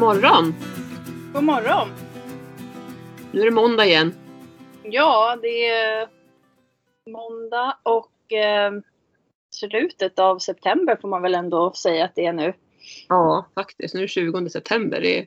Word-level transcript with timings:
Morgon! 0.00 0.54
God 1.32 1.44
morgon! 1.44 1.88
Nu 3.32 3.40
är 3.40 3.44
det 3.44 3.50
måndag 3.50 3.86
igen. 3.86 4.14
Ja, 4.82 5.38
det 5.42 5.68
är 5.68 6.08
måndag 7.10 7.76
och 7.82 8.32
eh, 8.32 8.72
slutet 9.50 10.18
av 10.18 10.38
september 10.38 10.98
får 11.00 11.08
man 11.08 11.22
väl 11.22 11.34
ändå 11.34 11.72
säga 11.72 12.04
att 12.04 12.14
det 12.14 12.26
är 12.26 12.32
nu. 12.32 12.52
Ja, 13.08 13.46
faktiskt. 13.54 13.94
Nu 13.94 14.00
är 14.00 14.04
det 14.04 14.08
20 14.08 14.48
september. 14.48 15.00
Det, 15.00 15.26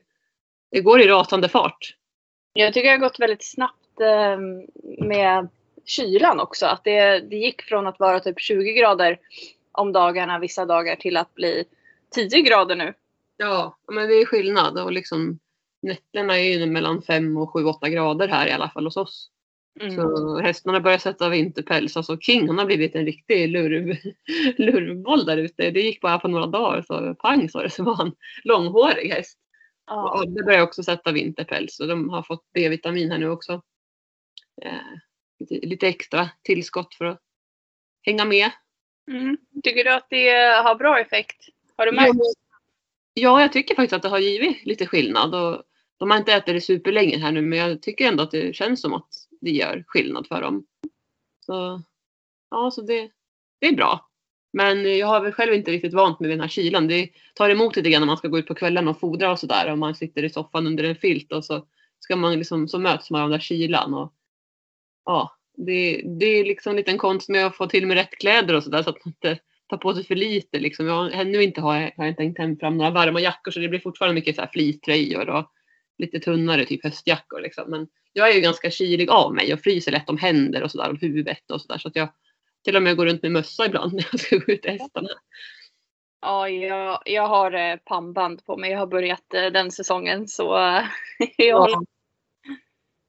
det 0.71 0.81
går 0.81 1.01
i 1.01 1.07
rasande 1.07 1.49
fart. 1.49 1.95
Jag 2.53 2.73
tycker 2.73 2.89
det 2.89 2.95
har 2.95 3.09
gått 3.09 3.19
väldigt 3.19 3.45
snabbt 3.45 3.99
eh, 4.01 4.37
med 5.07 5.47
kylan 5.85 6.39
också. 6.39 6.65
Att 6.65 6.83
det, 6.83 7.19
det 7.19 7.35
gick 7.35 7.61
från 7.61 7.87
att 7.87 7.99
vara 7.99 8.19
typ 8.19 8.39
20 8.39 8.73
grader 8.73 9.19
om 9.71 9.91
dagarna 9.91 10.39
vissa 10.39 10.65
dagar 10.65 10.95
till 10.95 11.17
att 11.17 11.35
bli 11.35 11.65
10 12.15 12.41
grader 12.41 12.75
nu. 12.75 12.93
Ja, 13.37 13.77
men 13.91 14.07
det 14.07 14.13
är 14.13 14.25
skillnad. 14.25 14.79
Och 14.79 14.91
liksom, 14.91 15.39
nätterna 15.81 16.39
är 16.39 16.59
ju 16.59 16.65
mellan 16.65 17.01
5 17.01 17.37
och 17.37 17.53
7-8 17.53 17.89
grader 17.89 18.27
här 18.27 18.47
i 18.47 18.51
alla 18.51 18.69
fall 18.69 18.85
hos 18.85 18.97
oss. 18.97 19.29
Mm. 19.79 19.95
Så 19.95 20.37
hästarna 20.39 20.79
börjar 20.79 20.97
sätta 20.97 21.29
vinterpäls. 21.29 21.97
Alltså 21.97 22.17
King 22.17 22.47
han 22.47 22.57
har 22.57 22.65
blivit 22.65 22.95
en 22.95 23.05
riktig 23.05 23.49
lurv, 23.49 23.97
lurvboll 24.57 25.25
där 25.25 25.37
ute. 25.37 25.71
Det 25.71 25.81
gick 25.81 26.01
bara 26.01 26.19
på 26.19 26.27
några 26.27 26.47
dagar 26.47 26.81
så 26.81 27.15
pang 27.15 27.49
så, 27.49 27.61
det, 27.61 27.69
så 27.69 27.83
var 27.83 27.95
han 27.95 28.15
långhårig 28.43 29.09
häst. 29.09 29.39
Och 29.85 29.93
Ja. 29.93 30.21
Adde 30.21 30.43
börjar 30.43 30.61
också 30.61 30.83
sätta 30.83 31.11
vinterpäls 31.11 31.79
och 31.79 31.87
de 31.87 32.09
har 32.09 32.23
fått 32.23 32.45
B-vitamin 32.53 33.11
här 33.11 33.17
nu 33.17 33.29
också. 33.29 33.61
Eh, 34.61 34.73
lite, 35.39 35.67
lite 35.67 35.87
extra 35.87 36.29
tillskott 36.43 36.95
för 36.95 37.05
att 37.05 37.21
hänga 38.01 38.25
med. 38.25 38.51
Mm. 39.11 39.37
Tycker 39.63 39.83
du 39.83 39.93
att 39.93 40.07
det 40.09 40.29
har 40.63 40.75
bra 40.75 40.99
effekt? 40.99 41.45
Har 41.77 41.85
du 41.85 41.91
märkt? 41.91 42.15
Ja, 43.13 43.41
jag 43.41 43.53
tycker 43.53 43.75
faktiskt 43.75 43.93
att 43.93 44.01
det 44.01 44.09
har 44.09 44.19
givit 44.19 44.65
lite 44.65 44.87
skillnad. 44.87 45.35
Och 45.35 45.63
de 45.97 46.11
har 46.11 46.17
inte 46.17 46.33
ätit 46.33 46.55
det 46.55 46.61
superlänge 46.61 47.17
här 47.17 47.31
nu 47.31 47.41
men 47.41 47.59
jag 47.59 47.81
tycker 47.81 48.07
ändå 48.07 48.23
att 48.23 48.31
det 48.31 48.55
känns 48.55 48.81
som 48.81 48.93
att 48.93 49.09
det 49.41 49.51
gör 49.51 49.83
skillnad 49.87 50.27
för 50.27 50.41
dem. 50.41 50.65
Så, 51.45 51.81
ja, 52.49 52.71
så 52.71 52.81
det, 52.81 53.11
det 53.59 53.67
är 53.67 53.75
bra. 53.75 54.09
Men 54.53 54.97
jag 54.97 55.07
har 55.07 55.21
väl 55.21 55.31
själv 55.31 55.53
inte 55.53 55.71
riktigt 55.71 55.93
vant 55.93 56.19
mig 56.19 56.27
vid 56.27 56.37
den 56.37 56.41
här 56.41 56.49
kylan. 56.49 56.87
Det 56.87 57.09
tar 57.33 57.49
emot 57.49 57.75
lite 57.75 57.89
grann 57.89 58.01
när 58.01 58.07
man 58.07 58.17
ska 58.17 58.27
gå 58.27 58.39
ut 58.39 58.47
på 58.47 58.55
kvällen 58.55 58.87
och 58.87 58.99
fodra 58.99 59.31
och 59.31 59.39
sådär. 59.39 59.71
Och 59.71 59.77
man 59.77 59.95
sitter 59.95 60.23
i 60.23 60.29
soffan 60.29 60.67
under 60.67 60.83
en 60.83 60.95
filt 60.95 61.31
och 61.31 61.45
så 61.45 61.67
ska 61.99 62.15
man 62.15 62.37
liksom, 62.37 62.67
så 62.67 62.79
möts 62.79 63.11
man 63.11 63.21
av 63.21 63.29
den 63.29 63.39
där 63.39 63.43
kylan. 63.43 63.93
Och, 63.93 64.13
ja, 65.05 65.37
det, 65.57 66.01
det 66.19 66.25
är 66.25 66.45
liksom 66.45 66.69
en 66.69 66.77
liten 66.77 66.97
konst 66.97 67.29
med 67.29 67.45
att 67.45 67.55
få 67.55 67.67
till 67.67 67.87
med 67.87 67.97
rätt 67.97 68.17
kläder 68.17 68.55
och 68.55 68.63
sådär 68.63 68.83
så 68.83 68.89
att 68.89 69.05
man 69.05 69.13
inte 69.21 69.39
tar 69.73 69.77
på 69.77 69.93
sig 69.93 70.03
för 70.05 70.15
lite. 70.15 70.59
Liksom. 70.59 70.87
Jag 70.87 70.93
har 70.93 71.09
ännu 71.09 71.43
inte, 71.43 71.61
har, 71.61 71.91
har 71.97 72.05
inte 72.05 72.23
hängt 72.23 72.37
hem 72.37 72.57
fram 72.57 72.77
några 72.77 72.91
varma 72.91 73.19
jackor 73.19 73.51
så 73.51 73.59
det 73.59 73.67
blir 73.67 73.79
fortfarande 73.79 74.15
mycket 74.15 74.35
så 74.35 74.41
här 74.41 74.49
fleecetröjor 74.53 75.29
och 75.29 75.51
lite 75.97 76.19
tunnare 76.19 76.65
typ 76.65 76.83
höstjackor. 76.83 77.41
Liksom. 77.41 77.69
Men 77.69 77.87
jag 78.13 78.29
är 78.29 78.33
ju 78.33 78.41
ganska 78.41 78.71
kylig 78.71 79.09
av 79.09 79.33
mig 79.33 79.53
och 79.53 79.59
fryser 79.59 79.91
lätt 79.91 80.09
om 80.09 80.17
händer 80.17 80.63
och 80.63 80.71
sådär 80.71 80.91
och 80.91 80.99
huvudet 80.99 81.51
och 81.51 81.61
sådär. 81.61 81.77
Så 81.77 81.87
att 81.87 81.95
jag 81.95 82.09
till 82.63 82.75
och 82.75 82.83
med 82.83 82.97
går 82.97 83.05
runt 83.05 83.21
med 83.23 83.31
mössa 83.31 83.65
ibland 83.65 83.93
när 83.93 84.07
jag 84.11 84.19
ska 84.19 84.37
gå 84.37 84.53
ut 84.53 84.65
hästarna. 84.65 85.09
Ja, 86.21 86.49
jag, 86.49 87.01
jag 87.05 87.27
har 87.27 87.51
eh, 87.51 87.75
pannband 87.75 88.45
på 88.45 88.57
mig. 88.57 88.71
Jag 88.71 88.79
har 88.79 88.87
börjat 88.87 89.33
eh, 89.33 89.45
den 89.45 89.71
säsongen 89.71 90.27
så 90.27 90.57
eh, 90.57 90.83
jag 91.37 91.69
Ja. 91.69 91.83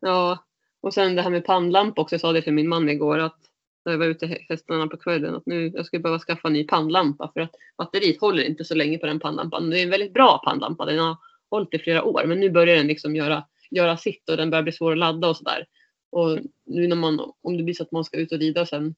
ja, 0.01 0.45
och 0.81 0.95
sen 0.95 1.15
det 1.15 1.23
här 1.23 1.31
med 1.31 1.45
pannlampa 1.45 2.03
också. 2.03 2.15
Jag 2.15 2.21
sa 2.21 2.33
det 2.33 2.43
till 2.43 2.53
min 2.53 2.69
man 2.69 2.89
igår 2.89 3.19
att 3.19 3.39
när 3.85 3.93
jag 3.93 3.99
var 3.99 4.07
ute 4.07 4.27
med 4.29 4.39
hästarna 4.49 4.87
på 4.87 4.97
kvällen 4.97 5.35
att 5.35 5.47
nu 5.47 5.69
jag 5.75 5.87
skulle 5.87 6.03
behöva 6.03 6.19
skaffa 6.19 6.49
en 6.49 6.55
ny 6.55 6.65
pannlampa 6.65 7.31
för 7.35 7.41
att 7.41 7.55
batteriet 7.79 8.21
håller 8.21 8.43
inte 8.43 8.65
så 8.65 8.75
länge 8.75 8.99
på 8.99 9.07
den 9.07 9.21
pannlampan. 9.21 9.71
Det 9.71 9.81
är 9.81 9.83
en 9.83 9.91
väldigt 9.91 10.15
bra 10.15 10.41
pannlampa. 10.45 10.85
Den 10.85 10.99
har 10.99 11.17
hållit 11.51 11.75
i 11.75 11.79
flera 11.79 12.05
år 12.05 12.25
men 12.27 12.41
nu 12.41 12.51
börjar 12.51 12.77
den 12.77 12.87
liksom 12.87 13.17
göra, 13.17 13.45
göra 13.71 13.97
sitt 13.97 14.29
och 14.29 14.37
den 14.37 14.51
börjar 14.51 14.63
bli 14.63 14.73
svår 14.73 14.93
att 14.93 14.99
ladda 14.99 15.29
och 15.29 15.37
sådär. 15.37 15.67
Och 16.11 16.39
nu 16.67 16.89
när 16.89 16.97
man, 16.97 17.33
om 17.43 17.57
det 17.57 17.63
blir 17.63 17.75
så 17.75 17.83
att 17.83 17.93
man 17.93 18.05
ska 18.05 18.17
ut 18.17 18.33
och 18.33 18.39
rida 18.39 18.67
sen 18.67 18.95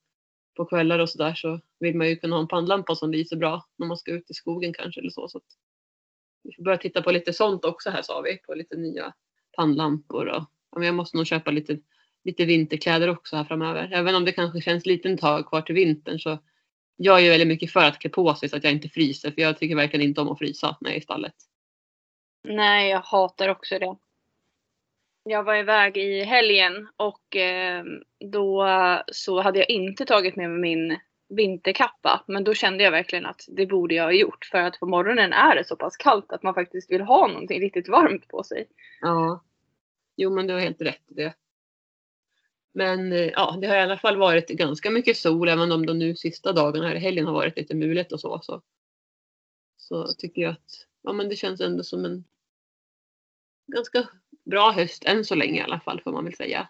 på 0.57 0.65
kvällar 0.65 0.99
och 0.99 1.11
sådär 1.11 1.35
så 1.35 1.61
vill 1.81 1.97
man 1.97 2.09
ju 2.09 2.17
kunna 2.17 2.37
ha 2.37 2.41
en 2.41 2.49
pannlampa 2.49 2.95
som 2.95 3.11
lyser 3.11 3.37
bra 3.37 3.67
när 3.77 3.87
man 3.87 3.97
ska 3.97 4.13
ut 4.13 4.31
i 4.31 4.35
skogen 4.35 4.73
kanske 4.73 5.01
eller 5.01 5.11
så. 5.11 5.29
så 5.29 5.39
att 5.39 5.45
vi 6.43 6.55
får 6.55 6.63
börja 6.63 6.79
titta 6.79 7.03
på 7.03 7.11
lite 7.11 7.33
sånt 7.33 7.65
också 7.65 7.91
här 7.91 8.03
sa 8.03 8.21
vi, 8.21 8.37
på 8.37 8.55
lite 8.55 8.77
nya 8.77 9.15
pannlampor 9.57 10.27
och 10.27 10.45
ja, 10.71 10.79
men 10.79 10.87
jag 10.87 10.95
måste 10.95 11.17
nog 11.17 11.27
köpa 11.27 11.51
lite, 11.51 11.79
lite 12.27 12.45
vinterkläder 12.45 13.11
också 13.11 13.37
här 13.37 13.45
framöver. 13.45 13.91
Även 13.93 14.15
om 14.15 14.25
det 14.25 14.33
kanske 14.33 14.61
känns 14.61 14.87
lite 14.87 15.17
tag 15.17 15.49
kvar 15.49 15.61
till 15.61 15.75
vintern 15.75 16.19
så 16.19 16.39
jag 16.97 17.19
är 17.19 17.23
ju 17.23 17.31
väldigt 17.31 17.49
mycket 17.49 17.73
för 17.73 17.81
att 17.81 17.99
klä 17.99 18.11
på 18.11 18.35
sig 18.35 18.49
så 18.49 18.57
att 18.57 18.65
jag 18.65 18.73
inte 18.73 18.89
fryser 18.89 19.31
för 19.31 19.43
jag 19.43 19.59
tycker 19.59 19.77
verkligen 19.77 20.07
inte 20.07 20.21
om 20.21 20.29
att 20.29 20.39
frysa 20.39 20.77
när 20.81 20.91
jag 20.91 20.97
är 20.97 21.01
i 21.01 21.03
stallet. 21.03 21.35
Nej, 22.45 22.91
jag 22.91 23.01
hatar 23.01 23.49
också 23.49 23.79
det. 23.79 23.97
Jag 25.23 25.43
var 25.43 25.57
iväg 25.57 25.97
i 25.97 26.25
helgen 26.25 26.89
och 26.97 27.37
eh, 27.37 27.85
då 28.33 28.69
så 29.13 29.41
hade 29.41 29.59
jag 29.59 29.71
inte 29.71 30.05
tagit 30.05 30.37
med 30.37 30.51
mig 30.51 30.59
min 30.59 30.99
vinterkappa. 31.29 32.25
Men 32.27 32.45
då 32.45 32.55
kände 32.55 32.85
jag 32.85 32.91
verkligen 32.91 33.27
att 33.27 33.45
det 33.49 33.67
borde 33.67 33.95
jag 33.95 34.05
ha 34.05 34.13
gjort. 34.13 34.45
För 34.45 34.59
att 34.59 34.81
på 34.81 34.87
morgonen 34.87 35.33
är 35.33 35.57
det 35.57 35.65
så 35.65 35.77
pass 35.77 35.97
kallt 35.97 36.33
att 36.33 36.43
man 36.43 36.55
faktiskt 36.55 36.91
vill 36.91 37.01
ha 37.01 37.27
någonting 37.27 37.61
riktigt 37.61 37.89
varmt 37.89 38.29
på 38.29 38.43
sig. 38.43 38.69
Ja. 39.01 39.45
Jo 40.17 40.35
men 40.35 40.47
du 40.47 40.55
har 40.55 40.61
helt 40.61 40.81
rätt 40.81 41.11
i 41.11 41.15
det. 41.15 41.35
Men 42.77 43.13
eh, 43.13 43.31
ja, 43.31 43.59
det 43.61 43.67
har 43.67 43.77
i 43.77 43.81
alla 43.81 43.99
fall 43.99 44.17
varit 44.17 44.49
ganska 44.49 44.91
mycket 44.91 45.17
sol 45.17 45.49
även 45.49 45.73
om 45.73 45.87
de 45.87 45.99
nu 45.99 46.17
sista 46.17 46.53
dagarna 46.53 46.89
här 46.89 46.95
i 46.95 46.99
helgen 46.99 47.27
har 47.27 47.33
varit 47.33 47.57
lite 47.57 47.75
mulet 47.75 48.13
och 48.13 48.21
så. 48.21 48.41
Så, 48.43 48.63
så 49.77 50.07
tycker 50.19 50.43
jag 50.43 50.51
att 50.51 50.87
ja, 51.03 51.13
men 51.13 51.29
det 51.29 51.37
känns 51.37 51.61
ändå 51.61 51.85
som 51.85 52.05
en 52.05 52.25
ganska 53.67 54.09
bra 54.45 54.71
höst 54.71 55.05
än 55.05 55.25
så 55.25 55.35
länge 55.35 55.61
i 55.61 55.63
alla 55.63 55.81
fall 55.81 56.01
får 56.01 56.13
man 56.13 56.25
väl 56.25 56.35
säga. 56.35 56.69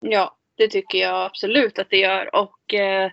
Ja, 0.00 0.38
det 0.54 0.68
tycker 0.68 0.98
jag 0.98 1.24
absolut 1.24 1.78
att 1.78 1.90
det 1.90 1.98
gör. 1.98 2.34
Och 2.34 2.74
eh, 2.74 3.10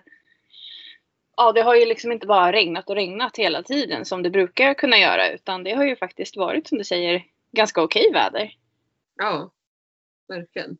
ja, 1.36 1.52
det 1.52 1.62
har 1.62 1.74
ju 1.74 1.86
liksom 1.86 2.12
inte 2.12 2.26
bara 2.26 2.52
regnat 2.52 2.90
och 2.90 2.96
regnat 2.96 3.36
hela 3.36 3.62
tiden 3.62 4.04
som 4.04 4.22
det 4.22 4.30
brukar 4.30 4.74
kunna 4.74 4.98
göra. 4.98 5.32
Utan 5.32 5.64
det 5.64 5.72
har 5.74 5.84
ju 5.84 5.96
faktiskt 5.96 6.36
varit 6.36 6.66
som 6.66 6.78
du 6.78 6.84
säger 6.84 7.24
ganska 7.52 7.82
okej 7.82 8.12
väder. 8.12 8.56
Ja, 9.16 9.52
verkligen. 10.28 10.78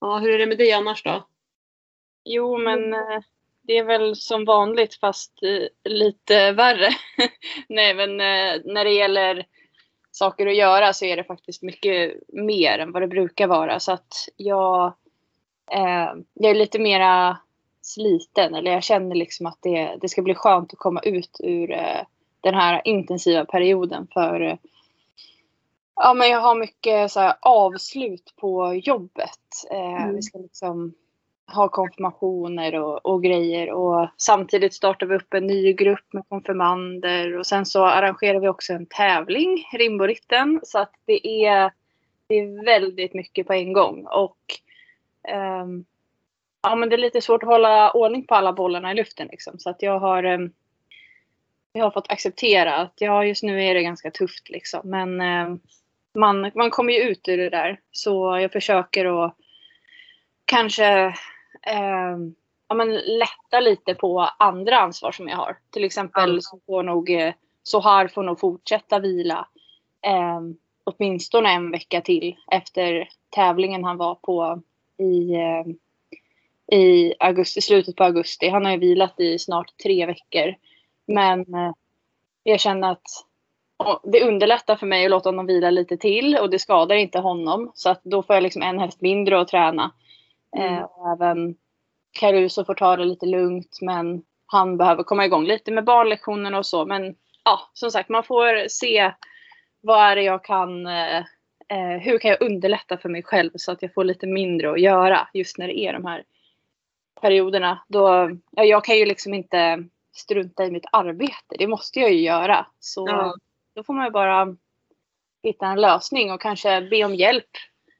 Ja, 0.00 0.18
hur 0.18 0.30
är 0.30 0.38
det 0.38 0.46
med 0.46 0.58
dig 0.58 0.72
annars 0.72 1.02
då? 1.02 1.26
Jo, 2.24 2.58
men 2.58 2.94
eh, 2.94 3.20
det 3.62 3.78
är 3.78 3.84
väl 3.84 4.16
som 4.16 4.44
vanligt 4.44 4.94
fast 4.94 5.42
eh, 5.42 5.92
lite 5.92 6.52
värre. 6.52 6.88
Nej, 7.68 7.94
men 7.94 8.10
eh, 8.10 8.60
när 8.64 8.84
det 8.84 8.92
gäller 8.92 9.46
saker 10.10 10.46
att 10.46 10.56
göra 10.56 10.92
så 10.92 11.04
är 11.04 11.16
det 11.16 11.24
faktiskt 11.24 11.62
mycket 11.62 12.14
mer 12.28 12.78
än 12.78 12.92
vad 12.92 13.02
det 13.02 13.08
brukar 13.08 13.46
vara. 13.46 13.80
Så 13.80 13.92
att 13.92 14.28
jag, 14.36 14.86
eh, 15.72 16.12
jag 16.34 16.50
är 16.50 16.54
lite 16.54 16.78
mera 16.78 17.38
sliten. 17.82 18.54
Eller 18.54 18.72
jag 18.72 18.82
känner 18.82 19.14
liksom 19.14 19.46
att 19.46 19.58
det, 19.60 19.96
det 20.00 20.08
ska 20.08 20.22
bli 20.22 20.34
skönt 20.34 20.72
att 20.72 20.78
komma 20.78 21.00
ut 21.00 21.40
ur 21.40 21.70
eh, 21.72 22.00
den 22.40 22.54
här 22.54 22.82
intensiva 22.84 23.44
perioden. 23.44 24.06
För 24.12 24.40
eh, 24.40 24.56
ja, 26.02 26.14
men 26.14 26.30
jag 26.30 26.40
har 26.40 26.54
mycket 26.54 27.12
så 27.12 27.20
här, 27.20 27.34
avslut 27.40 28.34
på 28.36 28.74
jobbet. 28.74 29.38
Eh, 29.70 30.02
Mm. 30.02 30.16
Vi 30.16 30.22
ska 30.22 30.38
liksom 30.38 30.94
ha 31.54 31.68
konfirmationer 31.68 32.74
och, 32.74 33.06
och 33.06 33.22
grejer. 33.22 33.70
Och 33.70 34.08
samtidigt 34.16 34.74
startar 34.74 35.06
vi 35.06 35.14
upp 35.16 35.34
en 35.34 35.46
ny 35.46 35.72
grupp 35.72 36.12
med 36.12 36.28
konfirmander. 36.28 37.38
Och 37.38 37.46
sen 37.46 37.66
så 37.66 37.84
arrangerar 37.84 38.40
vi 38.40 38.48
också 38.48 38.72
en 38.72 38.86
tävling, 38.86 39.64
Rimboritten. 39.72 40.60
Så 40.62 40.78
att 40.78 40.92
det 41.04 41.46
är, 41.46 41.72
det 42.26 42.34
är 42.34 42.64
väldigt 42.64 43.14
mycket 43.14 43.46
på 43.46 43.52
en 43.52 43.72
gång. 43.72 44.06
Och 44.06 44.38
ehm, 45.28 45.84
ja, 46.62 46.74
men 46.76 46.88
det 46.88 46.96
är 46.96 46.98
lite 46.98 47.20
svårt 47.20 47.42
att 47.42 47.48
hålla 47.48 47.90
ordning 47.92 48.26
på 48.26 48.34
alla 48.34 48.52
bollarna 48.52 48.92
i 48.92 48.94
luften. 48.94 49.28
Liksom. 49.30 49.58
Så 49.58 49.70
att 49.70 49.82
jag 49.82 49.98
har, 49.98 50.22
ehm, 50.22 50.52
jag 51.72 51.84
har 51.84 51.90
fått 51.90 52.10
acceptera 52.10 52.76
att 52.76 52.94
ja, 52.96 53.24
just 53.24 53.42
nu 53.42 53.64
är 53.64 53.74
det 53.74 53.82
ganska 53.82 54.10
tufft. 54.10 54.50
Liksom. 54.50 54.80
Men 54.84 55.20
ehm, 55.20 55.60
man, 56.14 56.50
man 56.54 56.70
kommer 56.70 56.92
ju 56.92 56.98
ut 56.98 57.28
ur 57.28 57.36
det 57.36 57.50
där. 57.50 57.80
Så 57.92 58.38
jag 58.42 58.52
försöker 58.52 59.24
att 59.24 59.36
kanske 60.44 61.06
eh, 61.66 62.16
ja, 62.68 62.74
men 62.74 62.94
lätta 62.94 63.60
lite 63.60 63.94
på 63.94 64.28
andra 64.38 64.78
ansvar 64.78 65.12
som 65.12 65.28
jag 65.28 65.36
har. 65.36 65.58
Till 65.70 65.84
exempel 65.84 66.42
så 66.42 66.60
får 66.66 66.82
nog 66.82 67.10
eh, 67.10 67.34
Sohar 67.62 68.08
får 68.08 68.22
nog 68.22 68.40
fortsätta 68.40 68.98
vila 68.98 69.48
eh, 70.06 70.40
åtminstone 70.84 71.50
en 71.52 71.70
vecka 71.70 72.00
till 72.00 72.36
efter 72.52 73.08
tävlingen 73.30 73.84
han 73.84 73.96
var 73.96 74.14
på 74.14 74.62
i, 74.98 75.34
eh, 75.34 75.64
i 76.78 77.14
augusti, 77.18 77.60
slutet 77.60 77.96
på 77.96 78.04
augusti. 78.04 78.48
Han 78.48 78.64
har 78.64 78.72
ju 78.72 78.78
vilat 78.78 79.20
i 79.20 79.38
snart 79.38 79.78
tre 79.82 80.06
veckor. 80.06 80.54
Men 81.06 81.40
eh, 81.54 81.72
jag 82.42 82.60
känner 82.60 82.90
att 82.90 83.26
det 84.02 84.24
underlättar 84.24 84.76
för 84.76 84.86
mig 84.86 85.04
att 85.04 85.10
låta 85.10 85.28
honom 85.28 85.46
vila 85.46 85.70
lite 85.70 85.96
till 85.96 86.36
och 86.36 86.50
det 86.50 86.58
skadar 86.58 86.96
inte 86.96 87.18
honom. 87.18 87.72
Så 87.74 87.90
att 87.90 88.00
då 88.04 88.22
får 88.22 88.36
jag 88.36 88.42
liksom 88.42 88.62
en 88.62 88.78
häst 88.78 89.00
mindre 89.00 89.40
att 89.40 89.48
träna. 89.48 89.90
Mm. 90.56 90.74
Eh, 90.74 90.82
och 90.82 91.12
även 91.12 91.54
Caruso 92.20 92.64
får 92.64 92.74
ta 92.74 92.96
det 92.96 93.04
lite 93.04 93.26
lugnt 93.26 93.78
men 93.80 94.22
han 94.46 94.76
behöver 94.76 95.02
komma 95.02 95.24
igång 95.24 95.44
lite 95.44 95.72
med 95.72 95.84
barnlektionerna 95.84 96.58
och 96.58 96.66
så. 96.66 96.86
Men 96.86 97.14
ja, 97.44 97.60
som 97.72 97.90
sagt, 97.90 98.08
man 98.08 98.24
får 98.24 98.68
se 98.68 99.12
vad 99.80 100.02
är 100.04 100.16
det 100.16 100.22
jag 100.22 100.44
kan, 100.44 100.86
eh, 100.86 101.18
eh, 101.68 102.00
hur 102.00 102.18
kan 102.18 102.30
jag 102.30 102.42
underlätta 102.42 102.98
för 102.98 103.08
mig 103.08 103.22
själv 103.22 103.50
så 103.54 103.72
att 103.72 103.82
jag 103.82 103.94
får 103.94 104.04
lite 104.04 104.26
mindre 104.26 104.70
att 104.70 104.80
göra 104.80 105.28
just 105.34 105.58
när 105.58 105.68
det 105.68 105.78
är 105.78 105.92
de 105.92 106.04
här 106.04 106.24
perioderna. 107.20 107.84
Då, 107.88 108.30
ja, 108.50 108.64
jag 108.64 108.84
kan 108.84 108.98
ju 108.98 109.06
liksom 109.06 109.34
inte 109.34 109.84
strunta 110.12 110.64
i 110.64 110.70
mitt 110.70 110.86
arbete, 110.92 111.56
det 111.58 111.66
måste 111.66 112.00
jag 112.00 112.12
ju 112.12 112.20
göra. 112.20 112.66
Så 112.80 113.08
Ja. 113.08 113.34
Då 113.74 113.84
får 113.84 113.94
man 113.94 114.04
ju 114.04 114.10
bara 114.10 114.56
hitta 115.42 115.66
en 115.66 115.80
lösning 115.80 116.32
och 116.32 116.40
kanske 116.40 116.88
be 116.90 117.04
om 117.04 117.14
hjälp 117.14 117.50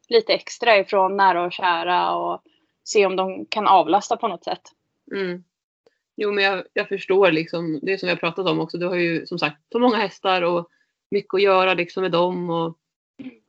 lite 0.09 0.33
extra 0.33 0.79
ifrån 0.79 1.17
nära 1.17 1.45
och 1.45 1.53
kära 1.53 2.15
och 2.15 2.43
se 2.85 3.07
om 3.07 3.17
de 3.17 3.47
kan 3.47 3.67
avlasta 3.67 4.17
på 4.17 4.29
något 4.29 4.45
sätt. 4.45 4.63
Mm. 5.15 5.45
Jo, 6.17 6.33
men 6.33 6.45
jag, 6.45 6.65
jag 6.73 6.89
förstår 6.89 7.31
liksom 7.33 7.81
det 7.83 7.99
som 7.99 8.07
vi 8.07 8.11
har 8.11 8.17
pratat 8.17 8.47
om 8.47 8.61
också. 8.61 8.79
Du 8.79 8.87
har 8.87 8.97
ju 8.97 9.27
som 9.27 9.39
sagt 9.39 9.57
så 9.73 9.79
många 9.79 9.97
hästar 9.97 10.43
och 10.43 10.69
mycket 11.11 11.35
att 11.35 11.43
göra 11.43 11.75
liksom 11.75 12.03
med 12.03 12.13
dem. 12.13 12.51
Och 12.51 12.77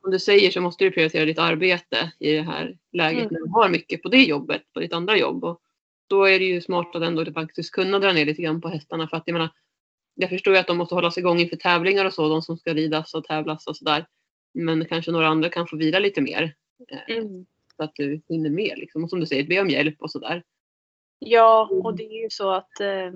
som 0.00 0.10
du 0.10 0.18
säger 0.18 0.50
så 0.50 0.60
måste 0.60 0.84
du 0.84 0.90
prioritera 0.90 1.24
ditt 1.24 1.38
arbete 1.38 2.12
i 2.18 2.32
det 2.32 2.42
här 2.42 2.78
läget 2.92 3.22
Mm. 3.22 3.32
när 3.32 3.40
du 3.40 3.50
har 3.50 3.68
mycket 3.68 4.02
på 4.02 4.08
det 4.08 4.22
jobbet, 4.22 4.62
på 4.72 4.80
ditt 4.80 4.92
andra 4.92 5.16
jobb. 5.16 5.44
Och 5.44 5.60
då 6.06 6.24
är 6.24 6.38
det 6.38 6.44
ju 6.44 6.60
smart 6.60 6.96
att 6.96 7.02
ändå 7.02 7.32
faktiskt 7.32 7.70
kunna 7.70 7.98
dra 7.98 8.12
ner 8.12 8.26
lite 8.26 8.42
grann 8.42 8.60
på 8.60 8.68
hästarna. 8.68 9.08
För 9.08 9.16
att 9.16 9.22
jag 9.26 9.32
menar, 9.32 9.50
jag 10.14 10.30
förstår 10.30 10.54
ju 10.54 10.60
att 10.60 10.66
de 10.66 10.76
måste 10.76 10.94
hållas 10.94 11.18
igång 11.18 11.38
inför 11.38 11.56
tävlingar 11.56 12.04
och 12.04 12.14
så, 12.14 12.28
de 12.28 12.42
som 12.42 12.56
ska 12.56 12.74
ridas 12.74 13.14
och 13.14 13.24
tävlas 13.24 13.66
och 13.66 13.76
sådär. 13.76 14.06
Men 14.54 14.84
kanske 14.84 15.10
några 15.10 15.28
andra 15.28 15.48
kan 15.48 15.66
få 15.66 15.76
vila 15.76 15.98
lite 15.98 16.20
mer. 16.20 16.54
Eh, 16.88 17.16
Mm. 17.16 17.46
Så 17.76 17.82
att 17.82 17.92
du 17.94 18.20
hinner 18.28 18.50
med 18.50 18.78
liksom. 18.78 19.04
Och 19.04 19.10
som 19.10 19.20
du 19.20 19.26
säger, 19.26 19.44
be 19.44 19.60
om 19.60 19.70
hjälp 19.70 19.96
och 19.98 20.10
sådär. 20.10 20.42
Ja, 21.18 21.68
och 21.84 21.96
det 21.96 22.04
är 22.04 22.22
ju 22.22 22.30
så 22.30 22.50
att 22.50 22.80
eh, 22.80 23.12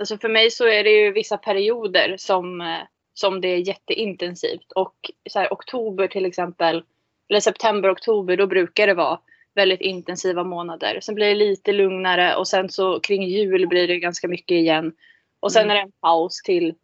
alltså 0.00 0.18
för 0.18 0.28
mig 0.28 0.50
så 0.50 0.68
är 0.68 0.84
det 0.84 0.90
ju 0.90 1.12
vissa 1.12 1.36
perioder 1.36 2.16
som, 2.18 2.60
eh, 2.60 2.80
som 3.14 3.40
det 3.40 3.48
är 3.48 3.68
jätteintensivt. 3.68 4.72
Och 4.72 5.10
så 5.30 5.38
här, 5.38 5.52
oktober 5.52 6.08
till 6.08 6.26
exempel, 6.26 6.84
eller 7.28 7.40
september, 7.40 7.92
oktober, 7.92 8.36
då 8.36 8.46
brukar 8.46 8.86
det 8.86 8.94
vara 8.94 9.20
väldigt 9.54 9.80
intensiva 9.80 10.44
månader. 10.44 11.00
Sen 11.02 11.14
blir 11.14 11.26
det 11.26 11.34
lite 11.34 11.72
lugnare 11.72 12.36
och 12.36 12.48
sen 12.48 12.68
så 12.68 13.00
kring 13.00 13.22
jul 13.22 13.66
blir 13.66 13.88
det 13.88 13.98
ganska 13.98 14.28
mycket 14.28 14.54
igen. 14.54 14.92
Och 15.42 15.52
sen 15.52 15.64
Mm. 15.64 15.70
är 15.70 15.74
det 15.74 15.80
en 15.80 15.92
paus 16.00 16.42
till 16.42 16.74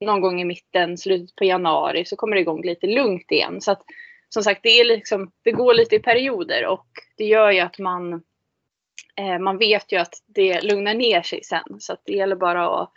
någon 0.00 0.20
gång 0.20 0.40
i 0.40 0.44
mitten, 0.44 0.98
slutet 0.98 1.36
på 1.36 1.44
januari, 1.44 2.04
så 2.04 2.16
kommer 2.16 2.36
det 2.36 2.40
igång 2.42 2.62
lite 2.62 2.86
lugnt 2.86 3.32
igen. 3.32 3.60
Så 3.60 3.72
att 3.72 3.82
som 4.28 4.42
sagt, 4.42 4.62
det, 4.62 4.80
är 4.80 4.84
liksom, 4.84 5.32
det 5.42 5.52
går 5.52 5.74
lite 5.74 5.96
i 5.96 5.98
perioder 5.98 6.66
och 6.66 6.86
det 7.16 7.24
gör 7.24 7.50
ju 7.50 7.60
att 7.60 7.78
man 7.78 8.12
eh, 9.16 9.38
man 9.38 9.58
vet 9.58 9.92
ju 9.92 9.96
att 9.96 10.14
det 10.26 10.60
lugnar 10.60 10.94
ner 10.94 11.22
sig 11.22 11.44
sen. 11.44 11.76
Så 11.80 11.92
att 11.92 12.00
det 12.04 12.12
gäller 12.12 12.36
bara 12.36 12.82
att 12.82 12.92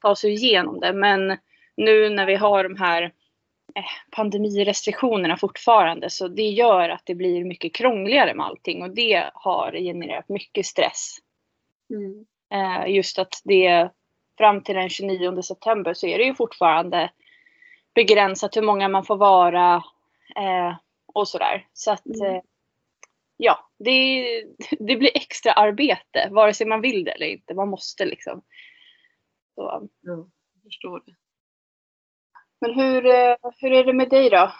ta 0.00 0.16
sig 0.16 0.32
igenom 0.32 0.80
det. 0.80 0.92
Men 0.92 1.36
nu 1.76 2.08
när 2.08 2.26
vi 2.26 2.34
har 2.34 2.62
de 2.64 2.76
här 2.76 3.02
eh, 3.74 3.84
pandemirestriktionerna 4.10 5.36
fortfarande 5.36 6.10
så 6.10 6.28
det 6.28 6.48
gör 6.48 6.88
att 6.88 7.02
det 7.04 7.14
blir 7.14 7.44
mycket 7.44 7.74
krångligare 7.74 8.34
med 8.34 8.46
allting 8.46 8.82
och 8.82 8.90
det 8.90 9.30
har 9.34 9.72
genererat 9.72 10.28
mycket 10.28 10.66
stress. 10.66 11.16
Mm. 11.90 12.26
Eh, 12.52 12.94
just 12.94 13.18
att 13.18 13.40
det 13.44 13.90
fram 14.38 14.62
till 14.62 14.74
den 14.74 14.88
29 14.88 15.42
september 15.42 15.94
så 15.94 16.06
är 16.06 16.18
det 16.18 16.24
ju 16.24 16.34
fortfarande 16.34 17.10
begränsat 17.94 18.56
hur 18.56 18.62
många 18.62 18.88
man 18.88 19.04
får 19.04 19.16
vara 19.16 19.74
eh, 20.36 20.76
och 21.14 21.28
sådär. 21.28 21.66
Så 21.72 21.92
att 21.92 22.06
Mm. 22.06 22.34
eh, 22.34 22.42
ja, 23.36 23.70
det, 23.78 24.24
det 24.78 24.96
blir 24.96 25.16
extra 25.16 25.52
arbete 25.52 26.28
vare 26.30 26.54
sig 26.54 26.66
man 26.66 26.80
vill 26.80 27.04
det 27.04 27.10
eller 27.10 27.26
inte. 27.26 27.54
Man 27.54 27.68
måste 27.68 28.04
liksom. 28.04 28.42
Så. 29.54 29.62
Ja, 29.62 29.82
jag 30.00 30.30
förstår 30.64 31.02
det. 31.06 31.14
Men 32.60 32.74
hur, 32.74 33.06
eh, 33.06 33.36
hur 33.58 33.72
är 33.72 33.84
det 33.84 33.92
med 33.92 34.08
dig 34.10 34.30
då? 34.30 34.52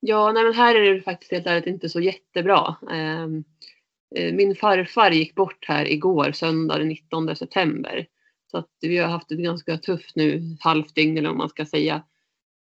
Ja, 0.00 0.32
nej 0.32 0.44
men 0.44 0.54
här 0.54 0.74
är 0.74 0.94
det 0.94 1.02
faktiskt 1.02 1.32
helt 1.32 1.46
ärligt 1.46 1.66
inte 1.66 1.88
så 1.88 2.00
jättebra. 2.00 2.76
Ehm, 2.90 3.44
eh, 4.16 4.34
Min 4.34 4.56
farfar 4.56 5.10
gick 5.10 5.34
bort 5.34 5.64
här 5.68 5.88
igår, 5.92 6.32
söndag 6.32 6.78
den 6.78 6.88
19 6.88 7.36
september. 7.36 8.06
Så 8.54 8.58
att 8.58 8.70
vi 8.80 8.98
har 8.98 9.08
haft 9.08 9.28
det 9.28 9.36
ganska 9.36 9.78
tufft 9.78 10.16
nu, 10.16 10.56
halvt 10.60 10.94
dygn 10.94 11.18
eller 11.18 11.28
vad 11.28 11.38
man 11.38 11.48
ska 11.48 11.64
säga. 11.64 12.02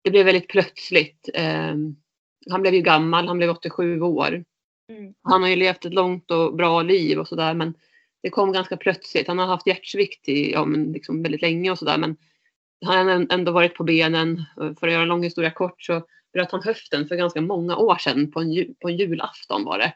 Det 0.04 0.10
blev 0.10 0.26
väldigt 0.26 0.48
plötsligt. 0.48 1.28
Ehm, 1.34 1.96
Han 2.50 2.62
blev 2.62 2.74
ju 2.74 2.80
gammal, 2.80 3.28
han 3.28 3.38
blev 3.38 3.50
87 3.50 4.00
år. 4.00 4.44
Mm. 4.88 5.14
Han 5.22 5.42
har 5.42 5.48
ju 5.48 5.56
levt 5.56 5.84
ett 5.84 5.94
långt 5.94 6.30
och 6.30 6.56
bra 6.56 6.82
liv 6.82 7.18
och 7.18 7.28
sådär 7.28 7.54
men 7.54 7.74
det 8.22 8.30
kom 8.30 8.52
ganska 8.52 8.76
plötsligt. 8.76 9.28
Han 9.28 9.38
har 9.38 9.46
haft 9.46 9.66
hjärtsvikt 9.66 10.28
i 10.28 10.52
ja, 10.52 10.64
men 10.64 10.92
liksom 10.92 11.22
väldigt 11.22 11.42
länge 11.42 11.70
och 11.70 11.78
sådär 11.78 11.98
men 11.98 12.16
han 12.84 13.08
har 13.08 13.26
ändå 13.30 13.52
varit 13.52 13.74
på 13.74 13.84
benen. 13.84 14.44
För 14.56 14.86
att 14.86 14.92
göra 14.92 15.02
en 15.02 15.08
lång 15.08 15.22
historia 15.22 15.50
kort 15.50 15.82
så 15.82 16.02
bröt 16.32 16.52
han 16.52 16.62
höften 16.62 17.08
för 17.08 17.16
ganska 17.16 17.40
många 17.40 17.76
år 17.76 17.96
sedan 17.96 18.30
på 18.30 18.40
en, 18.40 18.74
på 18.80 18.88
en 18.88 18.96
julafton 18.96 19.64
var 19.64 19.78
det. 19.78 19.94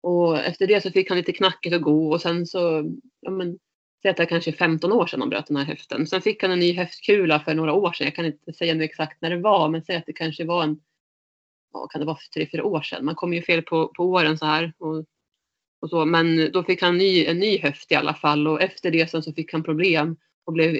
Och 0.00 0.38
efter 0.38 0.66
det 0.66 0.80
så 0.80 0.90
fick 0.90 1.08
han 1.08 1.18
lite 1.18 1.32
knackigt 1.32 1.74
att 1.74 1.82
gå 1.82 2.12
och 2.12 2.20
sen 2.20 2.46
så, 2.46 2.84
ja 3.20 3.30
men, 3.30 3.58
säg 4.02 4.10
att 4.10 4.16
det 4.16 4.22
är 4.22 4.26
kanske 4.26 4.52
15 4.52 4.92
år 4.92 5.06
sedan 5.06 5.20
han 5.20 5.30
bröt 5.30 5.46
den 5.46 5.56
här 5.56 5.64
höften. 5.64 6.06
Sen 6.06 6.22
fick 6.22 6.42
han 6.42 6.50
en 6.50 6.58
ny 6.58 6.76
höftkula 6.76 7.40
för 7.40 7.54
några 7.54 7.72
år 7.72 7.92
sedan. 7.92 8.04
Jag 8.04 8.14
kan 8.14 8.24
inte 8.24 8.52
säga 8.52 8.74
nu 8.74 8.84
exakt 8.84 9.22
när 9.22 9.30
det 9.30 9.40
var 9.40 9.68
men 9.68 9.82
säg 9.82 9.96
att 9.96 10.06
det 10.06 10.12
kanske 10.12 10.44
var 10.44 10.62
en, 10.62 10.80
ja 11.72 11.86
kan 11.86 12.00
det 12.00 12.06
vara 12.06 12.18
tre, 12.34 12.48
fyra 12.52 12.64
år 12.64 12.82
sedan. 12.82 13.04
Man 13.04 13.14
kommer 13.14 13.36
ju 13.36 13.42
fel 13.42 13.62
på, 13.62 13.88
på 13.88 14.04
åren 14.04 14.38
så 14.38 14.46
här. 14.46 14.72
Och, 14.78 15.04
och 15.80 15.90
så. 15.90 16.04
Men 16.04 16.52
då 16.52 16.62
fick 16.62 16.82
han 16.82 16.98
ny, 16.98 17.24
en 17.24 17.38
ny 17.38 17.58
höft 17.58 17.92
i 17.92 17.94
alla 17.94 18.14
fall 18.14 18.48
och 18.48 18.62
efter 18.62 18.90
det 18.90 19.10
sen 19.10 19.22
så 19.22 19.32
fick 19.32 19.52
han 19.52 19.62
problem 19.62 20.16
och 20.44 20.52
blev 20.52 20.78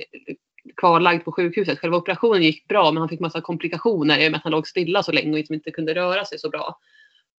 kvarlagd 0.76 1.24
på 1.24 1.32
sjukhuset. 1.32 1.78
Själva 1.78 1.96
operationen 1.96 2.42
gick 2.42 2.68
bra 2.68 2.92
men 2.92 3.00
han 3.00 3.08
fick 3.08 3.20
massa 3.20 3.40
komplikationer 3.40 4.18
i 4.18 4.26
och 4.28 4.30
med 4.32 4.38
att 4.38 4.44
han 4.44 4.52
låg 4.52 4.66
stilla 4.66 5.02
så 5.02 5.12
länge 5.12 5.30
och 5.30 5.36
liksom 5.36 5.54
inte 5.54 5.70
kunde 5.70 5.94
röra 5.94 6.24
sig 6.24 6.38
så 6.38 6.50
bra. 6.50 6.78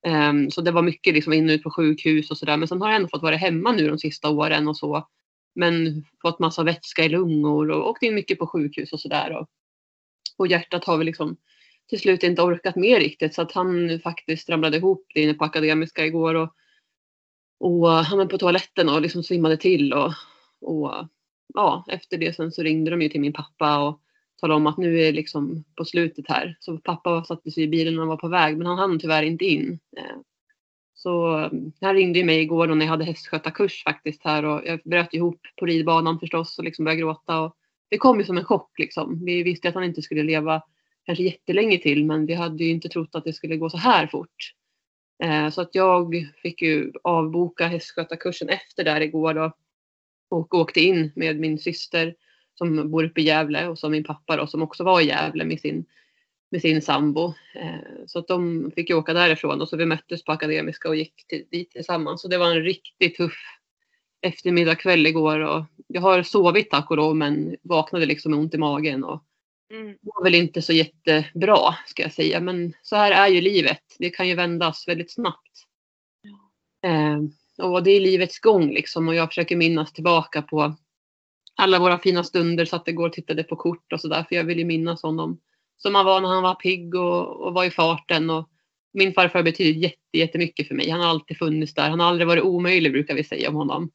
Um, 0.07 0.51
så 0.51 0.61
det 0.61 0.71
var 0.71 0.81
mycket 0.81 1.13
liksom 1.13 1.33
in 1.33 1.49
och 1.49 1.53
ut 1.53 1.63
på 1.63 1.71
sjukhus 1.71 2.31
och 2.31 2.37
sådär. 2.37 2.57
Men 2.57 2.67
sen 2.67 2.81
har 2.81 2.87
han 2.87 2.95
ändå 2.95 3.07
fått 3.07 3.21
vara 3.21 3.35
hemma 3.35 3.71
nu 3.71 3.87
de 3.87 3.99
sista 3.99 4.29
åren 4.29 4.67
och 4.67 4.77
så. 4.77 5.07
Men 5.55 6.05
fått 6.21 6.39
massa 6.39 6.63
vätska 6.63 7.05
i 7.05 7.09
lungor 7.09 7.71
och 7.71 7.89
åkt 7.89 8.03
in 8.03 8.15
mycket 8.15 8.39
på 8.39 8.47
sjukhus 8.47 8.93
och 8.93 8.99
sådär. 8.99 9.37
Och, 9.37 9.47
och 10.37 10.47
hjärtat 10.47 10.85
har 10.85 10.97
väl 10.97 11.05
liksom 11.05 11.37
till 11.89 11.99
slut 11.99 12.23
inte 12.23 12.41
orkat 12.41 12.75
med 12.75 12.99
riktigt 12.99 13.33
så 13.33 13.41
att 13.41 13.51
han 13.51 13.99
faktiskt 13.99 14.49
ramlade 14.49 14.77
ihop 14.77 15.05
inne 15.15 15.33
på 15.33 15.43
Akademiska 15.43 16.05
igår 16.05 16.35
och, 16.35 16.53
och 17.59 17.89
han 17.89 18.17
var 18.17 18.25
på 18.25 18.37
toaletten 18.37 18.89
och 18.89 19.01
liksom 19.01 19.23
svimmade 19.23 19.57
till 19.57 19.93
och, 19.93 20.13
och 20.61 21.07
ja, 21.53 21.85
efter 21.87 22.17
det 22.17 22.35
sen 22.35 22.51
så 22.51 22.63
ringde 22.63 22.91
de 22.91 23.01
ju 23.01 23.09
till 23.09 23.21
min 23.21 23.33
pappa 23.33 23.87
och 23.87 24.01
talade 24.41 24.57
om 24.57 24.67
att 24.67 24.77
nu 24.77 24.99
är 24.99 25.05
det 25.05 25.11
liksom 25.11 25.63
på 25.75 25.85
slutet 25.85 26.25
här. 26.27 26.57
Så 26.59 26.77
pappa 26.77 27.23
satte 27.23 27.51
sig 27.51 27.63
i 27.63 27.67
bilen 27.67 27.99
och 27.99 28.07
var 28.07 28.17
på 28.17 28.27
väg 28.27 28.57
men 28.57 28.67
han 28.67 28.77
hann 28.77 28.99
tyvärr 28.99 29.23
inte 29.23 29.45
in. 29.45 29.79
Eh, 29.97 30.17
så 31.01 31.39
eh, 31.39 31.51
han 31.81 31.95
ringde 31.95 32.19
ju 32.19 32.25
mig 32.25 32.41
igår 32.41 32.67
då 32.67 32.75
när 32.75 32.85
jag 32.85 32.91
hade 32.91 33.05
hästskötarkurs 33.05 33.83
faktiskt 33.83 34.23
här 34.23 34.45
och 34.45 34.61
jag 34.65 34.79
bröt 34.85 35.13
ihop 35.13 35.41
på 35.59 35.65
ridbanan 35.65 36.19
förstås 36.19 36.57
och 36.59 36.63
liksom 36.63 36.85
började 36.85 37.01
gråta. 37.01 37.41
Och 37.41 37.55
det 37.89 37.97
kom 37.97 38.19
ju 38.19 38.25
som 38.25 38.37
en 38.37 38.43
chock 38.45 38.79
liksom. 38.79 39.25
Vi 39.25 39.43
visste 39.43 39.69
att 39.69 39.75
han 39.75 39.83
inte 39.83 40.01
skulle 40.01 40.23
leva 40.23 40.61
kanske 41.05 41.23
jättelänge 41.23 41.77
till 41.77 42.05
men 42.05 42.25
vi 42.25 42.33
hade 42.33 42.63
ju 42.63 42.69
inte 42.69 42.89
trott 42.89 43.15
att 43.15 43.23
det 43.23 43.33
skulle 43.33 43.57
gå 43.57 43.69
så 43.69 43.77
här 43.77 44.07
fort. 44.07 44.53
Eh, 45.23 45.49
Så 45.49 45.61
att 45.61 45.75
jag 45.75 46.27
fick 46.41 46.61
ju 46.61 46.91
avboka 47.03 47.67
hästskötarkursen 47.67 48.49
efter 48.49 48.83
där 48.83 49.01
igår 49.01 49.33
då 49.33 49.51
och 50.29 50.53
åkte 50.53 50.81
in 50.81 51.11
med 51.15 51.39
min 51.39 51.59
syster 51.59 52.15
som 52.55 52.91
bor 52.91 53.03
uppe 53.03 53.21
i 53.21 53.23
Gävle 53.23 53.67
och 53.67 53.79
så 53.79 53.89
min 53.89 54.03
pappa 54.03 54.37
då 54.37 54.47
som 54.47 54.61
också 54.61 54.83
var 54.83 55.01
i 55.01 55.07
Gävle 55.07 55.45
med 55.45 55.59
sin, 55.59 55.85
med 56.51 56.61
sin 56.61 56.81
sambo. 56.81 57.33
Eh, 57.55 58.05
så 58.07 58.19
att 58.19 58.27
de 58.27 58.71
fick 58.75 58.89
ju 58.89 58.95
åka 58.95 59.13
därifrån 59.13 59.61
och 59.61 59.69
så 59.69 59.77
vi 59.77 59.85
möttes 59.85 60.23
på 60.23 60.31
Akademiska 60.31 60.89
och 60.89 60.95
gick 60.95 61.27
till, 61.27 61.45
dit 61.51 61.71
tillsammans. 61.71 62.21
Så 62.21 62.27
det 62.27 62.37
var 62.37 62.51
en 62.51 62.63
riktigt 62.63 63.17
tuff 63.17 63.37
eftermiddag 64.21 64.75
kväll 64.75 65.07
igår 65.07 65.39
och 65.39 65.65
jag 65.87 66.01
har 66.01 66.23
sovit 66.23 66.69
tack 66.69 66.91
och 66.91 66.97
lov 66.97 67.15
men 67.15 67.55
vaknade 67.61 68.05
liksom 68.05 68.31
med 68.31 68.39
ont 68.39 68.53
i 68.53 68.57
magen 68.57 69.03
och 69.03 69.23
Mm. 69.73 69.97
var 70.01 70.23
väl 70.23 70.35
inte 70.35 70.61
så 70.61 70.73
jättebra 70.73 71.75
ska 71.87 72.03
jag 72.03 72.13
säga 72.13 72.39
men 72.39 72.73
så 72.81 72.95
här 72.95 73.11
är 73.11 73.27
ju 73.27 73.41
livet. 73.41 73.83
Det 73.99 74.09
kan 74.09 74.27
ju 74.27 74.35
vändas 74.35 74.87
väldigt 74.87 75.11
snabbt. 75.11 75.65
Eh, 76.83 77.17
och 77.65 77.83
det 77.83 77.91
är 77.91 77.99
livets 78.01 78.39
gång 78.39 78.69
liksom 78.73 79.07
och 79.07 79.15
jag 79.15 79.27
försöker 79.27 79.55
minnas 79.55 79.93
tillbaka 79.93 80.41
på 80.41 80.75
alla 81.55 81.79
våra 81.79 81.99
fina 81.99 82.23
stunder 82.23 82.65
så 82.65 82.75
att 82.75 82.85
det 82.85 82.91
går 82.91 83.07
och 83.07 83.13
tittade 83.13 83.43
på 83.43 83.55
kort 83.55 83.93
och 83.93 84.01
sådär 84.01 84.25
för 84.29 84.35
jag 84.35 84.43
vill 84.43 84.59
ju 84.59 84.65
minnas 84.65 85.03
honom 85.03 85.39
som 85.81 85.95
han 85.95 86.05
var 86.05 86.21
när 86.21 86.29
han 86.29 86.43
var 86.43 86.55
pigg 86.55 86.95
och, 86.95 87.27
och 87.27 87.53
var 87.53 87.65
i 87.65 87.71
farten 87.71 88.29
och 88.29 88.49
min 88.93 89.13
farfar 89.13 89.43
betyder 89.43 89.79
jätte, 89.79 90.17
jättemycket 90.17 90.67
för 90.67 90.75
mig. 90.75 90.89
Han 90.89 91.01
har 91.01 91.07
alltid 91.07 91.37
funnits 91.37 91.73
där. 91.73 91.89
Han 91.89 91.99
har 91.99 92.07
aldrig 92.07 92.27
varit 92.27 92.43
omöjlig 92.43 92.91
brukar 92.91 93.15
vi 93.15 93.23
säga 93.23 93.49
om 93.49 93.55
honom. 93.55 93.91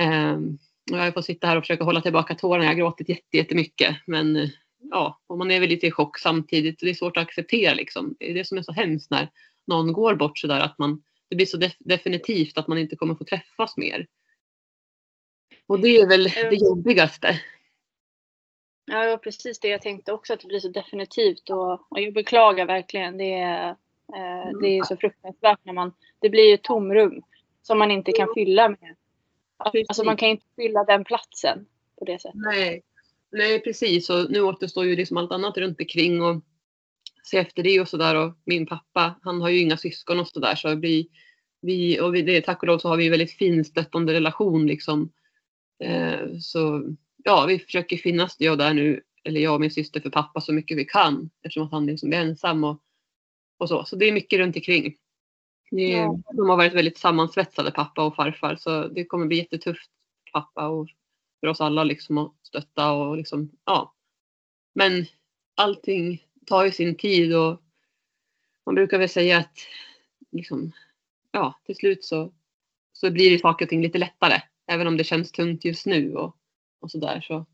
Um, 0.00 0.58
och 0.92 0.98
jag 0.98 1.14
får 1.14 1.22
sitta 1.22 1.46
här 1.46 1.56
och 1.56 1.62
försöka 1.62 1.84
hålla 1.84 2.00
tillbaka 2.00 2.34
tårarna. 2.34 2.64
Jag 2.64 2.70
har 2.70 2.76
gråtit 2.76 3.08
jätte, 3.08 3.36
jättemycket 3.36 3.96
men 4.06 4.36
eh, 4.36 4.48
ja, 4.90 5.20
och 5.26 5.38
man 5.38 5.50
är 5.50 5.60
väl 5.60 5.68
lite 5.68 5.86
i 5.86 5.90
chock 5.90 6.18
samtidigt. 6.18 6.80
Det 6.80 6.90
är 6.90 6.94
svårt 6.94 7.16
att 7.16 7.22
acceptera 7.22 7.74
liksom. 7.74 8.16
Det 8.18 8.30
är 8.30 8.34
det 8.34 8.44
som 8.44 8.58
är 8.58 8.62
så 8.62 8.72
hemskt 8.72 9.10
när 9.10 9.28
någon 9.66 9.92
går 9.92 10.14
bort 10.14 10.38
sådär 10.38 10.60
att 10.60 10.78
man 10.78 11.02
det 11.30 11.36
blir 11.36 11.46
så 11.46 11.56
def 11.56 11.72
definitivt 11.78 12.58
att 12.58 12.68
man 12.68 12.78
inte 12.78 12.96
kommer 12.96 13.14
få 13.14 13.24
träffas 13.24 13.76
mer. 13.76 14.06
Och 15.66 15.80
det 15.80 15.88
är 15.88 16.08
väl 16.08 16.24
det 16.24 16.56
jobbigaste. 16.56 17.40
Ja, 18.88 19.04
det 19.04 19.10
var 19.10 19.18
precis 19.18 19.60
det 19.60 19.68
jag 19.68 19.82
tänkte 19.82 20.12
också, 20.12 20.32
att 20.32 20.40
det 20.40 20.46
blir 20.46 20.60
så 20.60 20.68
definitivt. 20.68 21.50
Och, 21.50 21.72
och 21.72 22.00
jag 22.00 22.14
beklagar 22.14 22.66
verkligen. 22.66 23.18
Det 23.18 23.34
är, 23.34 23.68
eh, 24.14 24.58
det 24.60 24.78
är 24.78 24.82
så 24.82 24.96
fruktansvärt 24.96 25.58
när 25.62 25.72
man... 25.72 25.92
Det 26.20 26.30
blir 26.30 26.54
ett 26.54 26.62
tomrum 26.62 27.22
som 27.62 27.78
man 27.78 27.90
inte 27.90 28.12
kan 28.12 28.28
fylla 28.34 28.68
med. 28.68 28.96
Alltså 29.56 30.04
man 30.04 30.16
kan 30.16 30.28
inte 30.28 30.46
fylla 30.56 30.84
den 30.84 31.04
platsen 31.04 31.66
på 31.98 32.04
det 32.04 32.20
sättet. 32.20 32.40
Nej, 32.40 32.82
Nej 33.32 33.60
precis. 33.60 34.10
Och 34.10 34.30
nu 34.30 34.40
återstår 34.40 34.84
ju 34.84 34.96
liksom 34.96 35.16
allt 35.16 35.32
annat 35.32 35.56
runt 35.56 35.80
omkring 35.80 36.22
och 36.22 36.42
se 37.22 37.38
efter 37.38 37.62
det 37.62 37.80
och 37.80 37.88
sådär. 37.88 38.14
Och 38.14 38.34
min 38.44 38.66
pappa, 38.66 39.14
han 39.22 39.40
har 39.40 39.48
ju 39.48 39.60
inga 39.60 39.76
syskon 39.76 40.20
och 40.20 40.28
sådär. 40.28 40.54
Så 40.54 40.74
vi, 40.74 41.08
vi, 41.60 42.00
och 42.00 42.14
vi, 42.14 42.22
det, 42.22 42.40
tack 42.40 42.62
och 42.62 42.66
lov 42.66 42.78
så 42.78 42.88
har 42.88 42.96
vi 42.96 43.04
en 43.04 43.10
väldigt 43.10 43.32
fin 43.32 43.64
stöttande 43.64 44.12
relation 44.12 44.66
liksom. 44.66 45.12
Eh, 45.84 46.38
så 46.40 46.82
ja, 47.24 47.46
vi 47.46 47.58
försöker 47.58 47.96
finnas 47.96 48.36
jag 48.38 48.58
där 48.58 48.74
nu, 48.74 49.02
eller 49.24 49.40
jag 49.40 49.54
och 49.54 49.60
min 49.60 49.70
syster 49.70 50.00
för 50.00 50.10
pappa 50.10 50.40
så 50.40 50.52
mycket 50.52 50.76
vi 50.76 50.84
kan 50.84 51.30
eftersom 51.42 51.62
att 51.62 51.72
han 51.72 51.86
liksom 51.86 52.12
är 52.12 52.16
ensam 52.16 52.64
och, 52.64 52.82
och 53.58 53.68
så. 53.68 53.84
Så 53.84 53.96
det 53.96 54.08
är 54.08 54.12
mycket 54.12 54.38
runt 54.38 54.56
omkring. 54.56 54.96
Det, 55.70 55.88
ja. 55.88 56.18
De 56.34 56.48
har 56.48 56.56
varit 56.56 56.74
väldigt 56.74 56.98
sammansvetsade 56.98 57.70
pappa 57.70 58.04
och 58.04 58.14
farfar 58.14 58.56
så 58.56 58.88
det 58.88 59.04
kommer 59.04 59.26
bli 59.26 59.36
jättetufft 59.36 59.90
pappa 60.32 60.68
och 60.68 60.88
för 61.40 61.46
oss 61.46 61.60
alla 61.60 61.84
liksom 61.84 62.18
att 62.18 62.34
stötta 62.42 62.92
och 62.92 63.16
liksom 63.16 63.50
ja. 63.64 63.94
Men 64.74 65.06
allting 65.54 66.26
tar 66.46 66.64
ju 66.64 66.72
sin 66.72 66.96
tid 66.96 67.36
och 67.36 67.62
man 68.66 68.74
brukar 68.74 68.98
väl 68.98 69.08
säga 69.08 69.38
att 69.38 69.58
liksom 70.30 70.72
ja, 71.32 71.60
till 71.64 71.76
slut 71.76 72.04
så, 72.04 72.32
så 72.92 73.10
blir 73.10 73.30
det 73.30 73.38
saker 73.38 73.64
och 73.64 73.68
ting 73.68 73.82
lite 73.82 73.98
lättare. 73.98 74.42
Även 74.66 74.86
om 74.86 74.96
det 74.96 75.04
känns 75.04 75.32
tungt 75.32 75.64
just 75.64 75.86
nu 75.86 76.14
och, 76.14 76.37
och 76.80 76.90
så 76.90 76.98
där 76.98 77.20
så. 77.20 77.46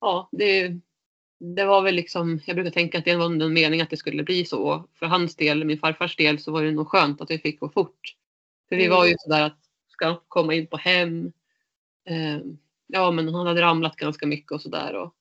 Ja, 0.00 0.28
det, 0.32 0.72
det 1.38 1.64
var 1.64 1.82
väl 1.82 1.94
liksom, 1.94 2.40
jag 2.46 2.56
brukar 2.56 2.70
tänka 2.70 2.98
att 2.98 3.04
det 3.04 3.16
var 3.16 3.26
en 3.26 3.52
mening 3.52 3.80
att 3.80 3.90
det 3.90 3.96
skulle 3.96 4.22
bli 4.22 4.44
så. 4.44 4.88
För 4.94 5.06
hans 5.06 5.36
del, 5.36 5.64
min 5.64 5.78
farfars 5.78 6.16
del, 6.16 6.38
så 6.38 6.52
var 6.52 6.62
det 6.62 6.72
nog 6.72 6.88
skönt 6.88 7.20
att 7.20 7.28
det 7.28 7.38
fick 7.38 7.60
gå 7.60 7.68
fort. 7.68 8.16
För 8.68 8.76
vi 8.76 8.88
var 8.88 9.04
ju 9.04 9.08
mm. 9.08 9.18
sådär 9.18 9.42
att 9.42 9.58
ska 9.88 10.20
komma 10.28 10.54
in 10.54 10.66
på 10.66 10.76
hem. 10.76 11.32
Eh, 12.08 12.38
ja, 12.86 13.10
men 13.10 13.34
han 13.34 13.46
hade 13.46 13.62
ramlat 13.62 13.96
ganska 13.96 14.26
mycket 14.26 14.52
och 14.52 14.62
sådär 14.62 14.94
och, 14.94 15.14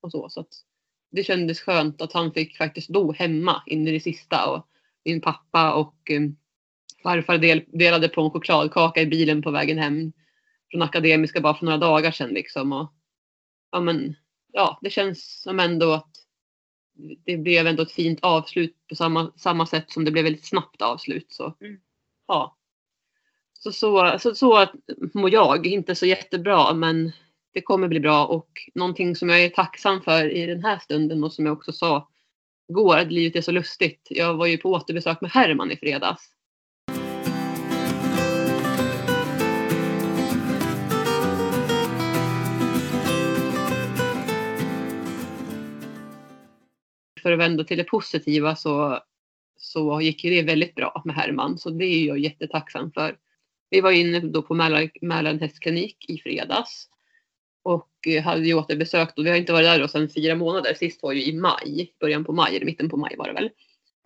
och 0.00 0.10
så. 0.10 0.28
så 0.28 0.40
att 0.40 0.48
det 1.10 1.24
kändes 1.24 1.60
skönt 1.60 2.02
att 2.02 2.12
han 2.12 2.32
fick 2.32 2.56
faktiskt 2.56 2.90
bo 2.90 3.12
hemma 3.12 3.62
in 3.66 3.88
i 3.88 3.92
det 3.92 4.00
sista 4.00 4.50
och 4.50 4.68
min 5.04 5.20
pappa 5.20 5.74
och 5.74 6.10
eh, 6.10 6.22
farfar 7.02 7.38
del, 7.38 7.64
delade 7.66 8.08
på 8.08 8.20
en 8.20 8.30
chokladkaka 8.30 9.00
i 9.00 9.06
bilen 9.06 9.42
på 9.42 9.50
vägen 9.50 9.78
hem 9.78 10.12
från 10.74 10.82
Akademiska 10.82 11.40
bara 11.40 11.54
för 11.54 11.64
några 11.64 11.78
dagar 11.78 12.10
sedan 12.10 12.30
liksom. 12.30 12.72
Och, 12.72 12.92
ja, 13.72 13.80
men, 13.80 14.16
ja, 14.52 14.78
det 14.82 14.90
känns 14.90 15.42
som 15.42 15.60
ändå 15.60 15.92
att 15.92 16.10
det 17.24 17.36
blev 17.36 17.66
ändå 17.66 17.82
ett 17.82 17.92
fint 17.92 18.18
avslut 18.22 18.76
på 18.88 18.94
samma, 18.94 19.32
samma 19.36 19.66
sätt 19.66 19.90
som 19.90 20.04
det 20.04 20.10
blev 20.10 20.24
väldigt 20.24 20.46
snabbt 20.46 20.82
avslut. 20.82 21.32
Så, 21.32 21.56
mm. 21.60 21.80
ja. 22.26 22.56
så, 23.52 23.72
så, 23.72 24.18
så, 24.18 24.34
så 24.34 24.66
mår 25.14 25.30
jag, 25.30 25.66
inte 25.66 25.94
så 25.94 26.06
jättebra 26.06 26.74
men 26.74 27.12
det 27.52 27.62
kommer 27.62 27.88
bli 27.88 28.00
bra 28.00 28.26
och 28.26 28.48
någonting 28.74 29.16
som 29.16 29.28
jag 29.28 29.44
är 29.44 29.48
tacksam 29.48 30.02
för 30.02 30.30
i 30.30 30.46
den 30.46 30.64
här 30.64 30.78
stunden 30.78 31.24
och 31.24 31.32
som 31.32 31.46
jag 31.46 31.52
också 31.52 31.72
sa 31.72 32.08
igår, 32.68 32.96
att 32.96 33.12
livet 33.12 33.36
är 33.36 33.40
så 33.40 33.52
lustigt. 33.52 34.08
Jag 34.10 34.34
var 34.34 34.46
ju 34.46 34.58
på 34.58 34.70
återbesök 34.70 35.20
med 35.20 35.30
Herman 35.30 35.70
i 35.70 35.76
fredags 35.76 36.30
för 47.24 47.32
att 47.32 47.38
vända 47.38 47.64
till 47.64 47.78
det 47.78 47.84
positiva 47.84 48.56
så, 48.56 49.00
så 49.56 50.00
gick 50.00 50.22
det 50.22 50.42
väldigt 50.42 50.74
bra 50.74 51.02
med 51.04 51.14
Herman. 51.14 51.58
Så 51.58 51.70
det 51.70 51.84
är 51.84 52.06
jag 52.06 52.18
jättetacksam 52.18 52.92
för. 52.92 53.16
Vi 53.70 53.80
var 53.80 53.90
inne 53.90 54.20
då 54.20 54.42
på 54.42 54.54
Mälaren 55.00 55.40
hästklinik 55.40 56.10
i 56.10 56.18
fredags 56.18 56.88
och 57.62 57.90
hade 58.24 58.46
ju 58.46 58.54
återbesökt 58.54 59.18
och 59.18 59.26
vi 59.26 59.30
har 59.30 59.36
inte 59.36 59.52
varit 59.52 59.66
där 59.66 59.78
då 59.78 59.88
sedan 59.88 60.08
fyra 60.08 60.34
månader. 60.34 60.74
Sist 60.74 61.02
var 61.02 61.12
ju 61.12 61.24
i 61.24 61.32
maj, 61.32 61.92
början 62.00 62.24
på 62.24 62.32
maj, 62.32 62.56
eller 62.56 62.66
mitten 62.66 62.88
på 62.88 62.96
maj 62.96 63.14
var 63.18 63.26
det 63.26 63.32
väl. 63.32 63.50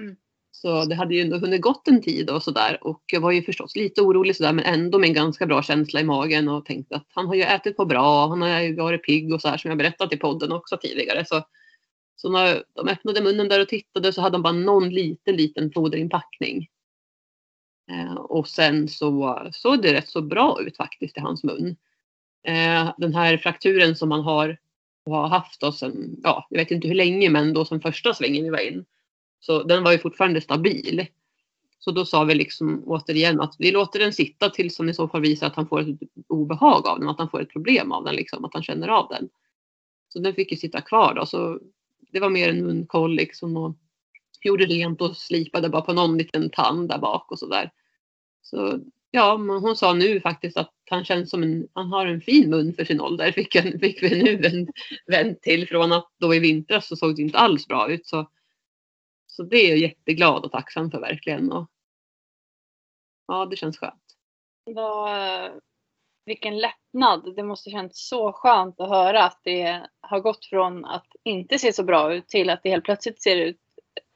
Mm. 0.01 0.17
Så 0.51 0.85
det 0.85 0.95
hade 0.95 1.15
ju 1.15 1.21
ändå 1.21 1.39
hunnit 1.39 1.61
gått 1.61 1.89
en 1.89 2.03
tid 2.03 2.31
och 2.31 2.43
sådär 2.43 2.79
och 2.81 3.03
jag 3.13 3.21
var 3.21 3.31
ju 3.31 3.43
förstås 3.43 3.77
lite 3.77 4.03
orolig 4.03 4.37
sådär 4.37 4.53
men 4.53 4.65
ändå 4.65 4.99
med 4.99 5.09
en 5.09 5.15
ganska 5.15 5.47
bra 5.47 5.63
känsla 5.63 6.01
i 6.01 6.05
magen 6.05 6.49
och 6.49 6.65
tänkte 6.65 6.97
att 6.97 7.07
han 7.15 7.27
har 7.27 7.35
ju 7.35 7.43
ätit 7.43 7.77
på 7.77 7.85
bra, 7.85 8.29
han 8.29 8.43
har 8.43 8.61
ju 8.61 8.77
varit 8.77 9.05
pigg 9.05 9.33
och 9.35 9.41
så 9.41 9.49
här 9.49 9.57
som 9.57 9.69
jag 9.69 9.79
berättat 9.79 10.13
i 10.13 10.17
podden 10.17 10.53
också 10.53 10.77
tidigare. 10.77 11.25
Så 11.25 11.45
så 12.21 12.31
när 12.31 12.65
de 12.75 12.89
öppnade 12.89 13.21
munnen 13.21 13.49
där 13.49 13.61
och 13.61 13.69
tittade 13.69 14.13
så 14.13 14.21
hade 14.21 14.35
de 14.35 14.43
bara 14.43 14.53
någon 14.53 14.89
liten, 14.89 15.37
liten 15.37 15.73
foderinpackning. 15.73 16.69
Eh, 17.91 18.15
och 18.15 18.49
sen 18.49 18.89
så 18.89 19.43
såg 19.53 19.83
det 19.83 19.93
rätt 19.93 20.09
så 20.09 20.23
bra 20.23 20.59
ut 20.61 20.77
faktiskt 20.77 21.17
i 21.17 21.21
hans 21.21 21.45
mun. 21.45 21.77
Eh, 22.47 22.93
den 22.99 23.15
här 23.15 23.37
frakturen 23.37 23.97
som 23.97 24.09
man 24.09 24.21
har, 24.21 24.59
och 25.05 25.17
har 25.17 25.29
haft 25.29 25.61
då 25.61 25.73
sen, 25.73 26.21
ja, 26.23 26.47
jag 26.51 26.59
vet 26.59 26.71
inte 26.71 26.89
hur 26.89 26.95
länge, 26.95 27.31
men 27.31 27.53
då 27.53 27.65
som 27.65 27.81
första 27.81 28.15
svängen 28.15 28.45
vi 28.45 28.51
var 28.51 28.69
in. 28.69 28.85
Så 29.41 29.63
den 29.63 29.85
var 29.85 29.93
ju 29.93 29.99
fortfarande 29.99 30.41
stabil. 30.41 31.07
Så 31.79 31.91
då 31.91 32.05
sa 32.05 32.25
vi 32.25 32.35
liksom 32.35 32.83
återigen 32.87 33.41
att 33.41 33.55
vi 33.59 33.71
låter 33.71 33.99
den 33.99 34.13
sitta 34.13 34.51
tills 34.51 34.77
som 34.77 34.89
i 34.89 34.95
så 34.95 35.09
fall 35.09 35.21
visar 35.21 35.47
att 35.47 35.57
han 35.57 35.69
får 35.69 35.81
ett 35.81 35.99
obehag 36.29 36.87
av 36.87 36.99
den, 36.99 37.09
att 37.09 37.19
han 37.19 37.31
får 37.31 37.43
ett 37.43 37.53
problem 37.53 37.93
av 37.93 38.05
den, 38.05 38.15
liksom, 38.15 38.45
att 38.45 38.55
han 38.55 38.63
känner 38.63 38.89
av 38.89 39.09
den. 39.09 39.29
Så 40.09 40.19
den 40.19 40.35
fick 40.35 40.51
ju 40.51 40.57
sitta 40.57 40.81
kvar 40.81 41.15
då. 41.15 41.27
Så 41.27 41.61
det 42.13 42.21
var 42.21 42.31
mer 42.31 42.49
en 42.49 42.67
munkoll 42.67 43.15
liksom 43.15 43.57
och 43.57 43.77
gjorde 44.45 44.65
rent 44.65 45.01
och 45.01 45.17
slipade 45.17 45.69
bara 45.69 45.83
på 45.83 45.93
någon 45.93 46.19
liten 46.19 46.51
tand 46.51 46.89
där 46.89 46.99
bak 46.99 47.33
och 47.33 47.39
sådär. 47.39 47.73
Så 48.43 48.81
ja, 49.11 49.37
men 49.37 49.57
hon 49.57 49.77
sa 49.77 49.93
nu 49.93 50.21
faktiskt 50.21 50.57
att 50.57 50.75
han 50.91 51.05
känns 51.05 51.31
som 51.31 51.43
en, 51.43 51.69
han 51.73 51.87
har 51.87 52.07
en 52.07 52.21
fin 52.21 52.51
mun 52.51 52.75
för 52.75 52.85
sin 52.85 53.01
ålder. 53.01 53.33
Fick, 53.33 53.55
en, 53.55 53.79
fick 53.81 54.03
vi 54.03 54.23
nu 54.23 54.47
en 54.47 54.69
vän 55.07 55.37
till 55.43 55.69
från 55.69 55.93
att 55.93 56.09
då 56.19 56.35
i 56.35 56.39
vintras 56.39 56.89
så 56.89 56.97
såg 56.97 57.17
det 57.17 57.23
inte 57.23 57.39
alls 57.39 57.67
bra 57.67 57.91
ut. 57.91 58.07
Så, 58.07 58.31
så 59.27 59.43
det 59.43 59.57
är 59.57 59.69
jag 59.69 59.79
jätteglad 59.79 60.45
och 60.45 60.53
tacksam 60.53 60.91
för 60.91 61.01
verkligen. 61.01 61.53
Och, 61.53 61.71
ja, 63.27 63.47
det 63.47 63.57
känns 63.57 63.79
skönt. 63.79 64.03
Vad, 64.65 65.51
vilken 66.29 66.59
lättnad. 66.59 67.35
Det 67.37 67.43
måste 67.43 67.71
känts 67.71 68.09
så 68.09 68.33
skönt 68.33 68.81
att 68.81 68.89
höra 68.89 69.25
att 69.25 69.41
det 69.45 69.83
har 70.01 70.21
gått 70.21 70.45
från 70.45 70.85
att 70.85 71.07
inte 71.25 71.59
se 71.59 71.73
så 71.73 71.83
bra 71.83 72.15
ut 72.15 72.29
till 72.29 72.51
att 72.51 72.61
det 72.63 72.71
helt 72.71 72.85
plötsligt 72.85 73.23
ser 73.23 73.37
ut 73.37 73.57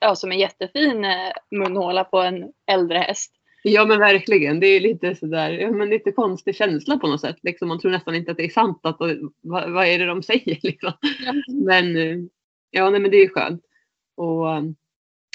ja, 0.00 0.14
som 0.14 0.33
en 0.33 0.38
jättefin 0.38 1.04
eh, 1.04 1.33
munhåla 1.50 2.04
på 2.04 2.19
en 2.19 2.52
äldre 2.66 2.99
häst. 2.99 3.33
Ja 3.62 3.85
men 3.85 3.99
verkligen. 3.99 4.61
Det 4.61 4.66
är 4.66 4.81
lite 4.81 5.14
sådär, 5.14 5.50
ja, 5.50 5.71
men 5.71 5.88
lite 5.88 6.12
konstig 6.12 6.57
känsla 6.57 6.99
på 6.99 7.07
något 7.07 7.21
sätt. 7.21 7.37
Liksom, 7.42 7.69
man 7.69 7.78
tror 7.81 7.90
nästan 7.90 8.14
inte 8.14 8.31
att 8.31 8.37
det 8.37 8.45
är 8.45 8.49
sant. 8.49 8.81
Att, 8.83 8.97
vad, 9.40 9.71
vad 9.73 9.87
är 9.87 9.99
det 9.99 10.07
de 10.07 10.23
säger? 10.23 10.59
Liksom. 10.62 10.92
Ja. 11.00 11.33
Men, 11.66 11.97
eh, 11.97 12.16
ja, 12.71 12.90
nej, 12.90 13.00
men 13.00 13.11
det 13.11 13.16
är 13.16 13.28
skönt. 13.28 13.62
Och, 14.16 14.47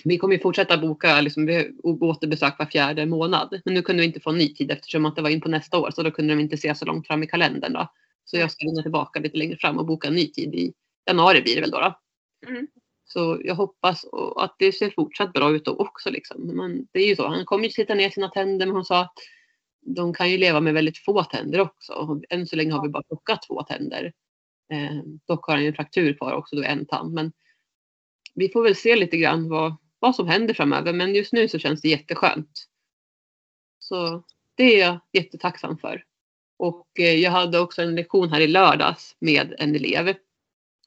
vi 0.03 0.17
kommer 0.17 0.35
ju 0.35 0.41
fortsätta 0.41 0.77
boka 0.77 1.21
liksom, 1.21 1.63
återbesök 1.83 2.59
var 2.59 2.65
fjärde 2.65 3.05
månad. 3.05 3.61
Men 3.65 3.73
nu 3.73 3.81
kunde 3.81 4.01
vi 4.01 4.07
inte 4.07 4.19
få 4.19 4.29
en 4.29 4.37
ny 4.37 4.53
tid 4.53 4.71
eftersom 4.71 5.05
att 5.05 5.15
det 5.15 5.21
var 5.21 5.29
in 5.29 5.41
på 5.41 5.49
nästa 5.49 5.77
år. 5.79 5.91
Så 5.91 6.03
då 6.03 6.11
kunde 6.11 6.35
de 6.35 6.41
inte 6.41 6.57
se 6.57 6.75
så 6.75 6.85
långt 6.85 7.07
fram 7.07 7.23
i 7.23 7.27
kalendern. 7.27 7.73
Då. 7.73 7.87
Så 8.25 8.37
jag 8.37 8.51
ska 8.51 8.65
ringa 8.65 8.81
tillbaka 8.81 9.19
lite 9.19 9.37
längre 9.37 9.57
fram 9.57 9.77
och 9.77 9.85
boka 9.85 10.07
en 10.07 10.13
ny 10.13 10.31
tid 10.31 10.55
i 10.55 10.73
januari 11.07 11.41
blir 11.41 11.55
det 11.55 11.61
väl 11.61 11.71
då. 11.71 11.79
då. 11.79 11.99
Mm. 12.47 12.67
Så 13.05 13.41
jag 13.43 13.55
hoppas 13.55 14.05
att 14.35 14.55
det 14.59 14.71
ser 14.71 14.89
fortsatt 14.89 15.33
bra 15.33 15.51
ut 15.51 15.65
då 15.65 15.71
också. 15.71 16.09
Liksom. 16.09 16.41
Men 16.41 16.87
det 16.91 16.99
är 16.99 17.07
ju 17.07 17.15
så, 17.15 17.27
han 17.27 17.45
kommer 17.45 17.63
ju 17.63 17.69
sitta 17.69 17.95
ner 17.95 18.09
sina 18.09 18.29
tänder 18.29 18.65
men 18.65 18.75
hon 18.75 18.85
sa 18.85 19.01
att 19.01 19.13
de 19.81 20.13
kan 20.13 20.31
ju 20.31 20.37
leva 20.37 20.59
med 20.59 20.73
väldigt 20.73 20.97
få 20.97 21.23
tänder 21.23 21.59
också. 21.59 22.21
Än 22.29 22.47
så 22.47 22.55
länge 22.55 22.73
har 22.73 22.83
vi 22.83 22.89
bara 22.89 23.03
plockat 23.03 23.41
två 23.47 23.63
tänder. 23.63 24.13
Eh, 24.71 25.03
dock 25.27 25.45
har 25.45 25.53
han 25.53 25.63
ju 25.63 25.67
en 25.67 25.75
fraktur 25.75 26.13
kvar 26.13 26.33
också, 26.33 26.55
då 26.55 26.63
en 26.63 26.85
tand. 26.85 27.13
Men 27.13 27.31
vi 28.35 28.49
får 28.49 28.63
väl 28.63 28.75
se 28.75 28.95
lite 28.95 29.17
grann 29.17 29.49
vad, 29.49 29.75
vad 29.99 30.15
som 30.15 30.27
händer 30.27 30.53
framöver. 30.53 30.93
Men 30.93 31.15
just 31.15 31.33
nu 31.33 31.47
så 31.47 31.59
känns 31.59 31.81
det 31.81 31.89
jätteskönt. 31.89 32.67
Så 33.79 34.23
det 34.55 34.63
är 34.63 34.79
jag 34.79 34.99
jättetacksam 35.13 35.77
för. 35.77 36.03
Och 36.57 36.87
eh, 36.99 37.15
jag 37.15 37.31
hade 37.31 37.59
också 37.59 37.81
en 37.81 37.95
lektion 37.95 38.29
här 38.29 38.41
i 38.41 38.47
lördags 38.47 39.15
med 39.19 39.55
en 39.57 39.75
elev. 39.75 40.15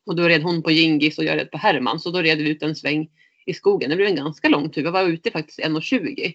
Och 0.07 0.17
då 0.17 0.23
red 0.23 0.43
hon 0.43 0.63
på 0.63 0.71
Gingis 0.71 1.19
och 1.19 1.25
jag 1.25 1.39
red 1.39 1.51
på 1.51 1.59
Herman. 1.59 2.01
Så 2.01 2.11
då 2.11 2.23
red 2.23 2.39
vi 2.39 2.51
ut 2.51 2.63
en 2.63 2.77
sväng 2.77 3.11
i 3.47 3.55
skogen. 3.55 3.91
Det 3.91 3.97
blev 3.97 4.09
en 4.09 4.17
ganska 4.17 4.49
lång 4.49 4.71
tur. 4.71 4.85
Jag 4.85 4.93
var 4.93 5.05
ute 5.05 5.31
faktiskt 5.31 5.61
1.20. 5.61 6.35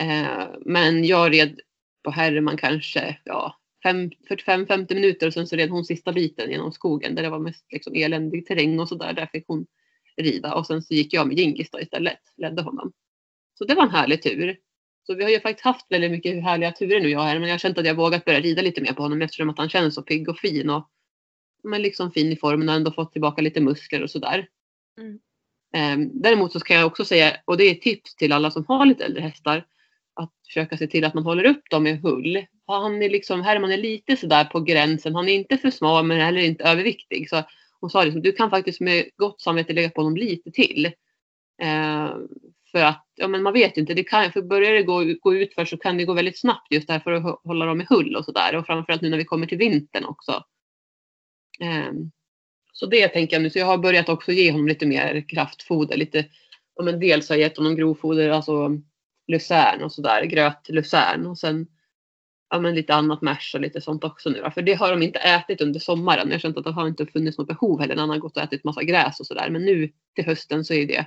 Eh, 0.00 0.46
men 0.60 1.04
jag 1.04 1.32
red 1.32 1.60
på 2.02 2.10
Herman 2.10 2.56
kanske 2.56 3.18
ja, 3.24 3.60
45-50 3.84 4.94
minuter 4.94 5.26
och 5.26 5.34
sen 5.34 5.46
så 5.46 5.56
red 5.56 5.70
hon 5.70 5.84
sista 5.84 6.12
biten 6.12 6.50
genom 6.50 6.72
skogen 6.72 7.14
där 7.14 7.22
det 7.22 7.30
var 7.30 7.38
mest 7.38 7.72
liksom, 7.72 7.94
eländig 7.94 8.46
terräng 8.46 8.80
och 8.80 8.88
sådär. 8.88 9.12
Där 9.12 9.26
fick 9.26 9.44
hon 9.48 9.66
rida 10.16 10.54
och 10.54 10.66
sen 10.66 10.82
så 10.82 10.94
gick 10.94 11.12
jag 11.12 11.26
med 11.26 11.38
Gingis 11.38 11.70
då 11.70 11.80
istället, 11.80 12.20
ledde 12.36 12.62
honom. 12.62 12.92
Så 13.58 13.64
det 13.64 13.74
var 13.74 13.82
en 13.82 13.90
härlig 13.90 14.22
tur. 14.22 14.56
Så 15.06 15.14
vi 15.14 15.22
har 15.22 15.30
ju 15.30 15.40
faktiskt 15.40 15.64
haft 15.64 15.86
väldigt 15.90 16.10
mycket 16.10 16.42
härliga 16.42 16.72
turer 16.72 17.00
nu 17.00 17.08
jag 17.08 17.22
här, 17.22 17.38
men 17.38 17.48
jag 17.48 17.54
har 17.54 17.58
känt 17.58 17.78
att 17.78 17.86
jag 17.86 17.94
vågat 17.94 18.24
börja 18.24 18.40
rida 18.40 18.62
lite 18.62 18.80
mer 18.80 18.92
på 18.92 19.02
honom 19.02 19.22
eftersom 19.22 19.50
att 19.50 19.58
han 19.58 19.68
känns 19.68 19.94
så 19.94 20.02
pigg 20.02 20.28
och 20.28 20.38
fin 20.38 20.70
och 20.70 20.90
men 21.62 21.82
liksom 21.82 22.10
fin 22.10 22.32
i 22.32 22.36
formen 22.36 22.68
och 22.68 22.74
ändå 22.74 22.90
fått 22.92 23.12
tillbaka 23.12 23.42
lite 23.42 23.60
muskler 23.60 24.02
och 24.02 24.10
sådär. 24.10 24.48
Mm. 24.98 25.18
Eh, 25.74 26.08
däremot 26.12 26.52
så 26.52 26.60
kan 26.60 26.76
jag 26.76 26.86
också 26.86 27.04
säga, 27.04 27.36
och 27.44 27.56
det 27.56 27.64
är 27.64 27.72
ett 27.72 27.82
tips 27.82 28.16
till 28.16 28.32
alla 28.32 28.50
som 28.50 28.64
har 28.68 28.86
lite 28.86 29.04
äldre 29.04 29.22
hästar, 29.22 29.66
att 30.14 30.32
försöka 30.46 30.76
se 30.76 30.86
till 30.86 31.04
att 31.04 31.14
man 31.14 31.24
håller 31.24 31.44
upp 31.44 31.70
dem 31.70 31.86
i 31.86 31.92
hull. 31.92 32.46
Han 32.66 33.02
är 33.02 33.10
liksom, 33.10 33.42
Herman 33.42 33.72
är 33.72 33.76
lite 33.76 34.16
sådär 34.16 34.44
på 34.44 34.60
gränsen. 34.60 35.14
Han 35.14 35.28
är 35.28 35.34
inte 35.34 35.58
för 35.58 35.70
smal 35.70 36.04
men 36.04 36.20
heller 36.20 36.40
inte 36.40 36.64
överviktig. 36.64 37.30
Så 37.30 37.42
hon 37.84 37.90
sa 37.90 38.04
liksom, 38.04 38.22
du 38.22 38.32
kan 38.32 38.50
faktiskt 38.50 38.80
med 38.80 39.10
gott 39.16 39.40
samvete 39.40 39.72
lägga 39.72 39.90
på 39.90 40.00
honom 40.00 40.16
lite 40.16 40.50
till. 40.50 40.86
Eh, 41.62 42.16
för 42.72 42.78
att, 42.78 43.06
ja 43.14 43.28
men 43.28 43.42
man 43.42 43.52
vet 43.52 43.76
ju 43.76 43.80
inte, 43.80 43.94
det 43.94 44.04
kan, 44.04 44.32
för 44.32 44.42
börjar 44.42 44.72
det 44.72 44.82
gå, 44.82 45.04
gå 45.20 45.34
ut 45.34 45.54
för 45.54 45.64
så 45.64 45.76
kan 45.76 45.96
det 45.96 46.04
gå 46.04 46.12
väldigt 46.12 46.40
snabbt 46.40 46.72
just 46.72 46.88
därför 46.88 47.12
att 47.12 47.40
hålla 47.44 47.66
dem 47.66 47.80
i 47.80 47.86
hull 47.88 48.16
och 48.16 48.24
sådär. 48.24 48.56
Och 48.56 48.66
framförallt 48.66 49.02
nu 49.02 49.08
när 49.08 49.18
vi 49.18 49.24
kommer 49.24 49.46
till 49.46 49.58
vintern 49.58 50.04
också. 50.04 50.44
Eh, 51.60 51.92
så 52.72 52.86
det 52.86 53.08
tänker 53.08 53.36
jag 53.36 53.42
nu. 53.42 53.50
Så 53.50 53.58
jag 53.58 53.66
har 53.66 53.78
börjat 53.78 54.08
också 54.08 54.32
ge 54.32 54.50
honom 54.50 54.68
lite 54.68 54.86
mer 54.86 55.28
kraftfoder. 55.28 55.96
Lite, 55.96 56.26
ja 56.76 56.84
men 56.84 57.00
dels 57.00 57.28
har 57.28 57.36
jag 57.36 57.40
gett 57.40 57.56
honom 57.56 57.76
grovfoder, 57.76 58.30
alltså 58.30 58.70
lucern 59.26 59.82
och 59.82 59.92
sådär, 59.92 60.24
gröt 60.24 60.68
lucern 60.68 61.26
och 61.26 61.38
sen 61.38 61.66
ja, 62.54 62.60
men 62.60 62.74
lite 62.74 62.94
annat 62.94 63.22
mash 63.22 63.54
och 63.54 63.60
lite 63.60 63.80
sånt 63.80 64.04
också 64.04 64.30
nu 64.30 64.40
då. 64.40 64.50
För 64.50 64.62
det 64.62 64.74
har 64.74 64.90
de 64.90 65.02
inte 65.02 65.18
ätit 65.18 65.60
under 65.60 65.80
sommaren. 65.80 66.28
Jag 66.28 66.34
har 66.34 66.38
känt 66.38 66.56
att 66.56 66.64
det 66.64 66.70
har 66.70 66.88
inte 66.88 67.06
funnits 67.06 67.38
något 67.38 67.48
behov 67.48 67.80
heller. 67.80 67.96
Han 67.96 68.08
har 68.08 68.18
gått 68.18 68.36
och 68.36 68.42
ätit 68.42 68.64
massa 68.64 68.82
gräs 68.82 69.20
och 69.20 69.26
sådär. 69.26 69.50
Men 69.50 69.64
nu 69.64 69.92
till 70.14 70.24
hösten 70.24 70.64
så 70.64 70.74
är 70.74 70.86
det 70.86 71.06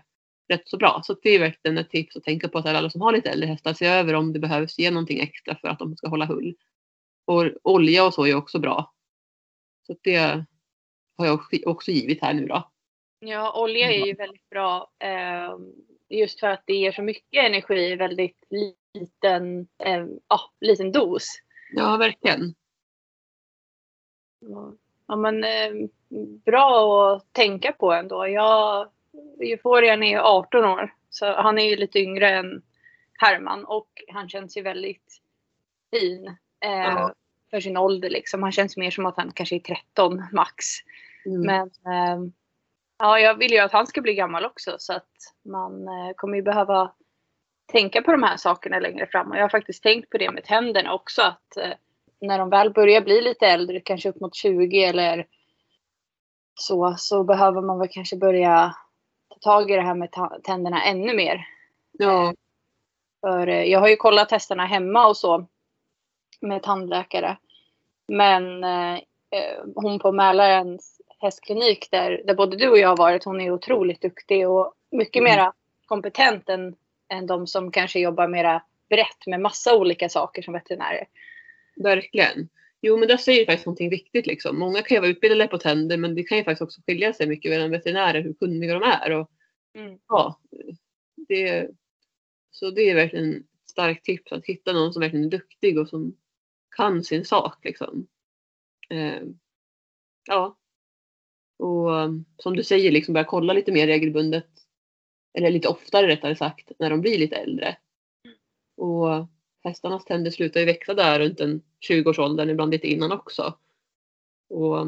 rätt 0.50 0.70
så 0.70 0.78
bra. 0.78 1.02
Så 1.04 1.16
det 1.24 1.30
är 1.30 1.40
verkligen 1.40 1.78
ett 1.78 1.90
tips 1.90 2.16
att 2.16 2.24
tänka 2.24 2.48
på 2.48 2.58
att 2.58 2.66
alla 2.66 2.90
som 2.90 3.02
har 3.02 3.12
lite 3.12 3.30
äldre 3.30 3.48
hästar, 3.48 3.74
se 3.74 3.86
över 3.86 4.14
om 4.14 4.34
det 4.34 4.40
behövs 4.40 4.80
ge 4.80 4.92
någonting 4.92 5.20
extra 5.20 5.56
för 5.56 5.68
att 5.68 5.80
de 5.80 5.96
ska 5.96 6.08
hålla 6.08 6.26
hull. 6.26 6.56
Och 7.26 7.46
olja 7.64 8.06
och 8.06 8.14
så 8.14 8.26
är 8.26 8.36
också 8.36 8.60
bra. 8.60 8.94
Så 9.88 9.96
det 10.04 10.46
har 11.18 11.26
jag 11.26 11.40
också 11.66 11.92
givit 11.92 12.22
här 12.22 12.34
nu 12.34 12.48
då. 12.48 12.72
Ja, 13.20 13.62
olja 13.62 13.92
är 13.92 14.06
ju 14.06 14.14
väldigt 14.14 14.50
bra. 14.50 14.92
Ehm, 15.00 15.74
just 16.10 16.40
för 16.40 16.48
att 16.48 16.64
det 16.66 16.74
ger 16.74 16.92
så 16.92 17.02
mycket 17.02 17.46
energi 17.46 17.96
väldigt 17.96 18.44
liten, 19.00 19.68
eh, 19.78 20.06
ah, 20.28 20.52
liten 20.62 20.92
dos. 20.92 21.42
Ja, 21.72 21.98
verkligen. 21.98 22.56
Ja, 25.08 25.16
men 25.16 25.44
eh, 25.44 25.90
bra 26.46 27.16
att 27.16 27.34
tänka 27.34 27.72
på 27.72 27.94
ändå. 27.94 28.28
Jag, 28.28 28.90
Euforian 29.40 30.04
är 30.04 30.20
18 30.20 30.66
år, 30.66 30.94
så 31.10 31.26
han 31.34 31.58
är 31.58 31.70
ju 31.70 31.76
lite 31.76 32.00
yngre 32.00 32.30
än 32.30 32.62
Herman 33.14 33.66
och 33.66 33.90
han 34.08 34.30
känns 34.30 34.58
ju 34.58 34.62
väldigt 34.62 35.22
fin 35.92 36.28
eh, 36.66 36.72
ja. 36.72 37.14
för 37.50 37.60
sin 37.60 37.78
ålder. 37.78 38.10
Liksom. 38.10 38.44
Han 38.44 38.52
känns 38.52 38.78
mer 38.78 38.92
som 38.92 39.06
att 39.06 39.18
han 39.18 39.32
kanske 39.32 39.56
är 39.56 39.60
13 39.60 40.24
max. 40.34 40.66
Mm. 41.26 41.42
Men 41.42 41.68
eh, 41.68 42.32
ja, 43.00 43.20
jag 43.20 43.36
vill 43.36 43.52
ju 43.52 43.60
att 43.60 43.72
han 43.72 43.88
ska 43.88 44.02
bli 44.02 44.14
gammal 44.14 44.46
också 44.46 44.76
så 44.80 44.94
att 44.94 45.12
man 45.46 45.88
eh, 45.88 46.14
kommer 46.16 46.36
ju 46.36 46.44
behöva 46.44 46.94
tänka 47.72 48.02
på 48.02 48.12
de 48.12 48.24
här 48.24 48.38
sakerna 48.38 48.80
längre 48.80 49.08
fram. 49.08 49.32
Och 49.32 49.38
jag 49.38 49.42
har 49.42 49.50
faktiskt 49.50 49.84
tänkt 49.84 50.10
på 50.10 50.18
det 50.18 50.32
med 50.32 50.44
tänderna 50.44 50.94
också 50.94 51.22
att 51.22 51.58
eh, 51.58 51.74
när 52.22 52.40
de 52.40 52.50
väl 52.50 52.74
börjar 52.74 53.02
bli 53.02 53.22
lite 53.22 53.48
äldre, 53.48 53.80
kanske 53.80 54.10
upp 54.10 54.22
mot 54.22 54.36
20 54.36 54.84
eller 54.84 55.28
så, 56.56 56.96
så 56.98 57.24
behöver 57.24 57.62
man 57.62 57.80
väl 57.80 57.88
kanske 57.92 58.18
börja 58.18 58.76
ta 59.30 59.40
tag 59.40 59.72
i 59.72 59.76
det 59.76 59.82
här 59.82 59.96
med 59.96 60.10
tänderna 60.44 60.84
ännu 60.84 61.16
mer. 61.16 61.48
Ja. 61.92 62.34
För 63.22 63.48
eh, 63.48 63.64
jag 63.64 63.80
har 63.80 63.88
ju 63.88 63.96
kollat 63.96 64.30
testerna 64.30 64.66
hemma 64.66 65.08
och 65.08 65.18
så 65.18 65.46
med 66.42 66.64
tandläkare. 66.64 67.38
Men 68.08 68.64
eh, 68.64 69.00
hon 69.76 70.00
på 70.00 70.12
Mälarens 70.12 71.02
hästklinik 71.20 71.88
där, 71.92 72.22
där 72.26 72.36
både 72.36 72.58
du 72.58 72.70
och 72.70 72.78
jag 72.78 72.90
har 72.90 72.98
varit. 72.98 73.24
Hon 73.24 73.42
är 73.42 73.52
otroligt 73.52 74.02
duktig 74.02 74.50
och 74.50 74.74
mycket 74.92 75.20
mm. 75.20 75.32
mera 75.32 75.54
kompetent 75.86 76.50
än, 76.50 76.76
än 77.10 77.26
de 77.28 77.48
som 77.48 77.72
kanske 77.72 78.00
jobbar 78.00 78.28
mera 78.28 78.64
brett 78.90 79.28
med 79.28 79.42
massa 79.42 79.76
olika 79.76 80.10
saker 80.10 80.42
som 80.42 80.54
veterinärer. 80.54 81.08
Verkligen. 81.76 82.50
Jo 82.82 82.98
men 82.98 83.08
där 83.08 83.18
säger 83.18 83.46
faktiskt 83.46 83.66
någonting 83.66 83.90
viktigt 83.90 84.28
liksom. 84.28 84.60
Många 84.60 84.82
kan 84.82 84.96
ju 84.96 85.02
vara 85.02 85.12
utbildade 85.12 85.48
på 85.48 85.58
tänder 85.58 85.98
men 85.98 86.16
det 86.16 86.24
kan 86.24 86.38
ju 86.38 86.44
faktiskt 86.44 86.62
också 86.62 86.82
skilja 86.88 87.14
sig 87.14 87.28
mycket 87.28 87.52
mellan 87.52 87.72
veterinärer 87.72 88.22
hur 88.22 88.34
kunniga 88.34 88.74
de 88.74 88.84
är. 88.84 89.12
Och, 89.12 89.32
mm. 89.74 90.00
ja, 90.08 90.40
det, 91.28 91.70
så 92.52 92.72
det 92.72 92.90
är 92.90 92.96
verkligen 92.96 93.36
ett 93.36 93.70
starkt 93.70 94.06
tips 94.06 94.32
att 94.32 94.46
hitta 94.46 94.74
någon 94.74 94.94
som 94.94 95.00
verkligen 95.00 95.26
är 95.26 95.30
duktig 95.30 95.80
och 95.80 95.90
som 95.90 96.16
kan 96.76 97.04
sin 97.04 97.26
sak. 97.26 97.66
Liksom. 97.66 98.08
Eh, 98.90 99.22
ja, 100.28 100.58
och 101.58 101.92
um, 101.92 102.26
som 102.38 102.56
du 102.56 102.64
säger, 102.64 102.92
liksom 102.92 103.14
börja 103.14 103.26
kolla 103.26 103.54
lite 103.54 103.72
mer 103.72 103.88
regelbundet. 103.88 104.50
Eller 105.38 105.52
lite 105.52 105.68
oftare 105.68 106.08
rättare 106.08 106.36
sagt, 106.36 106.72
när 106.80 106.90
de 106.90 107.02
blir 107.02 107.18
lite 107.18 107.36
äldre. 107.36 107.78
Och 108.78 109.28
hästarnas 109.64 110.06
tänder 110.06 110.32
slutar 110.32 110.60
ju 110.60 110.66
växa 110.66 110.94
där 110.94 111.20
runt 111.20 111.40
en 111.40 111.62
20-årsåldern, 111.90 112.50
ibland 112.50 112.72
lite 112.72 112.88
innan 112.88 113.12
också. 113.12 113.58
Och 114.50 114.88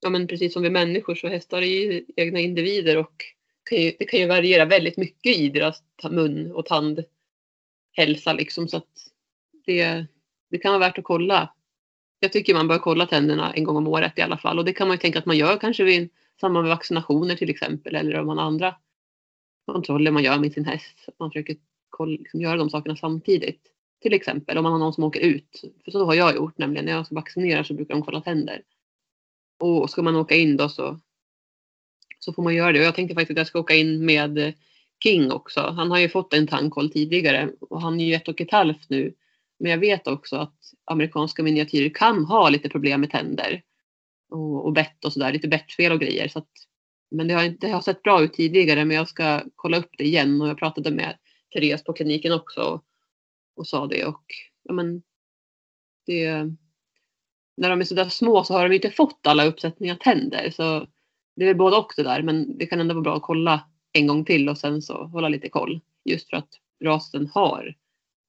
ja 0.00 0.10
men 0.10 0.26
precis 0.26 0.52
som 0.52 0.62
vi 0.62 0.70
människor 0.70 1.14
så 1.14 1.28
hästar 1.28 1.62
är 1.62 1.66
ju 1.66 2.04
egna 2.16 2.40
individer 2.40 2.96
och 2.96 3.24
kan 3.70 3.78
ju, 3.78 3.92
det 3.98 4.04
kan 4.04 4.20
ju 4.20 4.26
variera 4.26 4.64
väldigt 4.64 4.96
mycket 4.96 5.36
i 5.36 5.48
deras 5.48 5.82
mun 6.10 6.52
och 6.52 6.66
tandhälsa 6.66 8.32
liksom 8.32 8.68
så 8.68 8.76
att 8.76 9.10
det, 9.66 10.06
det 10.50 10.58
kan 10.58 10.72
vara 10.72 10.88
värt 10.88 10.98
att 10.98 11.04
kolla 11.04 11.54
jag 12.24 12.32
tycker 12.32 12.54
man 12.54 12.68
bör 12.68 12.78
kolla 12.78 13.06
tänderna 13.06 13.52
en 13.52 13.64
gång 13.64 13.76
om 13.76 13.88
året 13.88 14.18
i 14.18 14.22
alla 14.22 14.38
fall. 14.38 14.58
Och 14.58 14.64
det 14.64 14.72
kan 14.72 14.88
man 14.88 14.94
ju 14.94 14.98
tänka 14.98 15.18
att 15.18 15.26
man 15.26 15.36
gör 15.36 15.56
kanske 15.56 15.84
vid 15.84 16.10
samband 16.40 16.66
med 16.66 16.76
vaccinationer 16.76 17.36
till 17.36 17.50
exempel. 17.50 17.94
Eller 17.94 18.20
om 18.20 18.26
man 18.26 18.38
har 18.38 18.44
andra 18.44 18.74
kontroller 19.72 20.10
man 20.10 20.22
gör 20.22 20.38
med 20.38 20.52
sin 20.52 20.64
häst. 20.64 21.08
man 21.18 21.30
försöker 21.30 21.56
liksom, 22.06 22.40
göra 22.40 22.56
de 22.56 22.70
sakerna 22.70 22.96
samtidigt. 22.96 23.60
Till 24.02 24.12
exempel 24.12 24.58
om 24.58 24.62
man 24.62 24.72
har 24.72 24.78
någon 24.78 24.92
som 24.92 25.04
åker 25.04 25.20
ut. 25.20 25.64
För 25.84 25.90
så 25.90 26.04
har 26.04 26.14
jag 26.14 26.34
gjort 26.34 26.58
nämligen. 26.58 26.84
När 26.84 26.92
jag 26.92 26.98
alltså 26.98 27.08
ska 27.08 27.14
vaccinera 27.14 27.64
så 27.64 27.74
brukar 27.74 27.94
de 27.94 28.02
kolla 28.02 28.20
tänder. 28.20 28.62
Och 29.60 29.90
ska 29.90 30.02
man 30.02 30.16
åka 30.16 30.34
in 30.34 30.56
då 30.56 30.68
så, 30.68 31.00
så 32.18 32.32
får 32.32 32.42
man 32.42 32.54
göra 32.54 32.72
det. 32.72 32.78
Och 32.78 32.84
jag 32.84 32.94
tänkte 32.94 33.14
faktiskt 33.14 33.30
att 33.30 33.40
jag 33.40 33.46
ska 33.46 33.58
åka 33.58 33.74
in 33.74 34.04
med 34.04 34.54
King 35.02 35.32
också. 35.32 35.60
Han 35.60 35.90
har 35.90 35.98
ju 35.98 36.08
fått 36.08 36.34
en 36.34 36.46
tandkoll 36.46 36.90
tidigare 36.90 37.50
och 37.60 37.80
han 37.80 38.00
är 38.00 38.04
ju 38.04 38.14
ett 38.14 38.28
och 38.28 38.40
ett 38.40 38.52
halvt 38.52 38.90
nu. 38.90 39.14
Men 39.58 39.70
jag 39.70 39.78
vet 39.78 40.06
också 40.06 40.36
att 40.36 40.58
amerikanska 40.84 41.42
miniatyrer 41.42 41.88
kan 41.88 42.24
ha 42.24 42.48
lite 42.48 42.68
problem 42.68 43.00
med 43.00 43.10
tänder 43.10 43.62
och, 44.30 44.64
och 44.64 44.72
bett 44.72 45.04
och 45.04 45.12
sådär, 45.12 45.32
lite 45.32 45.48
bettfel 45.48 45.92
och 45.92 46.00
grejer. 46.00 46.28
Så 46.28 46.38
att, 46.38 46.50
men 47.10 47.28
det 47.28 47.34
har, 47.34 47.48
det 47.48 47.68
har 47.68 47.80
sett 47.80 48.02
bra 48.02 48.22
ut 48.22 48.32
tidigare 48.32 48.84
men 48.84 48.96
jag 48.96 49.08
ska 49.08 49.42
kolla 49.54 49.76
upp 49.76 49.90
det 49.98 50.04
igen. 50.04 50.40
Och 50.40 50.48
jag 50.48 50.58
pratade 50.58 50.90
med 50.90 51.18
Therese 51.52 51.84
på 51.84 51.92
kliniken 51.92 52.32
också 52.32 52.60
och, 52.60 52.84
och 53.56 53.66
sa 53.66 53.86
det. 53.86 54.04
Och 54.04 54.24
ja 54.62 54.72
men 54.72 55.02
det 56.06 56.50
när 57.56 57.70
de 57.70 57.80
är 57.80 57.84
sådär 57.84 58.08
små 58.08 58.44
så 58.44 58.54
har 58.54 58.68
de 58.68 58.74
inte 58.74 58.90
fått 58.90 59.26
alla 59.26 59.44
uppsättningar 59.44 59.94
tänder. 59.96 60.50
Så 60.50 60.86
det 61.36 61.48
är 61.48 61.54
både 61.54 61.76
och 61.76 61.92
det 61.96 62.02
där 62.02 62.22
men 62.22 62.58
det 62.58 62.66
kan 62.66 62.80
ändå 62.80 62.94
vara 62.94 63.02
bra 63.02 63.16
att 63.16 63.22
kolla 63.22 63.68
en 63.92 64.06
gång 64.06 64.24
till 64.24 64.48
och 64.48 64.58
sen 64.58 64.82
så 64.82 65.04
hålla 65.04 65.28
lite 65.28 65.48
koll. 65.48 65.80
Just 66.04 66.30
för 66.30 66.36
att 66.36 66.48
rasen 66.84 67.26
har 67.26 67.74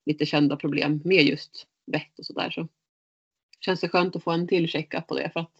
lite 0.05 0.25
kända 0.25 0.55
problem 0.55 1.01
med 1.03 1.23
just 1.23 1.67
vett 1.91 2.19
och 2.19 2.25
sådär. 2.25 2.49
Så 2.49 2.67
känns 3.59 3.81
det 3.81 3.89
skönt 3.89 4.15
att 4.15 4.23
få 4.23 4.31
en 4.31 4.47
till 4.47 4.67
checka 4.67 5.01
på 5.01 5.15
det. 5.15 5.29
För 5.33 5.39
att 5.39 5.51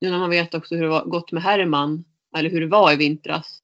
nu 0.00 0.10
när 0.10 0.18
man 0.18 0.30
vet 0.30 0.54
också 0.54 0.74
hur 0.74 0.82
det 0.82 0.92
har 0.92 1.04
gått 1.04 1.32
med 1.32 1.42
Herman 1.42 2.04
eller 2.36 2.50
hur 2.50 2.60
det 2.60 2.66
var 2.66 2.92
i 2.92 2.96
vintras. 2.96 3.62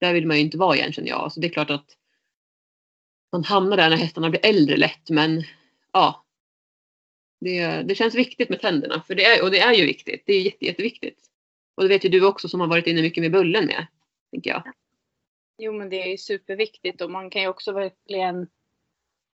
Där 0.00 0.12
vill 0.14 0.26
man 0.26 0.36
ju 0.36 0.42
inte 0.42 0.58
vara 0.58 0.76
igen 0.76 0.92
känner 0.92 1.08
jag. 1.08 1.32
Så 1.32 1.40
det 1.40 1.46
är 1.46 1.52
klart 1.52 1.70
att 1.70 1.96
man 3.32 3.44
hamnar 3.44 3.76
där 3.76 3.90
när 3.90 3.96
hästarna 3.96 4.30
blir 4.30 4.46
äldre 4.46 4.76
lätt 4.76 5.10
men 5.10 5.42
ja. 5.92 6.24
Det, 7.40 7.66
det 7.66 7.94
känns 7.94 8.14
viktigt 8.14 8.48
med 8.48 8.60
tänderna 8.60 9.02
för 9.06 9.14
det 9.14 9.24
är, 9.24 9.42
och 9.42 9.50
det 9.50 9.60
är 9.60 9.72
ju 9.72 9.86
viktigt. 9.86 10.22
Det 10.26 10.32
är 10.32 10.40
jätte, 10.40 10.64
jätteviktigt. 10.64 11.18
Och 11.74 11.82
det 11.82 11.88
vet 11.88 12.04
ju 12.04 12.08
du 12.08 12.26
också 12.26 12.48
som 12.48 12.60
har 12.60 12.66
varit 12.66 12.86
inne 12.86 13.02
mycket 13.02 13.22
med 13.22 13.32
bullen 13.32 13.66
med. 13.66 13.86
Tänker 14.30 14.50
jag. 14.50 14.62
Jo 15.58 15.72
men 15.72 15.88
det 15.90 16.02
är 16.02 16.06
ju 16.06 16.18
superviktigt 16.18 17.00
och 17.00 17.10
man 17.10 17.30
kan 17.30 17.42
ju 17.42 17.48
också 17.48 17.72
verkligen 17.72 18.46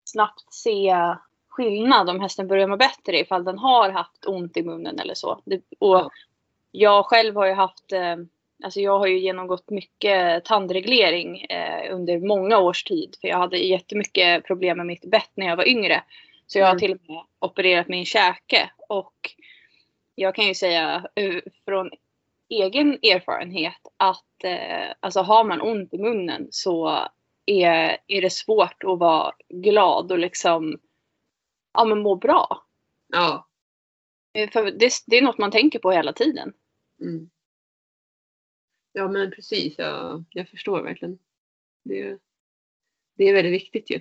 snabbt 0.05 0.55
se 0.55 0.95
skillnad 1.49 2.11
om 2.11 2.21
hästen 2.21 2.49
börjar 2.49 2.69
må 2.69 2.77
bättre 2.77 3.21
ifall 3.21 3.45
den 3.45 3.59
har 3.59 3.91
haft 3.91 4.27
ont 4.27 4.57
i 4.57 4.63
munnen 4.63 4.99
eller 4.99 5.15
så. 5.15 5.43
Det, 5.45 5.63
och 5.79 6.11
jag 6.71 7.07
själv 7.07 7.37
har 7.37 7.47
ju 7.47 7.53
haft, 7.53 7.93
eh, 7.93 8.17
alltså 8.65 8.81
jag 8.81 8.99
har 8.99 9.07
ju 9.07 9.19
genomgått 9.19 9.71
mycket 9.71 10.45
tandreglering 10.45 11.41
eh, 11.41 11.95
under 11.95 12.19
många 12.19 12.59
års 12.59 12.85
tid. 12.85 13.17
För 13.21 13.29
jag 13.29 13.39
hade 13.39 13.59
jättemycket 13.59 14.45
problem 14.45 14.77
med 14.77 14.87
mitt 14.87 15.11
bett 15.11 15.31
när 15.35 15.47
jag 15.47 15.57
var 15.57 15.69
yngre. 15.69 16.05
Så 16.47 16.59
jag 16.59 16.67
har 16.67 16.73
mm. 16.73 16.81
till 16.81 16.93
och 16.93 17.01
med 17.09 17.23
opererat 17.39 17.89
min 17.89 18.05
käke. 18.05 18.71
Och 18.89 19.15
jag 20.15 20.35
kan 20.35 20.47
ju 20.47 20.55
säga 20.55 21.09
uh, 21.21 21.41
från 21.65 21.91
egen 22.49 22.93
erfarenhet 22.93 23.81
att 23.97 24.45
eh, 24.45 24.93
alltså 25.01 25.21
har 25.21 25.45
man 25.45 25.61
ont 25.61 25.95
i 25.95 25.99
munnen 25.99 26.49
så 26.51 27.09
är, 27.47 27.97
är 28.07 28.23
det 28.23 28.33
svårt 28.33 28.85
att 28.85 28.99
vara 28.99 29.33
glad 29.49 30.13
och 30.13 30.19
liksom 30.19 30.79
ja, 31.75 31.85
men 31.85 32.03
må 32.03 32.17
bra. 32.17 32.65
Ja. 33.13 33.49
Eh, 34.33 34.51
För 34.51 34.65
det, 34.65 34.93
det 35.07 35.19
är 35.19 35.23
något 35.23 35.39
man 35.39 35.51
tänker 35.51 35.79
på 35.79 35.91
hela 35.91 36.13
tiden. 36.13 36.53
Mm. 37.01 37.31
Ja 38.97 39.09
men 39.09 39.31
precis, 39.31 39.79
jag, 39.79 40.25
jag 40.31 40.49
förstår 40.49 40.83
verkligen. 40.83 41.19
Det, 41.83 42.19
det 43.15 43.25
är 43.25 43.35
väldigt 43.35 43.53
viktigt 43.53 43.91
ju. 43.91 44.01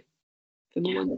För 0.73 0.82
mående. 0.82 1.17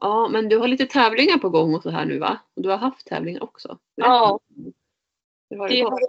Ja, 0.00 0.28
men 0.28 0.48
du 0.48 0.56
har 0.58 0.68
lite 0.68 0.86
tävlingar 0.86 1.38
på 1.38 1.48
gång 1.50 1.74
och 1.74 1.82
så 1.82 1.90
här 1.90 2.04
nu 2.04 2.18
va? 2.18 2.38
Och 2.54 2.62
du 2.62 2.68
har 2.68 2.76
haft 2.76 3.06
tävlingar 3.06 3.42
också? 3.42 3.78
Ja. 3.94 4.40
Hur 5.50 5.58
har 5.58 5.68
det 5.68 5.74
Det 5.74 5.82
gått? 5.82 5.92
har, 5.92 6.00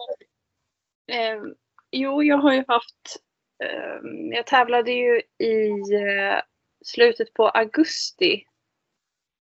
eh, 1.15 1.43
jo, 1.91 2.23
jag 2.23 2.37
har 2.37 2.53
ju 2.53 2.63
haft... 2.67 3.23
Eh, 3.63 4.09
jag 4.37 4.47
tävlade 4.47 4.91
ju 4.91 5.21
i 5.37 5.69
eh, 5.95 6.41
slutet 6.87 7.33
på 7.33 7.49
augusti. 7.49 8.43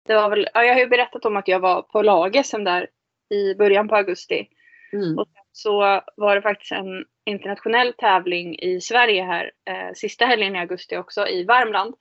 Det 0.08 0.16
var 0.16 0.30
väl, 0.30 0.48
ja, 0.54 0.64
jag 0.64 0.74
har 0.74 0.80
ju 0.80 0.88
berättat 0.88 1.26
om 1.26 1.38
att 1.38 1.48
jag 1.48 1.60
var 1.60 1.82
på 1.82 2.02
lag-SM 2.02 2.64
där 2.64 2.90
i 3.30 3.56
början 3.56 3.88
på 3.88 3.96
augusti. 3.96 4.48
Mm. 4.94 5.18
Och 5.18 5.28
så 5.52 6.02
var 6.16 6.36
det 6.36 6.42
faktiskt 6.42 6.72
en 6.72 7.06
internationell 7.26 7.94
tävling 7.94 8.60
i 8.60 8.82
Sverige 8.82 9.24
här 9.24 9.52
eh, 9.66 9.94
sista 9.94 10.26
helgen 10.26 10.56
i 10.56 10.60
augusti 10.60 10.98
också 10.98 11.28
i 11.28 11.44
Värmland. 11.44 11.96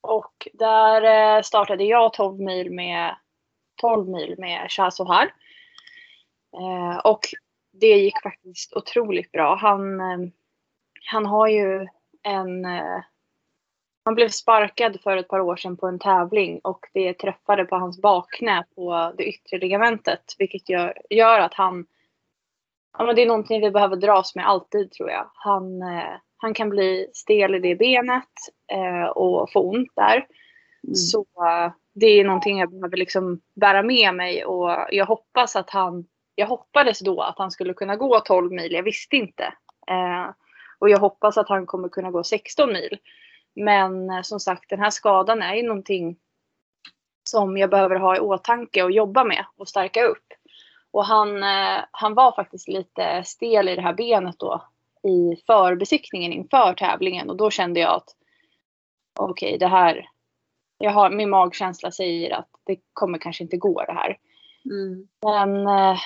Och 0.00 0.48
där 0.52 1.02
eh, 1.36 1.42
startade 1.42 1.84
jag 1.84 2.12
12 2.12 2.40
mil 2.40 2.72
med 2.72 3.16
12 3.80 4.08
mil 4.08 4.34
med 4.38 4.70
Shahzohar. 4.70 5.34
Eh, 6.56 6.98
och 6.98 7.20
det 7.72 7.96
gick 7.96 8.22
faktiskt 8.22 8.76
otroligt 8.76 9.32
bra. 9.32 9.54
Han, 9.54 10.00
eh, 10.00 10.28
han 11.10 11.26
har 11.26 11.48
ju 11.48 11.86
en... 12.22 12.66
Han 14.04 14.14
blev 14.14 14.28
sparkad 14.28 15.00
för 15.00 15.16
ett 15.16 15.28
par 15.28 15.40
år 15.40 15.56
sedan 15.56 15.76
på 15.76 15.86
en 15.86 15.98
tävling 15.98 16.60
och 16.64 16.86
det 16.92 17.14
träffade 17.14 17.64
på 17.64 17.76
hans 17.76 18.00
bakknä 18.00 18.64
på 18.74 19.12
det 19.18 19.24
yttre 19.24 19.58
ligamentet. 19.58 20.34
Vilket 20.38 20.68
gör, 20.68 20.98
gör 21.10 21.40
att 21.40 21.54
han... 21.54 21.86
Ja, 22.98 23.04
men 23.04 23.16
det 23.16 23.22
är 23.22 23.26
någonting 23.26 23.60
vi 23.60 23.70
behöver 23.70 23.96
dras 23.96 24.34
med 24.34 24.48
alltid 24.48 24.92
tror 24.92 25.10
jag. 25.10 25.30
Han, 25.34 25.82
eh, 25.82 26.14
han 26.36 26.54
kan 26.54 26.68
bli 26.68 27.10
stel 27.12 27.54
i 27.54 27.58
det 27.58 27.76
benet 27.76 28.28
eh, 28.72 29.04
och 29.04 29.52
få 29.52 29.70
ont 29.70 29.92
där. 29.96 30.26
Mm. 30.84 30.94
Så 30.94 31.20
eh, 31.20 31.72
det 31.94 32.06
är 32.06 32.24
någonting 32.24 32.58
jag 32.58 32.70
behöver 32.70 32.96
liksom 32.96 33.40
bära 33.54 33.82
med 33.82 34.14
mig 34.14 34.44
och 34.44 34.86
jag 34.90 35.06
hoppas 35.06 35.56
att 35.56 35.70
han, 35.70 36.06
jag 36.34 36.46
hoppades 36.46 37.00
då 37.00 37.20
att 37.20 37.38
han 37.38 37.50
skulle 37.50 37.74
kunna 37.74 37.96
gå 37.96 38.20
12 38.20 38.52
mil, 38.52 38.72
jag 38.72 38.82
visste 38.82 39.16
inte. 39.16 39.44
Eh, 39.90 40.30
och 40.78 40.90
jag 40.90 40.98
hoppas 40.98 41.38
att 41.38 41.48
han 41.48 41.66
kommer 41.66 41.88
kunna 41.88 42.10
gå 42.10 42.24
16 42.24 42.72
mil. 42.72 42.98
Men 43.54 44.10
eh, 44.10 44.22
som 44.22 44.40
sagt, 44.40 44.70
den 44.70 44.80
här 44.80 44.90
skadan 44.90 45.42
är 45.42 45.54
ju 45.54 45.62
någonting 45.62 46.16
som 47.30 47.56
jag 47.56 47.70
behöver 47.70 47.96
ha 47.96 48.16
i 48.16 48.20
åtanke 48.20 48.82
och 48.82 48.90
jobba 48.90 49.24
med 49.24 49.44
och 49.56 49.68
stärka 49.68 50.04
upp. 50.04 50.26
Och 50.90 51.04
han, 51.04 51.42
eh, 51.42 51.84
han 51.90 52.14
var 52.14 52.32
faktiskt 52.32 52.68
lite 52.68 53.22
stel 53.24 53.68
i 53.68 53.76
det 53.76 53.82
här 53.82 53.94
benet 53.94 54.38
då 54.38 54.64
i 55.02 55.42
förbesiktningen 55.46 56.32
inför 56.32 56.74
tävlingen 56.74 57.30
och 57.30 57.36
då 57.36 57.50
kände 57.50 57.80
jag 57.80 57.94
att 57.94 58.16
okej, 59.18 59.58
det 59.58 59.66
här, 59.66 60.08
jag 60.78 60.90
har, 60.90 61.10
min 61.10 61.30
magkänsla 61.30 61.90
säger 61.90 62.34
att 62.34 62.48
det 62.64 62.76
kommer 62.92 63.18
kanske 63.18 63.44
inte 63.44 63.56
gå 63.56 63.84
det 63.84 63.92
här. 63.92 64.18
Mm. 64.64 65.08
Men 65.22 65.66
eh, 65.66 65.98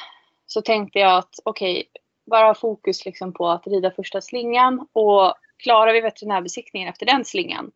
så 0.46 0.62
tänkte 0.62 0.98
jag 0.98 1.18
att 1.18 1.34
okej, 1.44 1.90
bara 2.30 2.46
ha 2.46 2.54
fokus 2.54 3.04
liksom 3.04 3.32
på 3.32 3.48
att 3.48 3.66
rida 3.66 3.90
första 3.90 4.20
slingan 4.20 4.88
och 4.92 5.34
klarar 5.58 5.92
vi 5.92 6.00
veterinärbesiktningen 6.00 6.88
efter 6.88 7.06
den 7.06 7.24
slingan 7.24 7.70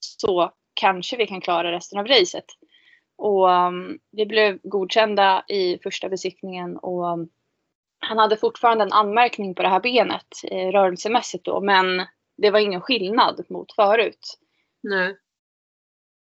så 0.00 0.52
kanske 0.74 1.16
vi 1.16 1.26
kan 1.26 1.40
klara 1.40 1.72
resten 1.72 1.98
av 1.98 2.06
racet. 2.06 2.44
Och 3.16 3.48
um, 3.48 3.98
vi 4.10 4.26
blev 4.26 4.58
godkända 4.62 5.44
i 5.48 5.78
första 5.78 6.08
besiktningen 6.08 6.76
och 6.76 7.12
um, 7.12 7.28
han 7.98 8.18
hade 8.18 8.36
fortfarande 8.36 8.84
en 8.84 8.92
anmärkning 8.92 9.54
på 9.54 9.62
det 9.62 9.68
här 9.68 9.80
benet 9.80 10.28
eh, 10.44 10.68
rörelsemässigt 10.68 11.44
då 11.44 11.60
men 11.60 12.06
det 12.36 12.50
var 12.50 12.58
ingen 12.58 12.80
skillnad 12.80 13.44
mot 13.48 13.72
förut. 13.72 14.38
Nej. 14.82 15.16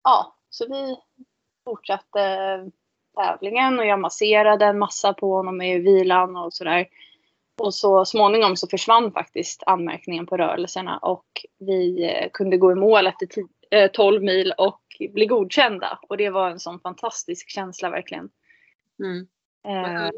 Ja, 0.05 0.37
så 0.50 0.66
vi 0.68 0.96
fortsatte 1.64 2.20
tävlingen 3.16 3.79
och 3.79 3.87
jag 3.87 4.00
masserade 4.00 4.64
en 4.64 4.79
massa 4.79 5.12
på 5.12 5.33
honom 5.33 5.62
i 5.62 5.79
vilan 5.79 6.37
och 6.37 6.53
sådär. 6.53 6.87
Och 7.60 7.74
så 7.74 8.04
småningom 8.04 8.56
så 8.56 8.66
försvann 8.68 9.12
faktiskt 9.12 9.62
anmärkningen 9.66 10.26
på 10.26 10.36
rörelserna 10.36 10.98
och 10.98 11.26
vi 11.58 12.04
eh, 12.04 12.30
kunde 12.32 12.56
gå 12.56 12.72
i 12.72 12.74
mål 12.74 13.06
efter 13.06 13.26
ti- 13.26 13.48
eh, 13.70 13.90
12 13.90 14.22
mil 14.22 14.54
och 14.58 14.82
bli 15.12 15.26
godkända. 15.26 15.98
Och 16.08 16.16
det 16.16 16.30
var 16.30 16.50
en 16.50 16.60
sån 16.60 16.80
fantastisk 16.80 17.50
känsla 17.50 17.90
verkligen. 17.90 18.30
Mm. 18.98 19.26
Eh, 19.68 20.10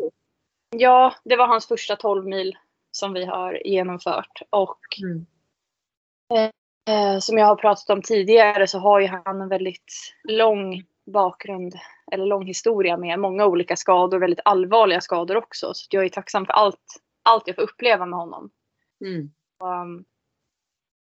ja, 0.71 1.15
det 1.25 1.37
var 1.37 1.47
hans 1.47 1.69
första 1.69 1.97
12 1.97 2.27
mil 2.27 2.57
som 2.91 3.13
vi 3.13 3.25
har 3.25 3.67
genomfört. 3.67 4.43
Och 4.51 4.79
Mm. 5.03 5.27
Eh, 6.89 7.19
som 7.19 7.39
jag 7.39 7.47
har 7.47 7.57
pratat 7.57 7.91
om 7.91 8.03
tidigare 8.03 8.67
så 8.67 8.79
har 8.79 9.01
ju 9.01 9.07
han 9.07 9.41
en 9.41 9.49
väldigt 9.49 10.15
lång 10.29 10.85
bakgrund 11.07 11.75
eller 12.13 12.27
lång 12.27 12.47
historia 12.47 12.97
med 12.97 13.19
många 13.19 13.47
olika 13.47 13.77
skador, 13.77 14.19
väldigt 14.19 14.41
allvarliga 14.45 15.01
skador 15.01 15.37
också. 15.37 15.75
Så 15.75 15.87
jag 15.91 16.05
är 16.05 16.09
tacksam 16.09 16.47
för 16.47 16.53
allt, 16.53 17.03
allt 17.23 17.47
jag 17.47 17.57
får 17.57 17.63
uppleva 17.63 18.07
med 18.07 18.19
honom. 18.19 18.51
Mm. 19.05 19.31
Um, 19.65 20.05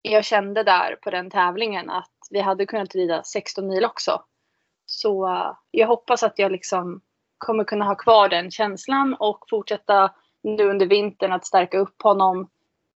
jag 0.03 0.25
kände 0.25 0.63
där 0.63 0.97
på 0.97 1.11
den 1.11 1.31
tävlingen 1.31 1.91
att 1.91 2.13
vi 2.31 2.41
hade 2.41 2.67
kunnat 2.67 2.95
rida 2.95 3.23
16 3.23 3.67
mil 3.67 3.85
också. 3.85 4.25
Så 4.87 5.29
uh, 5.29 5.53
jag 5.71 5.89
hoppas 5.89 6.23
att 6.23 6.39
jag 6.39 6.53
liksom 6.53 7.01
kommer 7.39 7.65
kunna 7.65 7.85
ha 7.85 7.95
kvar 7.95 8.29
den 8.29 8.51
känslan 8.51 9.15
och 9.15 9.45
fortsätta 9.51 10.15
nu 10.43 10.71
under 10.71 10.87
vintern 10.87 11.33
att 11.33 11.47
stärka 11.47 11.79
upp 11.79 12.03
honom 12.03 12.49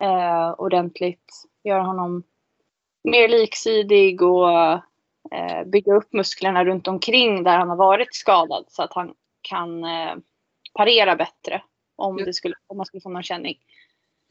eh, 0.03 0.51
ordentligt. 0.59 1.33
Göra 1.65 1.83
honom 1.83 2.23
mer 3.05 3.29
liksidig 3.29 4.23
och 4.23 4.51
eh, 5.33 5.65
bygga 5.67 5.95
upp 5.95 6.13
musklerna 6.13 6.65
runt 6.65 6.89
omkring 6.89 7.45
där 7.45 7.59
han 7.59 7.69
har 7.69 7.77
varit 7.77 8.15
skadad 8.15 8.65
så 8.69 8.83
att 8.83 8.93
han 8.93 9.15
kan 9.43 9.85
parera 10.75 11.17
bättre 11.17 11.63
om, 12.03 12.17
det 12.17 12.33
skulle, 12.35 12.55
om 12.67 12.77
man 12.77 12.87
skulle 12.87 13.01
få 13.01 13.09
någon 13.09 13.23
känning. 13.23 13.59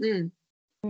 Mm. 0.03 0.31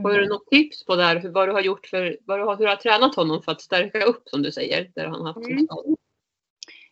Har 0.04 0.20
du 0.20 0.28
något 0.28 0.48
tips 0.48 0.86
på 0.86 0.96
där, 0.96 1.30
vad 1.30 1.48
du 1.48 1.52
har 1.52 1.62
gjort 1.62 1.86
för, 1.86 2.18
vad 2.22 2.40
du 2.40 2.44
har, 2.44 2.58
hur 2.58 2.66
du 2.66 2.70
har 2.70 2.76
tränat 2.76 3.16
honom 3.16 3.42
för 3.44 3.52
att 3.52 3.62
stärka 3.62 4.04
upp 4.04 4.24
som 4.30 4.42
du 4.42 4.52
säger, 4.52 4.92
där 4.96 5.06
han 5.06 5.22
har 5.22 5.34
haft 5.34 5.46
sin 5.46 5.54
Mm. 5.54 5.66
skada? 5.66 5.96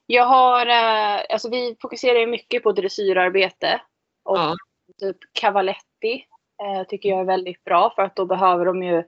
Jag 0.05 0.25
har, 0.25 0.65
eh, 0.65 1.25
alltså 1.29 1.49
vi 1.49 1.75
fokuserar 1.81 2.19
ju 2.19 2.27
mycket 2.27 2.63
på 2.63 2.71
dressyrarbete 2.71 3.81
och 4.23 4.37
Ja. 4.37 4.55
typ 4.99 5.17
cavaletti 5.33 6.25
eh, 6.63 6.87
tycker 6.87 7.09
jag 7.09 7.19
är 7.19 7.25
väldigt 7.25 7.63
bra 7.63 7.93
för 7.95 8.01
att 8.01 8.15
då 8.15 8.25
behöver 8.25 8.65
de 8.65 8.83
ju 8.83 9.03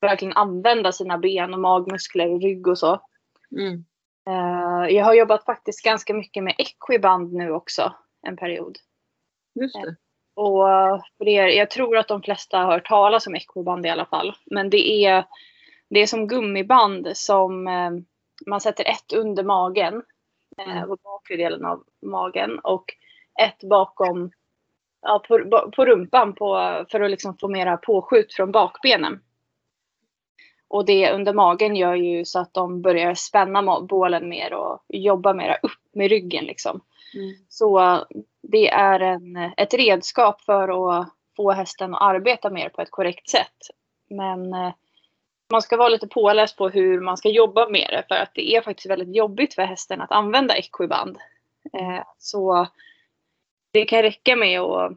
verkligen 0.00 0.36
använda 0.36 0.92
sina 0.92 1.18
ben 1.18 1.54
och 1.54 1.60
magmuskler 1.60 2.28
och 2.28 2.40
rygg 2.42 2.66
och 2.66 2.78
så. 2.78 3.00
Mm. 3.50 3.84
Eh, 4.28 4.96
jag 4.96 5.04
har 5.04 5.14
jobbat 5.14 5.44
faktiskt 5.44 5.84
ganska 5.84 6.14
mycket 6.14 6.44
med 6.44 6.54
equiband 6.58 7.32
nu 7.32 7.50
också 7.50 7.94
en 8.22 8.36
period. 8.36 8.78
Just 9.54 9.74
det. 9.74 9.96
Och 10.34 10.70
eh, 10.70 11.00
för 11.18 11.28
er, 11.28 11.46
jag 11.46 11.70
tror 11.70 11.96
att 11.96 12.08
de 12.08 12.22
flesta 12.22 12.58
har 12.58 12.72
hört 12.72 12.88
talas 12.88 13.26
om 13.26 13.34
equiband 13.34 13.86
i 13.86 13.88
alla 13.88 14.06
fall. 14.06 14.34
Men 14.46 14.70
det 14.70 15.04
är, 15.04 15.24
det 15.90 16.00
är 16.00 16.06
som 16.06 16.26
gummiband 16.26 17.08
som 17.14 17.68
eh, 17.68 17.90
man 18.46 18.60
sätter 18.60 18.84
ett 18.84 19.12
under 19.12 19.42
magen. 19.44 19.94
Eh, 19.94 20.76
Mm. 20.76 20.88
på 20.88 20.96
bakre 21.02 21.36
delen 21.36 21.64
av 21.64 21.84
magen. 22.02 22.58
Och 22.58 22.84
ett 23.40 23.68
bakom 23.68 24.30
ja, 25.02 25.24
på, 25.28 25.70
på 25.76 25.84
rumpan 25.86 26.34
på, 26.34 26.84
för 26.90 27.00
att 27.00 27.10
liksom 27.10 27.36
få 27.36 27.48
mera 27.48 27.76
påskjut 27.76 28.34
från 28.34 28.52
bakbenen. 28.52 29.20
Och 30.68 30.84
det 30.84 31.12
under 31.12 31.32
magen 31.32 31.76
gör 31.76 31.94
ju 31.94 32.24
så 32.24 32.38
att 32.38 32.54
de 32.54 32.82
börjar 32.82 33.14
spänna 33.14 33.80
bålen 33.80 34.28
mer 34.28 34.52
och 34.54 34.84
jobba 34.88 35.34
mera 35.34 35.54
upp 35.54 35.80
med 35.92 36.08
ryggen 36.08 36.44
liksom. 36.44 36.80
Mm. 37.14 37.34
Så 37.48 37.80
eh, 37.80 38.02
det 38.48 38.68
är 38.68 39.00
en, 39.00 39.36
ett 39.56 39.74
redskap 39.74 40.40
för 40.40 40.98
att 40.98 41.08
få 41.36 41.52
hästen 41.52 41.94
att 41.94 42.02
arbeta 42.02 42.50
mer 42.50 42.68
på 42.68 42.82
ett 42.82 42.90
korrekt 42.90 43.28
sätt. 43.28 43.56
Men 44.10 44.52
eh, 44.52 44.72
man 45.50 45.62
ska 45.62 45.76
vara 45.76 45.88
lite 45.88 46.06
påläst 46.06 46.56
på 46.56 46.68
hur 46.68 47.00
man 47.00 47.16
ska 47.16 47.28
jobba 47.28 47.68
med 47.68 47.88
det 47.90 48.04
för 48.08 48.22
att 48.22 48.34
det 48.34 48.56
är 48.56 48.60
faktiskt 48.60 48.90
väldigt 48.90 49.16
jobbigt 49.16 49.54
för 49.54 49.62
hästen 49.62 50.00
att 50.00 50.12
använda 50.12 50.56
equiband. 50.56 51.18
Eh, 51.72 52.04
så 52.18 52.66
det 53.72 53.84
kan 53.84 54.02
räcka 54.02 54.36
med 54.36 54.60
att 54.60 54.92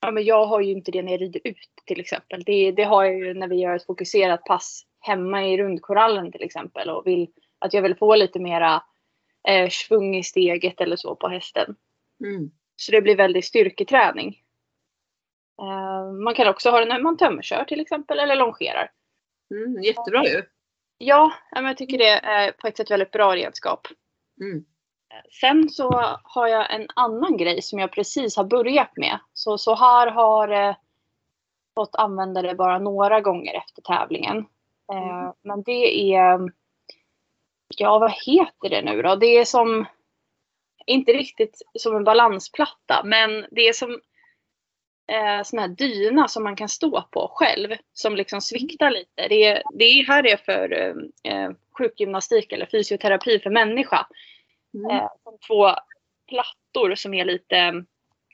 Ja, 0.00 0.10
men 0.10 0.24
jag 0.24 0.46
har 0.46 0.60
ju 0.60 0.72
inte 0.72 0.90
det 0.90 1.02
när 1.02 1.12
jag 1.12 1.20
rider 1.20 1.40
ut 1.44 1.68
till 1.84 2.00
exempel. 2.00 2.42
Det, 2.44 2.72
det 2.72 2.84
har 2.84 3.04
jag 3.04 3.14
ju 3.14 3.34
när 3.34 3.48
vi 3.48 3.56
gör 3.56 3.76
ett 3.76 3.86
fokuserat 3.86 4.44
pass 4.44 4.86
hemma 5.00 5.46
i 5.46 5.58
rundkorallen 5.58 6.32
till 6.32 6.42
exempel 6.42 6.90
och 6.90 7.06
vill 7.06 7.28
att 7.58 7.74
jag 7.74 7.82
vill 7.82 7.94
få 7.94 8.16
lite 8.16 8.38
mera 8.38 8.82
eh, 9.48 9.68
svung 9.70 10.16
i 10.16 10.22
steget 10.22 10.80
eller 10.80 10.96
så 10.96 11.14
på 11.14 11.28
hästen. 11.28 11.76
Mm. 12.24 12.50
Så 12.76 12.92
det 12.92 13.00
blir 13.02 13.16
väldigt 13.16 13.44
styrketräning. 13.44 14.42
Eh, 15.62 16.12
man 16.12 16.34
kan 16.34 16.48
också 16.48 16.70
ha 16.70 16.78
det 16.80 16.86
när 16.86 17.00
man 17.02 17.16
tömmerkör 17.16 17.64
till 17.64 17.80
exempel 17.80 18.18
eller 18.18 18.36
longerar. 18.36 18.90
Mm, 19.50 19.82
jättebra 19.82 20.24
ju. 20.24 20.42
Ja, 20.98 21.32
jag 21.50 21.76
tycker 21.76 21.98
det 21.98 22.08
är 22.10 22.52
på 22.52 22.66
ett 22.66 22.76
sätt 22.76 22.90
väldigt 22.90 23.10
bra 23.10 23.36
redskap. 23.36 23.86
Mm. 24.40 24.64
Sen 25.40 25.68
så 25.68 25.90
har 26.22 26.48
jag 26.48 26.74
en 26.74 26.86
annan 26.96 27.36
grej 27.36 27.62
som 27.62 27.78
jag 27.78 27.92
precis 27.92 28.36
har 28.36 28.44
börjat 28.44 28.96
med. 28.96 29.18
Så, 29.32 29.58
så 29.58 29.74
här 29.74 30.06
har 30.10 30.48
eh, 30.48 30.76
fått 31.74 31.94
använda 31.96 32.42
det 32.42 32.54
bara 32.54 32.78
några 32.78 33.20
gånger 33.20 33.54
efter 33.54 33.82
tävlingen. 33.82 34.36
Eh, 34.92 35.08
Mm. 35.18 35.32
men 35.42 35.62
det 35.62 36.14
är, 36.14 36.40
ja 37.76 37.98
vad 37.98 38.12
heter 38.12 38.68
det 38.68 38.82
nu 38.82 39.02
då? 39.02 39.16
Det 39.16 39.26
är 39.26 39.44
som, 39.44 39.86
inte 40.86 41.12
riktigt 41.12 41.62
som 41.78 41.96
en 41.96 42.04
balansplatta, 42.04 43.02
men 43.04 43.46
det 43.50 43.68
är 43.68 43.72
som 43.72 44.00
eh, 45.12 45.42
sån 45.42 45.58
här 45.58 45.68
dyna 45.68 46.28
som 46.28 46.44
man 46.44 46.56
kan 46.56 46.68
stå 46.68 47.02
på 47.02 47.30
själv. 47.34 47.76
Som 47.92 48.16
liksom 48.16 48.40
sviktar 48.40 48.90
lite. 48.90 49.28
Det, 49.28 49.44
är, 49.44 49.62
det 49.74 49.84
är, 49.84 50.04
här 50.04 50.26
är 50.26 50.36
för 50.36 50.72
eh, 51.24 51.50
sjukgymnastik 51.78 52.52
eller 52.52 52.66
fysioterapi 52.66 53.38
för 53.38 53.50
människa. 53.50 54.06
Mm. 54.74 54.90
Eh, 54.90 55.08
som 55.24 55.38
två 55.46 55.70
plattor 56.28 56.94
som 56.94 57.14
är 57.14 57.24
lite 57.24 57.84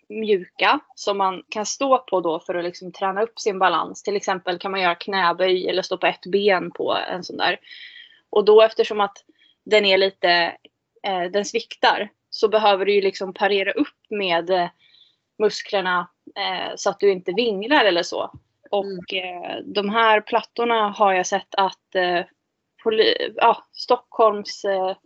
mjuka 0.09 0.81
som 0.95 1.19
man 1.19 1.43
kan 1.49 1.67
stå 1.67 1.99
på 1.99 2.21
då 2.21 2.41
för 2.41 2.55
att 2.55 2.65
liksom 2.65 2.93
träna 2.93 3.23
upp 3.23 3.41
sin 3.41 3.59
balans. 3.59 4.03
Till 4.03 4.17
exempel 4.17 4.59
kan 4.59 4.71
man 4.71 4.81
göra 4.81 4.95
knäböj 4.95 5.69
eller 5.69 5.83
stå 5.83 5.99
på 5.99 6.07
ett 6.07 6.27
ben 6.27 6.71
på 6.71 6.97
en 7.11 7.25
sån 7.25 7.37
där. 7.37 7.61
Och 8.31 8.45
då 8.45 8.63
eftersom 8.63 9.01
att 9.01 9.25
den 9.65 9.85
är 9.85 9.99
lite, 9.99 10.57
eh, 11.03 11.23
den 11.23 11.45
sviktar 11.45 12.09
så 12.35 12.49
behöver 12.49 12.85
du 12.85 12.95
ju 12.95 13.01
liksom 13.01 13.35
parera 13.35 13.73
upp 13.73 14.11
med 14.11 14.51
eh, 14.51 14.69
musklerna 15.39 16.09
eh, 16.37 16.73
så 16.77 16.91
att 16.91 17.01
du 17.01 17.13
inte 17.13 17.33
vinglar 17.33 17.85
eller 17.85 18.03
så. 18.03 18.31
Och 18.71 19.15
eh, 19.15 19.61
de 19.65 19.89
här 19.89 20.21
plattorna 20.21 20.89
har 20.89 21.13
jag 21.13 21.27
sett 21.27 21.55
att 21.55 21.95
eh, 21.95 22.21
poli- 22.85 23.35
ja, 23.37 23.65
Stockholms 23.73 24.65
eh, 24.65 24.97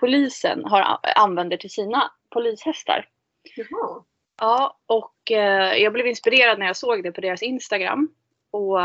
polisen 0.00 0.64
har, 0.64 0.98
använder 1.16 1.56
till 1.56 1.70
sina 1.70 2.12
polishästar. 2.30 3.08
Jaha. 3.56 4.04
Ja, 4.40 4.78
och 4.86 5.30
eh, 5.30 5.74
jag 5.76 5.92
blev 5.92 6.06
inspirerad 6.06 6.58
när 6.58 6.66
jag 6.66 6.76
såg 6.76 7.02
det 7.02 7.12
på 7.12 7.20
deras 7.20 7.42
Instagram. 7.42 8.14
Och 8.50 8.78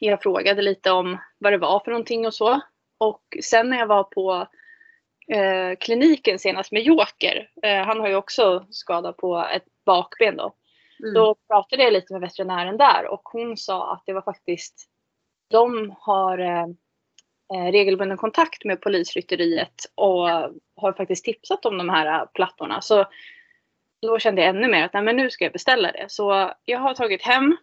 jag 0.00 0.22
frågade 0.22 0.62
lite 0.62 0.90
om 0.90 1.18
vad 1.38 1.52
det 1.52 1.58
var 1.58 1.80
för 1.80 1.90
någonting 1.90 2.26
och 2.26 2.34
så. 2.34 2.60
Och 2.98 3.22
sen 3.42 3.70
när 3.70 3.78
jag 3.78 3.86
var 3.86 4.04
på 4.04 4.46
eh, 5.32 5.76
kliniken 5.80 6.38
senast 6.38 6.72
med 6.72 6.82
Joker, 6.82 7.48
eh, 7.62 7.82
han 7.82 8.00
har 8.00 8.08
ju 8.08 8.14
också 8.14 8.66
skada 8.70 9.12
på 9.12 9.46
ett 9.54 9.64
bakben 9.86 10.36
då. 10.36 10.54
Mm. 11.02 11.14
Då 11.14 11.34
pratade 11.48 11.82
jag 11.82 11.92
lite 11.92 12.12
med 12.12 12.20
veterinären 12.20 12.76
där 12.76 13.06
och 13.06 13.22
hon 13.24 13.56
sa 13.56 13.92
att 13.92 14.02
det 14.06 14.12
var 14.12 14.22
faktiskt, 14.22 14.88
de 15.50 15.94
har 15.98 16.38
eh, 16.38 16.66
eh, 17.54 17.72
regelbunden 17.72 18.18
kontakt 18.18 18.64
med 18.64 18.80
polisrytteriet 18.80 19.74
och 19.94 20.28
har 20.76 20.92
faktiskt 20.96 21.24
tipsat 21.24 21.64
om 21.66 21.78
de 21.78 21.88
här 21.88 22.26
plattorna. 22.26 22.80
Så 22.80 23.04
då 24.02 24.18
kände 24.18 24.42
jag 24.42 24.48
ännu 24.48 24.68
mer 24.68 24.84
att 24.84 24.92
nej, 24.92 25.02
men 25.02 25.16
nu 25.16 25.30
ska 25.30 25.44
jag 25.44 25.52
beställa 25.52 25.92
det. 25.92 26.04
Så 26.08 26.52
jag 26.64 26.78
har 26.78 26.94
tagit 26.94 27.22
hem 27.22 27.56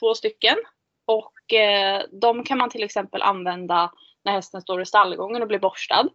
två 0.00 0.14
stycken 0.14 0.56
och 1.04 1.54
eh, 1.54 2.02
de 2.12 2.44
kan 2.44 2.58
man 2.58 2.70
till 2.70 2.82
exempel 2.82 3.22
använda 3.22 3.92
när 4.24 4.32
hästen 4.32 4.62
står 4.62 4.82
i 4.82 4.86
stallgången 4.86 5.42
och 5.42 5.48
blir 5.48 5.58
borstad. 5.58 6.08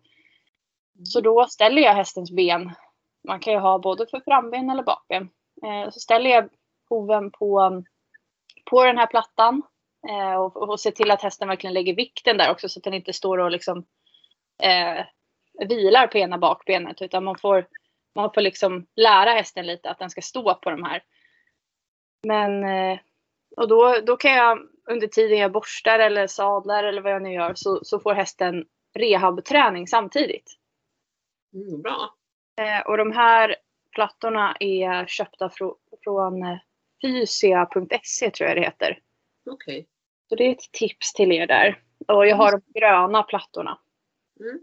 Så 1.03 1.21
då 1.21 1.45
ställer 1.45 1.81
jag 1.81 1.93
hästens 1.93 2.31
ben, 2.31 2.71
man 3.27 3.39
kan 3.39 3.53
ju 3.53 3.59
ha 3.59 3.79
både 3.79 4.07
för 4.07 4.19
framben 4.19 4.69
eller 4.69 4.83
bakben. 4.83 5.29
Eh, 5.63 5.89
så 5.89 5.99
ställer 5.99 6.29
jag 6.29 6.49
hoven 6.89 7.31
på, 7.31 7.83
på 8.69 8.85
den 8.85 8.97
här 8.97 9.07
plattan 9.07 9.61
eh, 10.09 10.35
och, 10.35 10.69
och 10.69 10.79
ser 10.79 10.91
till 10.91 11.11
att 11.11 11.21
hästen 11.21 11.47
verkligen 11.47 11.73
lägger 11.73 11.95
vikten 11.95 12.37
där 12.37 12.51
också 12.51 12.69
så 12.69 12.79
att 12.79 12.83
den 12.83 12.93
inte 12.93 13.13
står 13.13 13.37
och 13.37 13.51
liksom 13.51 13.85
eh, 14.63 15.05
vilar 15.67 16.07
på 16.07 16.17
ena 16.17 16.37
bakbenet 16.37 17.01
utan 17.01 17.23
man 17.23 17.37
får, 17.37 17.67
man 18.15 18.33
får 18.33 18.41
liksom 18.41 18.87
lära 18.95 19.31
hästen 19.31 19.65
lite 19.65 19.89
att 19.89 19.99
den 19.99 20.09
ska 20.09 20.21
stå 20.21 20.53
på 20.53 20.69
de 20.69 20.83
här. 20.83 21.03
Men 22.27 22.63
eh, 22.63 22.99
och 23.57 23.67
då, 23.67 23.99
då 24.05 24.17
kan 24.17 24.31
jag 24.31 24.59
under 24.89 25.07
tiden 25.07 25.37
jag 25.37 25.51
borstar 25.51 25.99
eller 25.99 26.27
sadlar 26.27 26.83
eller 26.83 27.01
vad 27.01 27.11
jag 27.11 27.21
nu 27.21 27.33
gör 27.33 27.53
så, 27.55 27.79
så 27.83 27.99
får 27.99 28.13
hästen 28.13 28.65
rehabträning 28.93 29.87
samtidigt. 29.87 30.57
Mm, 31.55 31.81
bra. 31.81 32.15
Eh, 32.61 32.87
och 32.87 32.97
de 32.97 33.11
här 33.11 33.55
plattorna 33.91 34.55
är 34.59 35.05
köpta 35.05 35.49
fro, 35.49 35.77
från 36.03 36.43
eh, 36.43 36.57
fysia.se 37.01 38.31
tror 38.31 38.47
jag 38.47 38.57
det 38.57 38.61
heter. 38.63 38.99
Okej. 39.49 39.87
Så 40.29 40.35
det 40.35 40.43
är 40.43 40.51
ett 40.51 40.71
tips 40.71 41.13
till 41.13 41.31
er 41.31 41.47
där. 41.47 41.81
Och 42.07 42.27
jag 42.27 42.35
har 42.35 42.51
de 42.51 42.79
gröna 42.79 43.23
plattorna. 43.23 43.79
Mm. 44.39 44.59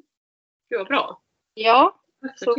Gud 0.69 0.79
vad 0.79 0.87
bra. 0.87 1.21
Ja, 1.55 2.01
så 2.37 2.55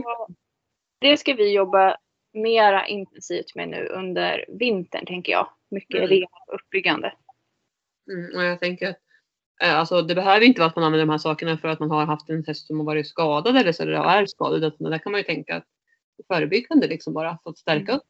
det 1.00 1.18
ska 1.18 1.34
vi 1.34 1.54
jobba 1.54 1.98
mera 2.34 2.88
intensivt 2.88 3.56
med 3.56 3.70
nu 3.70 3.88
under 3.88 4.46
vintern 4.48 5.06
tänker 5.06 5.32
jag. 5.32 5.50
Mycket 5.70 6.10
Mm. 6.12 6.24
uppbyggande. 6.48 7.14
Mm, 8.12 8.36
och 8.36 8.44
jag 8.44 8.60
tänker 8.60 8.90
att 8.90 9.03
alltså, 9.72 10.02
det 10.02 10.16
behöver 10.16 10.46
inte 10.46 10.60
vara 10.62 10.70
att 10.70 10.76
man 10.76 10.86
använder 10.86 11.06
de 11.06 11.12
här 11.12 11.18
sakerna 11.18 11.58
för 11.58 11.68
att 11.68 11.80
man 11.80 11.92
har 11.92 12.06
haft 12.06 12.30
en 12.30 12.44
häst 12.48 12.68
som 12.68 12.78
har 12.78 12.86
varit 12.86 13.08
skadad 13.08 13.58
eller 13.58 13.72
så 13.72 13.84
eller 13.84 13.94
är 13.94 14.26
skadad. 14.26 14.64
Utan 14.64 14.92
där 14.92 14.98
kan 14.98 15.12
man 15.12 15.20
ju 15.20 15.26
tänka 15.26 15.56
att 15.56 15.66
förebyggande 16.28 16.88
liksom 16.88 17.14
bara 17.14 17.38
för 17.44 17.50
att 17.50 17.58
stärka 17.58 17.82
Mm. 17.92 17.96
upp. 17.96 18.04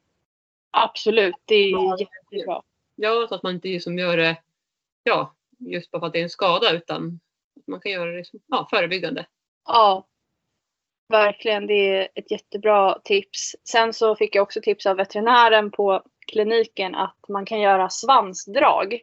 Absolut, 0.72 1.36
det 1.46 1.56
är 1.56 2.00
jättebra. 2.00 2.62
Ja, 2.96 3.26
så 3.30 3.36
att 3.36 3.44
man 3.44 3.54
inte 3.56 3.68
liksom 3.68 3.98
gör 4.00 4.18
det 4.18 4.38
ja, 5.04 5.36
just 5.60 5.92
bara 5.92 6.00
för 6.00 6.08
att 6.08 6.14
det 6.14 6.20
är 6.20 6.24
en 6.24 6.30
skada 6.30 6.72
utan 6.72 7.20
man 7.68 7.80
kan 7.82 7.92
göra 7.92 8.12
det 8.12 8.18
liksom, 8.18 8.40
ja, 8.48 8.68
förebyggande. 8.70 9.26
Ja, 9.66 10.08
verkligen. 11.10 11.68
Det 11.68 11.74
är 11.74 12.08
ett 12.16 12.32
jättebra 12.32 13.00
tips. 13.04 13.56
Sen 13.70 13.94
så 13.94 14.16
fick 14.16 14.36
jag 14.36 14.44
också 14.44 14.62
tips 14.62 14.86
av 14.86 14.98
veterinären 14.98 15.72
på 15.72 16.04
kliniken 16.28 16.96
att 16.96 17.18
man 17.30 17.46
kan 17.46 17.62
göra 17.62 17.90
svansdrag. 17.90 19.00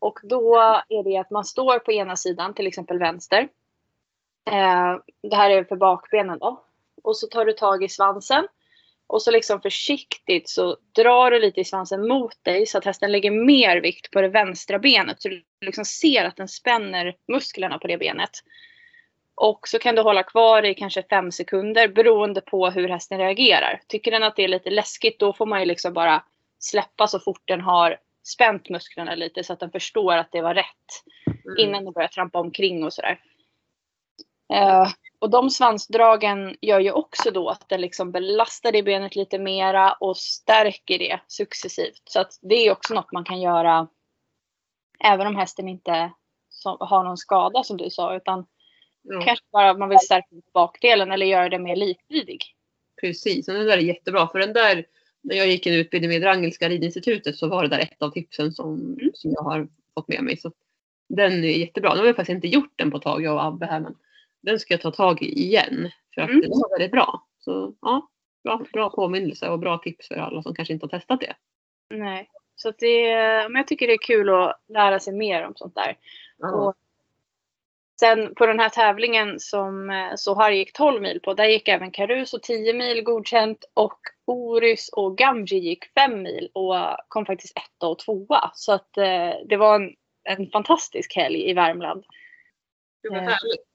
Och 0.00 0.18
då 0.22 0.56
är 0.88 1.04
det 1.04 1.16
att 1.16 1.30
man 1.30 1.44
står 1.44 1.78
på 1.78 1.92
ena 1.92 2.16
sidan, 2.16 2.54
till 2.54 2.66
exempel 2.66 2.98
vänster. 2.98 3.48
Eh, 4.50 4.96
det 5.22 5.36
här 5.36 5.50
är 5.50 5.64
för 5.64 5.76
bakbenen 5.76 6.38
då. 6.38 6.64
Och 7.02 7.16
så 7.16 7.26
tar 7.26 7.44
du 7.44 7.52
tag 7.52 7.84
i 7.84 7.88
svansen. 7.88 8.48
Och 9.06 9.22
så 9.22 9.30
liksom 9.30 9.60
försiktigt 9.60 10.48
så 10.48 10.76
drar 10.92 11.30
du 11.30 11.40
lite 11.40 11.60
i 11.60 11.64
svansen 11.64 12.08
mot 12.08 12.44
dig 12.44 12.66
så 12.66 12.78
att 12.78 12.84
hästen 12.84 13.12
lägger 13.12 13.30
mer 13.30 13.80
vikt 13.80 14.10
på 14.10 14.20
det 14.20 14.28
vänstra 14.28 14.78
benet. 14.78 15.22
Så 15.22 15.28
du 15.28 15.42
liksom 15.60 15.84
ser 15.84 16.24
att 16.24 16.36
den 16.36 16.48
spänner 16.48 17.16
musklerna 17.28 17.78
på 17.78 17.86
det 17.86 17.98
benet. 17.98 18.30
Och 19.34 19.68
så 19.68 19.78
kan 19.78 19.94
du 19.94 20.02
hålla 20.02 20.22
kvar 20.22 20.64
i 20.64 20.74
kanske 20.74 21.02
fem 21.02 21.32
sekunder 21.32 21.88
beroende 21.88 22.40
på 22.40 22.70
hur 22.70 22.88
hästen 22.88 23.18
reagerar. 23.18 23.80
Tycker 23.88 24.10
den 24.10 24.22
att 24.22 24.36
det 24.36 24.44
är 24.44 24.48
lite 24.48 24.70
läskigt 24.70 25.18
då 25.18 25.32
får 25.32 25.46
man 25.46 25.60
ju 25.60 25.66
liksom 25.66 25.92
bara 25.92 26.24
släppa 26.58 27.06
så 27.06 27.20
fort 27.20 27.42
den 27.44 27.60
har 27.60 27.96
spänt 28.22 28.68
musklerna 28.68 29.14
lite 29.14 29.44
så 29.44 29.52
att 29.52 29.60
den 29.60 29.70
förstår 29.70 30.12
att 30.16 30.32
det 30.32 30.42
var 30.42 30.54
rätt 30.54 30.66
Mm. 31.46 31.58
innan 31.68 31.84
den 31.84 31.92
börjar 31.92 32.08
trampa 32.08 32.38
omkring 32.38 32.84
och 32.84 32.92
sådär. 32.92 33.20
Eh, 34.52 34.88
och 35.18 35.30
de 35.30 35.50
svansdragen 35.50 36.56
gör 36.60 36.80
ju 36.80 36.92
också 36.92 37.30
då 37.30 37.48
att 37.48 37.68
den 37.68 37.80
liksom 37.80 38.12
belastar 38.12 38.72
det 38.72 38.82
benet 38.82 39.16
lite 39.16 39.38
mera 39.38 39.92
och 39.92 40.16
stärker 40.16 40.98
det 40.98 41.20
successivt. 41.26 42.02
Så 42.04 42.20
att 42.20 42.38
det 42.42 42.54
är 42.54 42.72
också 42.72 42.94
något 42.94 43.12
man 43.12 43.24
kan 43.24 43.40
göra 43.40 43.88
även 45.04 45.26
om 45.26 45.36
hästen 45.36 45.68
inte 45.68 46.10
som, 46.48 46.76
har 46.80 47.04
någon 47.04 47.16
skada 47.16 47.62
som 47.64 47.76
du 47.76 47.90
sa 47.90 48.16
utan 48.16 48.46
Ja, 49.02 49.22
kanske 49.24 49.44
bara 49.52 49.74
man 49.74 49.88
vill 49.88 49.98
stärka 49.98 50.26
bakdelen 50.54 51.12
eller 51.12 51.26
göra 51.26 51.48
det 51.48 51.58
mer 51.58 51.76
likvidig. 51.76 52.44
precis, 53.00 53.48
och 53.48 53.54
det 53.54 53.64
där 53.64 53.76
är 53.78 53.82
jättebra. 53.82 54.28
För 54.28 54.38
den 54.38 54.52
där, 54.52 54.86
när 55.22 55.36
jag 55.36 55.46
gick 55.48 55.66
en 55.66 55.74
utbildning 55.74 56.10
med 56.10 56.20
Wrangelska 56.20 56.68
ridinstitutet 56.68 57.36
så 57.36 57.48
var 57.48 57.62
det 57.62 57.68
där 57.68 57.78
ett 57.78 58.02
av 58.02 58.10
tipsen 58.10 58.52
som, 58.52 58.74
Mm. 59.00 59.10
som 59.14 59.30
jag 59.30 59.42
har 59.42 59.68
fått 59.94 60.08
med 60.08 60.22
mig. 60.24 60.36
Så 60.36 60.52
den 61.08 61.44
är 61.44 61.48
jättebra. 61.48 61.94
Nu 61.94 62.00
har 62.00 62.06
jag 62.06 62.16
faktiskt 62.16 62.34
inte 62.34 62.48
gjort 62.48 62.72
den 62.76 62.90
på 62.90 62.96
ett 62.96 63.02
tag, 63.02 63.22
jag 63.22 63.34
och 63.34 63.44
Abbe 63.44 63.66
här, 63.66 63.80
men 63.80 63.96
den 64.40 64.58
ska 64.60 64.74
jag 64.74 64.80
ta 64.80 64.90
tag 64.90 65.22
i 65.22 65.26
igen. 65.42 65.90
För 66.14 66.22
att 66.22 66.28
Mm. 66.28 66.40
den 66.40 66.50
var 66.50 66.78
väldigt 66.78 66.92
bra. 66.92 67.26
Så 67.38 67.74
ja, 67.80 68.08
bra, 68.44 68.62
bra 68.72 68.90
påminnelse 68.90 69.48
och 69.48 69.58
bra 69.58 69.78
tips 69.78 70.08
för 70.08 70.14
alla 70.14 70.42
som 70.42 70.54
kanske 70.54 70.74
inte 70.74 70.84
har 70.86 70.98
testat 70.98 71.20
det. 71.20 71.34
Nej. 71.94 72.30
Så 72.56 72.68
att 72.68 72.78
det, 72.78 73.12
men 73.48 73.54
jag 73.56 73.66
tycker 73.66 73.86
det 73.86 73.92
är 73.92 73.98
kul 74.02 74.28
att 74.28 74.60
lära 74.68 75.00
sig 75.00 75.12
mer 75.12 75.46
om 75.46 75.52
sånt 75.56 75.74
där. 75.74 75.96
Och 76.52 76.74
sen 78.00 78.34
på 78.34 78.46
den 78.46 78.60
här 78.60 78.68
tävlingen 78.68 79.40
som 79.40 79.90
eh, 79.90 80.14
Sohar 80.16 80.50
gick 80.50 80.72
12 80.72 81.02
mil 81.02 81.20
på, 81.20 81.34
där 81.34 81.44
gick 81.44 81.68
även 81.68 81.90
Caruso 81.90 82.38
10 82.42 82.74
mil 82.74 83.02
godkänt 83.02 83.64
och 83.74 83.98
Orys 84.30 84.88
och 84.88 85.18
Gamji 85.18 85.58
gick 85.58 85.84
5 85.94 86.22
mil 86.22 86.50
och 86.54 86.74
kom 87.08 87.26
faktiskt 87.26 87.56
etta 87.56 87.86
och 87.86 87.98
tvåa. 87.98 88.50
Så 88.54 88.72
att 88.72 88.96
eh, 88.96 89.32
det 89.48 89.56
var 89.56 89.74
en, 89.74 89.94
en 90.24 90.50
fantastisk 90.50 91.16
helg 91.16 91.50
i 91.50 91.54
Värmland. 91.54 92.04
Det 93.02 93.08
var 93.08 93.16
Eh, 93.16 93.22
härligt. 93.22 93.66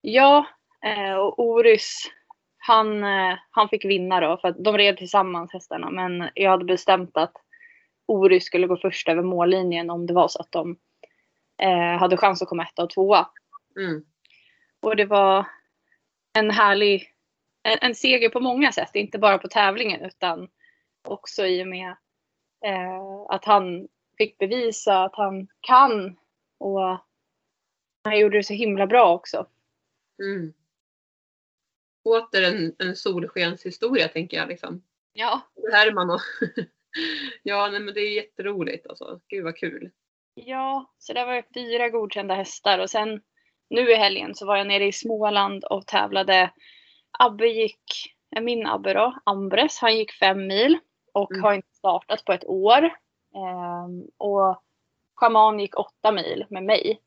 Ja, 0.00 0.46
eh, 0.84 1.14
och 1.14 1.38
Orys 1.38 2.10
han, 2.58 3.04
eh, 3.04 3.38
han 3.50 3.68
fick 3.68 3.84
vinna 3.84 4.20
då 4.20 4.36
för 4.36 4.48
att 4.48 4.64
de 4.64 4.78
red 4.78 4.96
tillsammans 4.96 5.52
hästarna 5.52 5.90
men 5.90 6.30
jag 6.34 6.50
hade 6.50 6.64
bestämt 6.64 7.16
att 7.16 7.32
Orust 8.06 8.46
skulle 8.46 8.66
gå 8.66 8.76
först 8.76 9.08
över 9.08 9.22
mållinjen 9.22 9.90
om 9.90 10.06
det 10.06 10.14
var 10.14 10.28
så 10.28 10.40
att 10.40 10.52
de 10.52 10.78
eh, 11.62 11.98
hade 11.98 12.16
chans 12.16 12.42
att 12.42 12.48
komma 12.48 12.62
etta 12.62 12.82
och 12.82 12.90
tvåa. 12.90 13.28
Mm. 13.78 14.04
Och 14.80 14.96
det 14.96 15.04
var 15.04 15.46
en 16.38 16.50
härlig 16.50 17.12
en, 17.62 17.78
en 17.80 17.94
seger 17.94 18.28
på 18.28 18.40
många 18.40 18.72
sätt, 18.72 18.90
inte 18.94 19.18
bara 19.18 19.38
på 19.38 19.48
tävlingen 19.48 20.04
utan 20.04 20.48
också 21.08 21.46
i 21.46 21.62
och 21.62 21.68
med 21.68 21.96
eh, 22.64 23.26
att 23.28 23.44
han 23.44 23.88
fick 24.18 24.38
bevisa 24.38 25.04
att 25.04 25.16
han 25.16 25.48
kan 25.60 26.18
och 26.58 26.98
han 28.04 28.18
gjorde 28.18 28.38
det 28.38 28.42
så 28.42 28.54
himla 28.54 28.86
bra 28.86 29.14
också. 29.14 29.46
Mm. 30.22 30.52
Åter 32.04 32.42
en, 32.42 32.74
en 32.78 32.96
solskenshistoria 32.96 34.08
tänker 34.08 34.36
jag 34.36 34.48
liksom. 34.48 34.82
Ja. 35.12 35.40
Herman 35.72 36.10
och 36.10 36.20
Ja, 37.42 37.68
nej, 37.70 37.80
men 37.80 37.94
det 37.94 38.00
är 38.00 38.14
jätteroligt 38.14 38.86
alltså. 38.86 39.20
Gud 39.28 39.44
vad 39.44 39.56
kul. 39.56 39.90
Ja, 40.34 40.92
så 40.98 41.12
det 41.12 41.24
var 41.24 41.44
fyra 41.54 41.88
godkända 41.88 42.34
hästar 42.34 42.78
och 42.78 42.90
sen 42.90 43.22
nu 43.70 43.90
i 43.90 43.94
helgen 43.94 44.34
så 44.34 44.46
var 44.46 44.56
jag 44.56 44.66
nere 44.66 44.86
i 44.86 44.92
Småland 44.92 45.64
och 45.64 45.86
tävlade. 45.86 46.50
Abbe 47.18 47.46
gick, 47.48 48.14
min 48.40 48.66
Abbe 48.66 48.92
då, 48.94 49.14
Ambres, 49.24 49.78
han 49.78 49.96
gick 49.96 50.12
fem 50.12 50.46
mil 50.46 50.78
och 51.12 51.32
Mm. 51.32 51.44
har 51.44 51.52
inte 51.52 51.68
startat 51.74 52.24
på 52.24 52.32
ett 52.32 52.44
år. 52.44 52.84
Ehm, 53.34 54.04
och 54.18 54.62
Shaman 55.16 55.60
gick 55.60 55.78
åtta 55.78 56.12
mil 56.12 56.46
med 56.50 56.62
mig. 56.64 57.00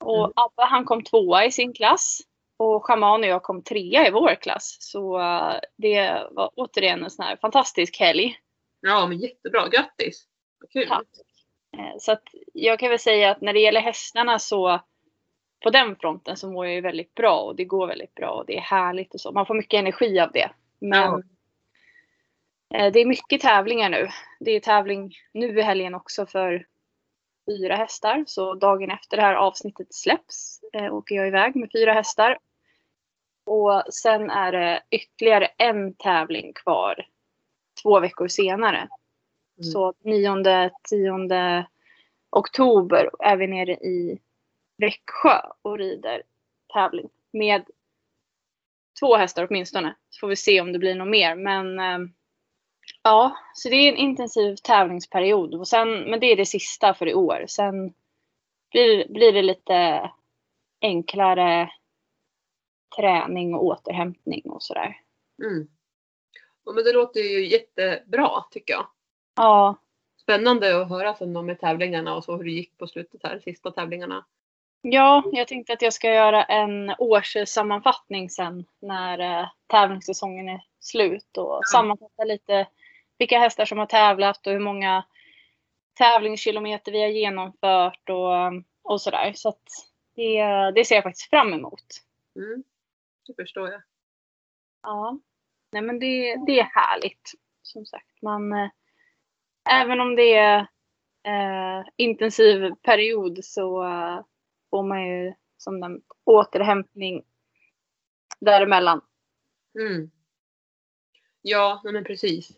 Och 0.00 0.18
Mm. 0.24 0.32
Abbe 0.36 0.62
han 0.62 0.84
kom 0.84 1.02
tvåa 1.04 1.44
i 1.44 1.50
sin 1.52 1.72
klass. 1.72 2.20
Och 2.56 2.84
Shaman 2.86 3.20
och 3.20 3.26
jag 3.26 3.42
kom 3.42 3.62
trea 3.62 4.06
i 4.06 4.10
vår 4.10 4.34
klass. 4.34 4.76
Så 4.80 5.20
eh, 5.20 5.54
det 5.76 6.26
var 6.30 6.50
återigen 6.56 7.04
en 7.04 7.10
sån 7.10 7.24
här 7.24 7.36
fantastisk 7.36 8.00
helg. 8.00 8.36
Ja, 8.80 9.06
men 9.06 9.18
jättebra. 9.18 9.68
Grattis! 9.68 10.24
Vad 10.60 10.70
kul. 10.70 10.88
Tack. 10.88 11.06
Eh, 11.76 11.94
Så 11.98 12.12
att 12.12 12.22
jag 12.52 12.78
kan 12.78 12.88
väl 12.90 12.98
säga 12.98 13.30
att 13.30 13.40
när 13.40 13.52
det 13.52 13.60
gäller 13.60 13.80
hästarna 13.80 14.38
så 14.38 14.80
på 15.64 15.70
den 15.70 15.96
fronten 15.96 16.36
så 16.36 16.50
mår 16.50 16.66
jag 16.66 16.74
ju 16.74 16.80
väldigt 16.80 17.14
bra 17.14 17.40
och 17.40 17.56
det 17.56 17.64
går 17.64 17.86
väldigt 17.86 18.14
bra 18.14 18.30
och 18.30 18.46
det 18.46 18.56
är 18.56 18.60
härligt 18.60 19.14
och 19.14 19.20
så. 19.20 19.32
Man 19.32 19.46
får 19.46 19.54
mycket 19.54 19.78
energi 19.78 20.20
av 20.20 20.32
det. 20.32 20.50
Men 20.78 21.22
Ja. 22.70 22.78
eh, 22.78 22.92
det 22.92 23.00
är 23.00 23.06
mycket 23.06 23.40
tävlingar 23.40 23.90
nu. 23.90 24.08
Det 24.40 24.50
är 24.50 24.60
tävling 24.60 25.14
nu 25.32 25.58
i 25.58 25.62
helgen 25.62 25.94
också 25.94 26.26
för 26.26 26.66
fyra 27.46 27.76
hästar. 27.76 28.24
Så 28.26 28.54
dagen 28.54 28.90
efter 28.90 29.16
det 29.16 29.22
här 29.22 29.34
avsnittet 29.34 29.94
släpps 29.94 30.60
eh, 30.72 30.94
åker 30.94 31.14
jag 31.14 31.28
iväg 31.28 31.56
med 31.56 31.70
fyra 31.72 31.92
hästar. 31.92 32.38
Och 33.44 33.82
sen 33.94 34.30
är 34.30 34.52
det 34.52 34.82
ytterligare 34.90 35.46
en 35.46 35.94
tävling 35.94 36.52
kvar 36.52 37.06
två 37.82 38.00
veckor 38.00 38.28
senare. 38.28 38.78
Mm. 38.78 39.64
Så 39.72 39.94
9 40.04 40.70
10 40.90 41.66
oktober 42.30 43.10
är 43.18 43.36
vi 43.36 43.46
nere 43.46 43.72
i 43.72 44.20
Växjö 44.76 45.40
och 45.62 45.78
rider 45.78 46.22
tävling 46.72 47.08
med 47.32 47.64
två 49.00 49.16
hästar 49.16 49.46
åtminstone. 49.50 49.94
Så 50.10 50.20
får 50.20 50.28
vi 50.28 50.36
se 50.36 50.60
om 50.60 50.72
det 50.72 50.78
blir 50.78 50.94
något 50.94 51.08
mer. 51.08 51.34
Men 51.34 51.78
eh, 51.78 52.08
ja, 53.02 53.36
så 53.54 53.68
det 53.68 53.76
är 53.76 53.92
en 53.92 53.98
intensiv 53.98 54.56
tävlingsperiod. 54.56 55.54
Och 55.54 55.68
sen, 55.68 56.10
men 56.10 56.20
det 56.20 56.26
är 56.26 56.36
det 56.36 56.46
sista 56.46 56.94
för 56.94 57.08
i 57.08 57.14
år. 57.14 57.44
Sen 57.48 57.94
blir, 58.70 59.08
blir 59.08 59.32
det 59.32 59.42
lite 59.42 60.10
enklare 60.80 61.70
träning 62.96 63.54
och 63.54 63.64
återhämtning 63.64 64.42
och 64.50 64.62
sådär. 64.62 65.00
Mm. 65.42 65.68
Ja, 66.64 66.72
men 66.72 66.84
det 66.84 66.92
låter 66.92 67.20
ju 67.20 67.46
jättebra 67.46 68.44
tycker 68.50 68.72
jag. 68.72 68.86
Ja, 69.36 69.76
Spännande 70.24 70.82
att 70.82 70.88
höra 70.88 71.14
sen 71.14 71.36
om 71.36 71.46
med 71.46 71.60
tävlingarna 71.60 72.16
och 72.16 72.24
så 72.24 72.36
hur 72.36 72.44
det 72.44 72.50
gick 72.50 72.78
på 72.78 72.86
slutet 72.86 73.20
här, 73.22 73.38
sista 73.38 73.70
tävlingarna. 73.70 74.24
Ja, 74.86 75.22
jag 75.32 75.48
tänkte 75.48 75.72
att 75.72 75.82
jag 75.82 75.92
ska 75.92 76.14
göra 76.14 76.44
en 76.44 76.94
årssammanfattning 76.98 78.30
sen 78.30 78.64
när 78.80 79.18
eh, 79.18 79.48
tävlingssäsongen 79.66 80.48
är 80.48 80.60
slut 80.80 81.38
och 81.38 81.60
sammanfatta 81.66 82.24
lite 82.24 82.66
vilka 83.18 83.38
hästar 83.38 83.64
som 83.64 83.78
har 83.78 83.86
tävlat 83.86 84.46
och 84.46 84.52
hur 84.52 84.60
många 84.60 85.04
tävlingskilometer 85.94 86.92
vi 86.92 87.02
har 87.02 87.08
genomfört 87.08 88.08
och, 88.08 88.62
och 88.82 89.00
sådär. 89.00 89.32
Så 89.34 89.48
att 89.48 89.62
det, 90.14 90.42
det 90.74 90.84
ser 90.84 90.94
jag 90.94 91.04
faktiskt 91.04 91.30
fram 91.30 91.52
emot. 91.52 91.84
Mm. 92.36 92.64
Det 93.26 93.34
förstår 93.42 93.70
jag. 93.70 93.82
Ja, 94.82 95.18
nej 95.72 95.82
men 95.82 95.98
det, 95.98 96.36
det 96.46 96.60
är 96.60 96.70
härligt. 96.74 97.32
Som 97.62 97.86
sagt, 97.86 98.22
man, 98.22 98.52
eh, 98.52 98.70
även 99.70 100.00
om 100.00 100.16
det 100.16 100.34
är 100.34 100.58
eh, 101.26 101.86
intensiv 101.96 102.74
period 102.82 103.44
så 103.44 103.84
eh, 103.84 104.20
får 104.74 104.82
man 104.82 105.06
ju 105.06 105.34
som 105.56 105.82
en 105.82 106.02
återhämtning 106.24 107.22
däremellan. 108.40 109.00
Mm. 109.78 110.10
Ja, 111.42 111.80
men 111.84 112.04
precis. 112.04 112.52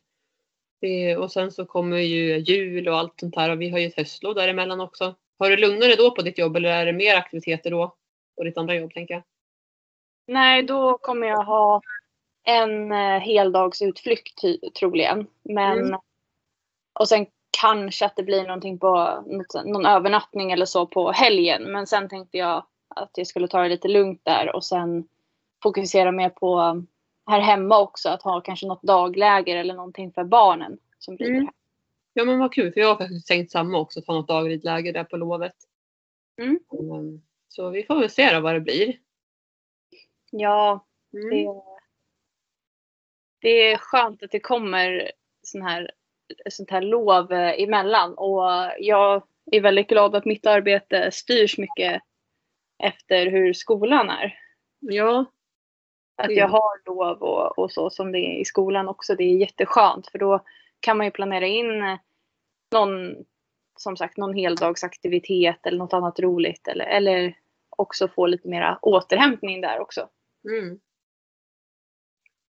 Det, 0.81 1.17
och 1.17 1.33
sen 1.33 1.53
så 1.53 1.67
kommer 1.67 1.97
ju 1.97 2.39
jul 2.39 2.89
och 2.89 2.99
allt 2.99 3.21
sånt 3.21 3.37
här 3.37 3.51
och 3.51 3.61
vi 3.61 3.71
har 3.71 3.79
ju 3.79 3.87
ett 3.87 3.97
höstlov 3.97 4.35
däremellan 4.35 4.81
också. 4.81 5.15
Har 5.39 5.51
du 5.51 5.57
lugnare 5.57 5.95
då 5.97 6.11
på 6.11 6.23
ditt 6.23 6.39
jobb 6.39 6.57
eller 6.57 6.69
är 6.69 6.87
det 6.87 6.93
mer 6.93 7.17
aktiviteter 7.17 7.71
då? 7.71 7.97
På 8.37 8.45
ditt 8.45 8.59
andra 8.59 8.75
jobb 8.75 8.93
tänker 8.95 9.15
jag. 9.15 9.23
Nej, 10.27 10.63
då 10.63 10.99
kommer 10.99 11.27
jag 11.27 11.45
ha 11.45 11.83
en 12.45 12.93
eh, 12.93 13.21
heldagsutflykt 13.21 14.41
troligen. 14.79 15.27
Men, 15.43 15.79
Mm. 15.79 16.01
Och 16.93 17.09
sen 17.09 17.27
kanske 17.61 18.07
att 18.07 18.17
det 18.17 18.23
blir 18.23 18.43
någonting 18.43 18.79
på 18.79 19.23
någon 19.65 19.87
övernattning 19.87 20.53
eller 20.53 20.67
så 20.67 20.87
på 20.87 21.13
helgen. 21.13 21.73
Men 21.73 21.87
sen 21.87 22.09
tänkte 22.09 22.39
jag 22.39 22.67
att 22.89 23.11
jag 23.15 23.27
skulle 23.27 23.49
ta 23.49 23.63
det 23.63 23.69
lite 23.69 23.89
lugnt 23.89 24.21
där 24.25 24.57
och 24.57 24.65
sen 24.65 25.09
fokusera 25.63 26.13
mer 26.13 26.31
på 26.31 26.85
här 27.27 27.41
hemma 27.41 27.79
också. 27.79 28.09
Att 28.09 28.23
ha 28.23 28.41
kanske 28.41 28.67
något 28.67 28.83
dagläger 28.83 29.57
eller 29.57 29.75
någonting 29.75 30.13
för 30.13 30.25
barnen 30.25 30.79
som 30.99 31.17
rider 31.17 31.35
Mm. 31.35 31.49
Ja 32.19 32.25
men 32.25 32.39
vad 32.39 32.53
kul 32.55 32.73
för 32.73 32.81
jag 32.81 32.89
har 32.89 32.97
faktiskt 32.97 33.27
tänkt 33.27 33.51
samma 33.51 33.79
också, 33.79 34.01
ta 34.01 34.13
något 34.13 34.29
dagridläger 34.29 34.93
där 34.93 35.05
på 35.05 35.17
lovet. 35.17 35.55
Mm. 36.41 36.59
Mm. 36.73 37.23
Så 37.49 37.71
vi 37.71 37.83
får 37.85 38.01
väl 38.01 38.11
se 38.11 38.35
då 38.35 38.41
vad 38.41 38.55
det 38.55 38.61
blir. 38.61 38.99
Ja, 40.31 40.87
Mm. 41.13 41.31
det, 41.31 41.63
det 43.41 43.73
är 43.73 43.77
skönt 43.77 44.23
att 44.23 44.31
det 44.31 44.41
kommer 44.41 45.13
sån 45.43 45.63
här, 45.63 45.91
sånt 46.51 46.71
här 46.71 46.81
lov 46.81 47.33
eh, 47.33 47.63
emellan. 47.63 48.15
Och 48.15 48.45
jag 48.79 49.23
är 49.53 49.61
väldigt 49.61 49.89
glad 49.89 50.17
att 50.17 50.25
mitt 50.25 50.47
arbete 50.47 51.11
styrs 51.11 51.59
mycket 51.59 52.03
efter 52.83 53.27
hur 53.27 53.53
skolan 53.53 54.11
är. 54.11 54.39
Ja, 54.79 55.25
Att 56.17 56.33
jag 56.33 56.49
har 56.49 56.87
lov 56.87 57.23
och, 57.23 57.59
och 57.59 57.73
så 57.73 57.91
som 57.91 58.13
det 58.13 58.19
är 58.19 58.41
i 58.41 58.45
skolan 58.45 58.89
också. 58.89 59.15
Det 59.15 59.25
är 59.25 59.37
jätteskönt 59.37 60.07
för 60.07 60.19
då 60.19 60.45
kan 60.81 60.97
man 60.97 61.07
ju 61.07 61.11
planera 61.11 61.47
in 61.47 61.99
någon, 62.73 63.25
som 63.79 63.97
sagt, 63.97 64.17
någon 64.17 64.35
heldagsaktivitet 64.35 65.67
eller 65.67 65.79
något 65.79 65.93
annat 65.93 66.21
roligt. 66.21 66.69
Eller, 66.69 66.85
eller 66.85 67.39
också 67.71 68.09
få 68.09 68.27
lite 68.27 68.49
mera 68.49 68.79
återhämtning 68.83 69.61
där 69.61 69.79
också. 69.79 70.09
Mm. 70.49 70.81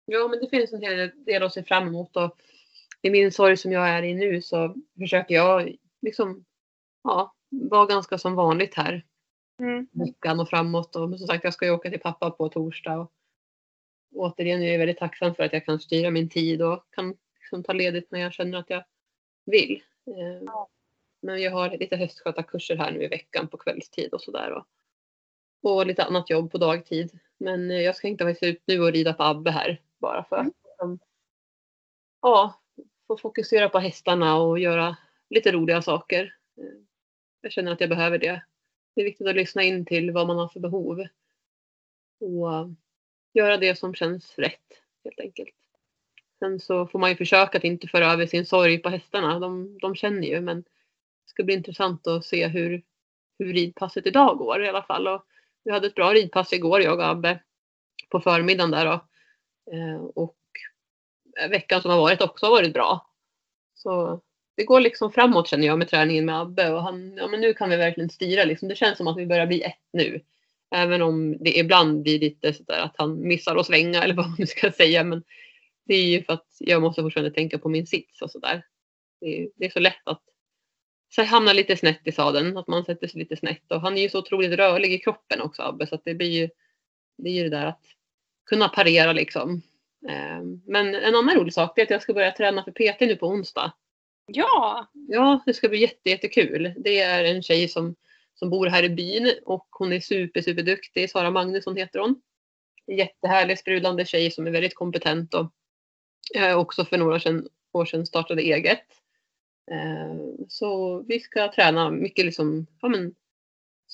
Ja, 0.05 0.27
men 0.27 0.39
det 0.39 0.49
finns 0.49 0.73
en 0.73 0.81
hel 0.81 1.11
del 1.25 1.43
att 1.43 1.53
se 1.53 1.63
fram 1.63 1.87
emot 1.87 2.15
och 2.15 2.37
i 3.01 3.09
min 3.09 3.31
sorg 3.31 3.57
som 3.57 3.71
jag 3.71 3.89
är 3.89 4.03
i 4.03 4.13
nu 4.13 4.41
så 4.41 4.75
försöker 4.99 5.35
jag 5.35 5.75
liksom 6.01 6.45
ja, 7.03 7.33
vara 7.49 7.85
ganska 7.85 8.17
som 8.17 8.35
vanligt 8.35 8.75
här 8.75 9.05
Mm. 9.59 9.87
veckan 9.91 10.39
och 10.39 10.49
framåt. 10.49 10.95
Och 10.95 11.17
som 11.19 11.27
sagt, 11.27 11.43
jag 11.43 11.53
ska 11.53 11.65
ju 11.65 11.71
åka 11.71 11.89
till 11.89 11.99
pappa 11.99 12.31
på 12.31 12.49
torsdag. 12.49 12.97
Och 12.99 13.11
återigen 14.15 14.61
är 14.61 14.71
jag 14.71 14.79
väldigt 14.79 14.97
tacksam 14.97 15.35
för 15.35 15.43
att 15.43 15.53
jag 15.53 15.65
kan 15.65 15.79
styra 15.79 16.09
min 16.11 16.29
tid 16.29 16.61
och 16.61 16.85
kan 16.91 17.15
liksom 17.39 17.63
ta 17.63 17.73
ledigt 17.73 18.11
när 18.11 18.19
jag 18.19 18.33
känner 18.33 18.57
att 18.57 18.69
jag 18.69 18.83
vill. 19.45 19.83
Eh, 20.07 20.65
Men 21.21 21.41
jag 21.41 21.51
har 21.51 21.77
lite 21.77 21.95
höstskötarkurser 21.95 22.75
här 22.75 22.91
nu 22.91 23.03
i 23.03 23.07
veckan 23.07 23.47
på 23.47 23.57
kvällstid 23.57 24.13
och 24.13 24.21
sådär. 24.21 24.51
Och, 24.51 24.65
och 25.61 25.85
lite 25.87 26.03
annat 26.03 26.29
jobb 26.29 26.51
på 26.51 26.57
dagtid. 26.57 27.19
Men 27.37 27.71
eh, 27.71 27.81
jag 27.81 27.95
ska 27.95 28.07
inte 28.07 28.23
faktiskt 28.23 28.43
ut 28.55 28.63
nu 28.65 28.81
och 28.81 28.91
rida 28.91 29.13
på 29.13 29.23
Abbe 29.23 29.51
här. 29.51 29.81
Bara 29.97 30.23
för 30.23 30.35
att 30.35 30.53
liksom, 30.63 30.99
ja, 32.21 32.61
få 33.07 33.17
fokusera 33.17 33.69
på 33.69 33.79
hästarna 33.79 34.37
och 34.37 34.59
göra 34.59 34.97
lite 35.29 35.51
roliga 35.51 35.81
saker. 35.81 36.35
Eh, 36.57 36.79
jag 37.41 37.51
känner 37.51 37.71
att 37.71 37.81
jag 37.81 37.89
behöver 37.89 38.17
det. 38.17 38.41
Det 38.95 39.01
är 39.01 39.05
viktigt 39.05 39.27
att 39.27 39.35
lyssna 39.35 39.63
in 39.63 39.85
till 39.85 40.11
vad 40.11 40.27
man 40.27 40.37
har 40.37 40.47
för 40.47 40.59
behov. 40.59 41.07
Och 42.19 42.53
eh, 42.53 42.67
göra 43.33 43.57
det 43.57 43.75
som 43.75 43.93
känns 43.93 44.37
rätt 44.37 44.81
helt 45.03 45.19
enkelt. 45.19 45.55
Sen 46.39 46.59
så 46.59 46.87
får 46.87 46.99
man 46.99 47.09
ju 47.09 47.15
försöka 47.15 47.57
att 47.57 47.63
inte 47.63 47.87
föra 47.87 48.11
över 48.11 48.25
sin 48.25 48.45
sorg 48.45 48.77
på 48.77 48.89
hästarna. 48.89 49.39
De, 49.39 49.77
de 49.81 49.95
känner 49.95 50.27
ju 50.27 50.41
men 50.41 50.61
det 50.61 51.29
ska 51.29 51.43
bli 51.43 51.53
intressant 51.53 52.07
att 52.07 52.25
se 52.25 52.47
hur, 52.47 52.83
hur 53.39 53.53
ridpasset 53.53 54.05
idag 54.05 54.37
går 54.37 54.63
i 54.63 54.69
alla 54.69 54.83
fall. 54.83 55.07
Och 55.07 55.25
vi 55.63 55.71
hade 55.71 55.87
ett 55.87 55.95
bra 55.95 56.13
ridpass 56.13 56.53
igår 56.53 56.81
jag 56.81 56.99
och 56.99 57.07
Abbe 57.07 57.39
på 58.09 58.19
förmiddagen 58.19 58.71
där 58.71 58.85
då. 58.85 59.07
Eh, 59.73 60.01
och 60.15 60.37
Eh, 61.41 61.49
veckan 61.49 61.81
som 61.81 61.91
har 61.91 61.97
varit 61.97 62.21
också 62.21 62.45
har 62.45 62.51
varit 62.51 62.73
bra. 62.73 63.09
Så 63.75 64.21
det 64.55 64.63
går 64.65 64.79
liksom 64.79 65.11
framåt 65.11 65.47
känner 65.47 65.67
jag 65.67 65.79
med 65.79 65.87
träningen 65.89 66.25
med 66.25 66.39
Abbe 66.41 66.73
och 66.73 66.83
han, 66.83 67.13
ja 67.17 67.27
men 67.27 67.41
nu 67.41 67.53
kan 67.53 67.69
vi 67.69 67.75
verkligen 67.75 68.09
styra 68.09 68.43
liksom. 68.43 68.67
Det 68.69 68.75
känns 68.75 68.97
som 68.97 69.07
att 69.07 69.17
vi 69.17 69.25
börjar 69.25 69.47
bli 69.47 69.61
ett 69.61 69.79
nu. 69.93 70.21
Även 70.75 71.01
om 71.01 71.37
det 71.43 71.57
ibland 71.57 72.01
blir 72.01 72.19
lite 72.19 72.53
sådär 72.53 72.79
att 72.81 72.95
han 72.97 73.27
missar 73.27 73.55
att 73.55 73.65
svänga 73.65 74.03
eller 74.03 74.15
vad 74.15 74.29
man 74.39 74.47
ska 74.47 74.71
säga. 74.71 75.03
Men 75.03 75.23
det 75.85 75.93
är 75.95 76.03
ju 76.03 76.23
för 76.23 76.33
att 76.33 76.47
jag 76.59 76.81
måste 76.81 77.01
fortfarande 77.01 77.31
tänka 77.31 77.57
på 77.59 77.69
min 77.69 77.87
sits 77.87 78.21
och 78.21 78.31
sådär. 78.31 78.65
Det, 79.21 79.41
är- 79.41 79.49
det 79.55 79.65
är 79.65 79.69
så 79.69 79.79
lätt 79.79 80.01
att 80.07 80.21
så 81.09 81.23
hamna 81.23 81.53
lite 81.53 81.77
snett 81.77 82.01
i 82.03 82.11
sadeln, 82.11 82.57
att 82.57 82.67
man 82.67 82.85
sätter 82.85 83.07
sig 83.07 83.19
lite 83.19 83.37
snett. 83.37 83.71
Och 83.71 83.81
han 83.81 83.97
är 83.97 84.01
ju 84.01 84.09
så 84.09 84.19
otroligt 84.19 84.51
rörlig 84.51 84.93
i 84.93 84.99
kroppen 84.99 85.41
också 85.41 85.61
Abbe, 85.61 85.87
så 85.87 85.95
att 85.95 86.01
det 86.05 86.13
blir 86.15 86.29
ju 86.31 86.49
det, 87.17 87.29
är 87.29 87.33
ju 87.33 87.43
det 87.43 87.57
där 87.57 87.65
att 87.65 87.81
kunna 88.45 88.69
parera 88.69 89.13
liksom. 89.13 89.61
Eh, 90.09 90.41
Men 90.65 90.95
en 90.95 91.15
annan 91.15 91.35
rolig 91.35 91.53
sak 91.53 91.77
är 91.77 91.83
att 91.83 91.89
jag 91.89 92.01
ska 92.01 92.13
börja 92.13 92.31
träna 92.31 92.63
för 92.63 92.71
PT 92.71 92.99
nu 92.99 93.15
på 93.15 93.27
onsdag. 93.27 93.71
Ja, 94.25 94.87
Ja, 94.93 95.43
det 95.45 95.53
ska 95.53 95.69
bli 95.69 95.79
jätte, 95.79 96.09
jättekul. 96.09 96.73
Det 96.77 96.99
är 97.01 97.23
en 97.23 97.43
tjej 97.43 97.67
som, 97.67 97.95
som 98.35 98.49
bor 98.49 98.67
här 98.67 98.83
i 98.83 98.89
byn 98.89 99.31
och 99.45 99.67
hon 99.71 99.93
är 99.93 99.99
super, 99.99 100.41
super 100.41 100.63
duktig. 100.63 101.09
Sara 101.09 101.31
Magnusson 101.31 101.75
heter 101.77 101.99
hon. 101.99 102.21
Jättehärlig, 102.87 103.59
sprudlande 103.59 104.05
tjej 104.05 104.31
som 104.31 104.47
är 104.47 104.51
väldigt 104.51 104.75
kompetent 104.75 105.33
och 105.33 105.51
eh, 106.35 106.57
också 106.57 106.85
för 106.85 106.97
några 106.97 107.15
år 107.15 107.19
sedan, 107.19 107.47
år 107.73 107.85
sedan 107.85 108.05
startade 108.05 108.41
eget. 108.41 108.85
Eh, 109.71 110.15
så 110.49 110.99
vi 111.07 111.19
ska 111.19 111.51
träna 111.51 111.89
mycket 111.89 112.25
liksom, 112.25 112.67
ja, 112.81 112.87
men, 112.87 113.15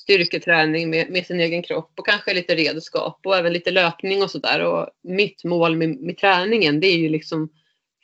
styrketräning 0.04 0.90
med, 0.90 1.10
med 1.10 1.26
sin 1.26 1.40
egen 1.40 1.62
kropp 1.62 1.92
och 1.96 2.06
kanske 2.06 2.34
lite 2.34 2.54
redskap 2.54 3.20
och 3.24 3.36
även 3.36 3.52
lite 3.52 3.70
löpning 3.70 4.22
och 4.22 4.30
sådär. 4.30 4.64
Och 4.64 4.90
mitt 5.02 5.44
mål 5.44 5.76
med, 5.76 5.96
med 6.00 6.18
träningen 6.18 6.80
det 6.80 6.86
är 6.86 6.96
ju 6.96 7.08
liksom 7.08 7.48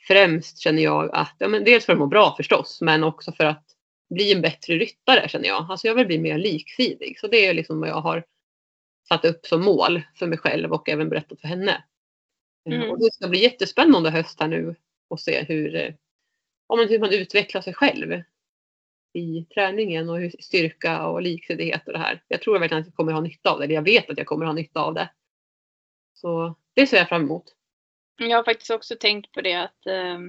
främst 0.07 0.59
känner 0.59 0.83
jag 0.83 1.09
att, 1.13 1.35
ja, 1.37 1.47
men 1.47 1.63
dels 1.63 1.85
för 1.85 1.93
att 1.93 1.99
må 1.99 2.07
bra 2.07 2.35
förstås, 2.37 2.81
men 2.81 3.03
också 3.03 3.31
för 3.31 3.43
att 3.43 3.65
bli 4.09 4.31
en 4.31 4.41
bättre 4.41 4.73
ryttare 4.77 5.29
känner 5.29 5.47
jag. 5.47 5.67
Alltså 5.69 5.87
jag 5.87 5.95
vill 5.95 6.07
bli 6.07 6.19
mer 6.19 6.37
liksidig. 6.37 7.19
Så 7.19 7.27
det 7.27 7.45
är 7.45 7.53
liksom 7.53 7.79
vad 7.79 7.89
jag 7.89 8.01
har 8.01 8.23
satt 9.07 9.25
upp 9.25 9.45
som 9.45 9.61
mål 9.61 10.01
för 10.15 10.27
mig 10.27 10.37
själv 10.37 10.73
och 10.73 10.89
även 10.89 11.09
berättat 11.09 11.41
för 11.41 11.47
henne. 11.47 11.71
Eh, 11.71 12.75
Mm. 12.75 12.89
Och 12.91 12.99
det 12.99 13.13
ska 13.13 13.27
bli 13.27 13.43
jättespännande 13.43 14.09
höst 14.09 14.39
här 14.39 14.47
nu 14.47 14.75
och 15.07 15.19
se 15.19 15.43
hur, 15.43 15.75
eh, 15.75 15.93
ja, 16.69 16.75
men 16.75 16.89
hur 16.89 16.99
man 16.99 17.13
utvecklar 17.13 17.61
sig 17.61 17.73
själv 17.73 18.21
i 19.13 19.45
träningen 19.53 20.09
och 20.09 20.31
styrka 20.39 21.07
och 21.07 21.21
liksidighet 21.21 21.87
och 21.87 21.93
det 21.93 21.99
här. 21.99 22.23
Jag 22.27 22.41
tror 22.41 22.59
verkligen 22.59 22.81
att 22.81 22.87
jag 22.87 22.95
kommer 22.95 23.11
ha 23.11 23.21
nytta 23.21 23.51
av 23.51 23.59
det. 23.59 23.65
Eller 23.65 23.75
jag 23.75 23.81
vet 23.81 24.09
att 24.09 24.17
jag 24.17 24.27
kommer 24.27 24.45
ha 24.45 24.53
nytta 24.53 24.81
av 24.81 24.93
det. 24.93 25.09
Så 26.13 26.55
det 26.73 26.87
ser 26.87 26.97
jag 26.97 27.09
fram 27.09 27.21
emot. 27.21 27.43
jag 28.17 28.37
har 28.37 28.43
faktiskt 28.43 28.71
också 28.71 28.95
tänkt 28.99 29.31
på 29.31 29.41
det 29.41 29.53
att 29.53 29.85
eh, 29.85 30.19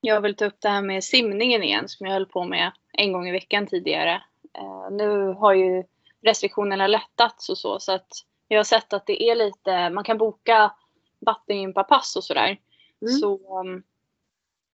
jag 0.00 0.20
vill 0.20 0.36
ta 0.36 0.44
upp 0.44 0.60
det 0.60 0.68
här 0.68 0.82
med 0.82 1.04
simningen 1.04 1.62
igen 1.62 1.88
som 1.88 2.06
jag 2.06 2.14
höll 2.14 2.26
på 2.26 2.44
med 2.44 2.72
en 2.92 3.12
gång 3.12 3.28
i 3.28 3.32
veckan 3.32 3.66
tidigare. 3.66 4.22
Eh, 4.58 4.90
nu 4.90 5.26
har 5.32 5.54
ju 5.54 5.84
restriktionerna 6.22 6.86
lättats 6.86 7.48
och 7.48 7.58
så 7.58 7.80
så 7.80 7.92
att 7.92 8.08
jag 8.48 8.58
har 8.58 8.64
sett 8.64 8.92
att 8.92 9.06
det 9.06 9.22
är 9.22 9.34
lite, 9.34 9.90
man 9.90 10.04
kan 10.04 10.18
boka 10.18 10.72
vattengympapass 11.20 12.16
och 12.16 12.24
sådär. 12.24 12.58
Mm. 13.02 13.12
Så 13.14 13.60
um, 13.60 13.82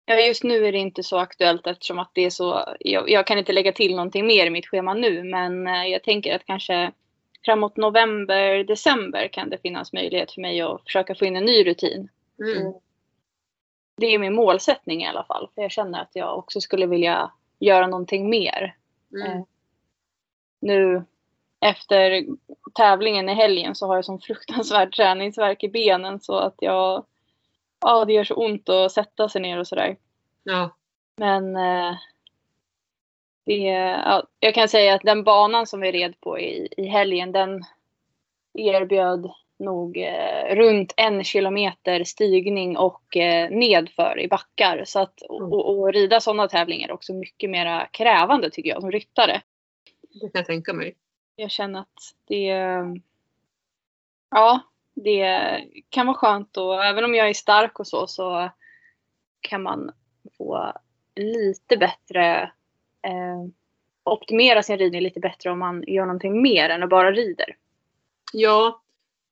ja, 0.05 0.21
just 0.21 0.45
nu 0.45 0.67
är 0.67 0.73
det 0.73 0.79
inte 0.79 1.03
så 1.03 1.19
aktuellt 1.19 1.67
eftersom 1.67 1.99
att 1.99 2.11
det 2.15 2.25
är 2.25 2.31
så, 2.31 2.77
jag, 2.81 3.11
jag 3.11 3.27
kan 3.27 3.39
inte 3.39 3.53
lägga 3.53 3.73
till 3.73 3.97
någonting 3.97 4.27
mer 4.27 4.47
i 4.47 4.51
mitt 4.51 4.67
schema 4.67 4.95
nu 4.95 5.25
men 5.25 5.67
eh, 5.67 5.87
jag 5.87 6.03
tänker 6.03 6.37
att 6.37 6.45
kanske 6.47 6.93
framåt 7.45 7.77
november, 7.77 8.65
december 8.65 9.29
kan 9.29 9.51
det 9.51 9.59
finnas 9.59 9.93
möjlighet 9.93 10.33
för 10.33 10.41
mig 10.41 10.61
att 10.61 10.85
försöka 10.85 11.15
få 11.15 11.25
in 11.25 11.37
en 11.37 11.45
ny 11.45 11.65
rutin. 11.65 12.09
Mm. 12.39 12.73
Det 13.97 14.07
är 14.07 14.19
min 14.19 14.35
målsättning 14.35 15.03
i 15.03 15.07
alla 15.07 15.25
fall. 15.25 15.49
För 15.55 15.63
jag 15.63 15.71
känner 15.71 16.01
att 16.03 16.11
jag 16.13 16.39
också 16.39 16.61
skulle 16.61 16.87
vilja 16.87 17.31
göra 17.59 17.87
någonting 17.87 18.31
mer. 18.31 18.77
Mm. 19.13 19.33
Eh, 19.33 19.45
Nu 20.61 21.05
efter 21.61 22.27
tävlingen 22.75 23.29
i 23.29 23.35
helgen 23.35 23.75
så 23.75 23.87
har 23.87 23.95
jag 23.95 24.05
sån 24.05 24.21
fruktansvärd 24.27 24.97
träningsvärk 24.97 25.65
i 25.65 25.69
benen 25.69 26.21
så 26.21 26.37
att 26.37 26.55
jag... 26.59 27.05
Ja, 27.83 28.05
det 28.05 28.13
gör 28.13 28.25
så 28.25 28.35
ont 28.35 28.69
att 28.69 28.93
sätta 28.93 29.29
sig 29.29 29.41
ner 29.41 29.59
och 29.59 29.67
sådär. 29.67 29.97
Ja. 30.43 30.77
Men 31.17 31.57
eh, 31.57 31.97
det, 33.47 33.63
ja, 34.05 34.27
jag 34.41 34.55
kan 34.55 34.69
säga 34.69 34.95
att 34.95 35.03
den 35.03 35.25
banan 35.25 35.67
som 35.67 35.81
vi 35.81 35.93
red 35.93 36.21
på 36.21 36.39
i, 36.39 36.69
i 36.77 36.87
helgen 36.87 37.33
den 37.33 37.65
erbjöd 38.55 39.31
nog 39.59 39.97
eh, 39.97 40.55
runt 40.55 40.95
en 40.97 41.25
kilometer 41.25 42.05
stigning 42.05 42.77
och 42.77 43.17
eh, 43.17 43.51
nedför 43.51 44.21
i 44.21 44.29
backar. 44.29 44.85
Så 44.85 45.01
att 45.01 45.23
och, 45.23 45.53
och, 45.53 45.79
och 45.79 45.93
rida 45.93 46.21
sådana 46.21 46.49
tävlingar 46.49 46.89
är 46.89 46.93
också 46.93 47.13
mycket 47.15 47.51
mer 47.51 47.89
krävande 47.93 48.51
tycker 48.51 48.71
jag 48.71 48.81
som 48.81 48.91
ryttare. 48.91 49.43
Det 50.13 50.21
kan 50.21 50.31
jag 50.33 50.47
tänka 50.47 50.73
mig. 50.73 50.95
Jag 51.37 51.51
känner 51.51 51.81
att 51.81 51.99
det 52.29 52.55
Ja, 54.35 54.61
det 54.95 55.61
kan 55.89 56.07
vara 56.07 56.17
skönt 56.17 56.57
och 56.57 56.85
även 56.85 57.05
om 57.05 57.15
jag 57.15 57.29
är 57.29 57.35
stark 57.35 57.81
och 57.81 57.87
så 57.87 58.07
så 58.07 58.51
kan 59.41 59.63
man 59.63 59.91
få 60.39 60.73
lite 61.17 61.77
bättre 61.77 62.43
eh, 63.03 63.47
optimera 64.05 64.63
sin 64.63 64.79
ridning 64.79 65.01
lite 65.01 65.21
bättre 65.21 65.51
om 65.51 65.59
man 65.59 65.85
gör 65.87 66.07
någonting 66.07 66.43
mer 66.43 66.69
än 66.69 66.83
att 66.83 66.91
bara 66.91 67.13
rider. 67.13 67.57
Ja, 68.33 68.83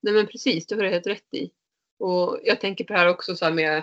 nej 0.01 0.15
men 0.15 0.27
precis, 0.27 0.67
det 0.67 0.75
har 0.75 0.83
du 0.83 0.89
helt 0.89 1.07
rätt 1.07 1.35
i. 1.35 1.51
Och 1.99 2.39
jag 2.45 2.61
tänker 2.61 2.85
på 2.85 2.93
det 2.93 2.99
här 2.99 3.09
också 3.09 3.37
så 3.37 3.45
här 3.45 3.53
med 3.53 3.83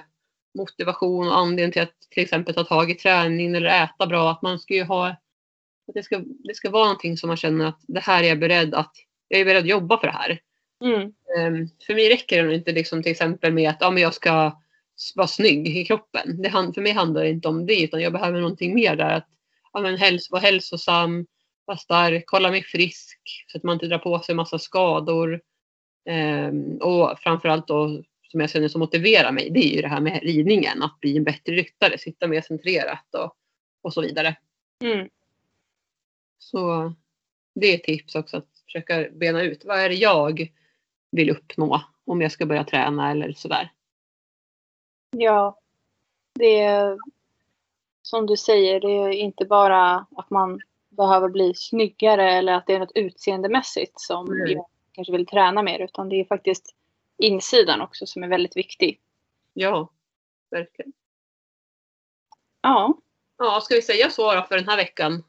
motivation 0.58 1.28
och 1.28 1.38
anledning 1.38 1.72
till 1.72 1.82
att 1.82 2.10
till 2.10 2.24
exempel 2.24 2.56
ta 2.56 2.64
tag 2.64 2.92
i 2.92 2.96
träningen 2.96 3.56
eller 3.56 3.84
äta 3.84 4.08
bra. 4.08 4.32
Att 4.32 4.42
man 4.42 4.60
ska 4.60 4.74
ju 4.74 4.84
ha, 4.84 5.08
att 5.08 5.94
det 5.94 6.04
ska, 6.04 6.20
det 6.20 6.56
ska 6.56 6.70
vara 6.70 6.84
någonting 6.84 7.18
som 7.18 7.28
man 7.28 7.38
känner 7.38 7.66
att 7.66 7.80
det 7.88 8.00
här 8.00 8.24
är 8.24 8.28
jag 8.28 8.40
beredd 8.40 8.76
att, 8.76 8.92
jag 9.28 9.42
är 9.42 9.46
beredd 9.46 9.64
att 9.64 9.70
jobba 9.70 10.00
för 10.00 10.08
det 10.08 10.14
här. 10.14 10.40
Mm. 10.84 11.14
Ehm, 11.38 11.70
för 11.88 11.94
mig 11.94 12.10
räcker 12.10 12.44
det 12.44 12.56
inte 12.56 12.72
liksom 12.72 13.04
till 13.04 13.12
exempel 13.12 13.54
med 13.54 13.70
att 13.70 13.78
ja, 13.80 13.92
men 13.92 14.04
jag 14.04 14.14
ska 14.14 14.62
vara 15.16 15.28
snygg 15.28 15.68
i 15.68 15.86
kroppen. 15.86 16.42
Det, 16.42 16.50
för 16.50 16.82
mig 16.82 16.92
handlar 16.92 17.24
det 17.24 17.30
inte 17.30 17.48
om 17.48 17.66
det 17.66 17.84
utan 17.84 18.02
jag 18.02 18.14
behöver 18.14 18.40
någonting 18.40 18.76
mer 18.76 18.96
där. 18.96 19.10
Att 19.10 19.28
ja, 19.74 19.80
men 19.80 19.98
häls- 19.98 20.32
vara 20.32 20.42
hälsosam, 20.42 21.26
vara 21.66 21.78
stark, 21.78 22.30
hålla 22.30 22.52
mig 22.52 22.64
frisk 22.64 23.20
så 23.48 23.58
att 23.58 23.64
man 23.64 23.74
inte 23.74 23.88
drar 23.88 23.98
på 23.98 24.20
sig 24.20 24.36
massa 24.36 24.60
skador. 24.60 25.42
Ehm, 26.10 26.78
och 26.78 27.20
framförallt 27.20 27.68
då 27.68 28.04
som 28.32 28.40
jag 28.40 28.50
känner 28.50 28.68
som 28.68 28.80
motiverar 28.80 29.32
mig 29.32 29.50
det 29.50 29.60
är 29.60 29.76
ju 29.76 29.82
det 29.82 29.88
här 29.88 30.02
med 30.02 30.24
ridningen. 30.24 30.84
Att 30.84 31.00
bli 31.00 31.18
en 31.18 31.24
bättre 31.24 31.54
ryttare, 31.54 31.98
sitta 31.98 32.28
mer 32.28 32.42
centrerat 32.42 33.16
och, 33.16 33.36
och 33.82 33.94
så 33.94 34.02
vidare. 34.02 34.36
Mm. 34.84 35.10
Så 36.40 36.94
det 37.56 37.74
är 37.74 37.78
tips 37.78 38.16
också 38.16 38.38
att 38.38 38.48
försöka 38.66 39.08
bena 39.12 39.42
ut 39.42 39.66
vad 39.66 39.80
är 39.80 39.90
det 39.90 39.96
jag 39.96 40.52
vill 41.12 41.30
uppnå 41.30 41.82
om 42.06 42.22
jag 42.22 42.32
ska 42.32 42.46
börja 42.46 42.64
träna 42.64 43.12
eller 43.12 43.34
sådär. 43.34 43.72
Ja, 45.12 45.60
det 46.34 46.60
är 46.60 46.98
som 48.02 48.26
du 48.26 48.38
säger, 48.38 48.80
det 48.80 48.92
är 48.92 49.10
inte 49.10 49.46
bara 49.46 50.06
att 50.18 50.30
man 50.30 50.62
behöver 50.90 51.30
bli 51.30 51.54
snyggare 51.56 52.32
eller 52.32 52.54
att 52.54 52.68
det 52.68 52.74
är 52.74 52.80
något 52.80 52.96
utseendemässigt 52.96 54.00
som 54.00 54.28
Mm. 54.32 54.52
jag 54.52 54.66
kanske 54.92 55.12
vill 55.12 55.26
träna 55.26 55.64
mer 55.64 55.80
utan 55.80 56.10
det 56.10 56.16
är 56.16 56.26
faktiskt 56.26 56.76
insidan 57.18 57.82
också 57.82 58.06
som 58.06 58.24
är 58.24 58.28
väldigt 58.28 58.58
viktig. 58.58 59.02
Ja, 59.54 59.90
verkligen. 60.50 60.94
Ja, 62.62 62.94
Ja, 63.38 63.62
ska 63.62 63.76
vi 63.76 63.82
säga 63.82 64.10
så 64.10 64.36
då 64.36 64.42
för 64.42 64.56
den 64.56 64.68
här 64.68 64.78
veckan? 64.78 65.24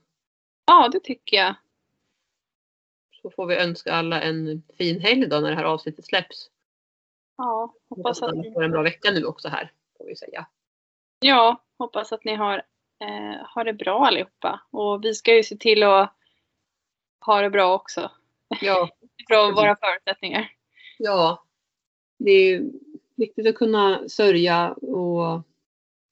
ja 0.66 0.88
det 0.92 1.00
tycker 1.00 1.36
jag. 1.36 1.54
Så 3.28 3.32
får 3.32 3.46
vi 3.46 3.56
önska 3.56 3.92
alla 3.92 4.22
en 4.22 4.62
fin 4.78 5.00
helg 5.00 5.26
då 5.26 5.40
när 5.40 5.50
det 5.50 5.56
här 5.56 5.64
avsnittet 5.64 6.04
släpps. 6.04 6.50
Ja, 7.36 7.74
hoppas 7.88 8.22
att 8.22 8.34
ni, 8.34 8.52
får 8.52 8.64
en 8.64 8.70
bra 8.70 8.82
vecka 8.82 9.10
nu 9.10 9.24
också 9.24 9.48
här. 9.48 9.72
Får 9.98 10.04
vi 10.04 10.16
säga. 10.16 10.46
ja, 11.20 11.64
hoppas 11.78 12.12
att 12.12 12.24
ni 12.24 12.34
har, 12.34 12.56
eh, 13.00 13.46
har 13.46 13.64
det 13.64 13.72
bra 13.72 14.06
allihopa. 14.06 14.60
Och 14.70 15.04
vi 15.04 15.14
ska 15.14 15.34
ju 15.34 15.42
se 15.42 15.56
till 15.56 15.82
att 15.82 16.14
ha 17.26 17.40
det 17.40 17.50
bra 17.50 17.74
också. 17.74 18.10
Ja, 18.60 18.88
Från 19.28 19.54
våra 19.54 19.76
förutsättningar. 19.76 20.48
ja. 20.98 21.44
Det 22.18 22.30
är 22.30 22.62
viktigt 23.16 23.46
att 23.46 23.54
kunna 23.54 24.08
sörja 24.08 24.72
och 24.72 25.42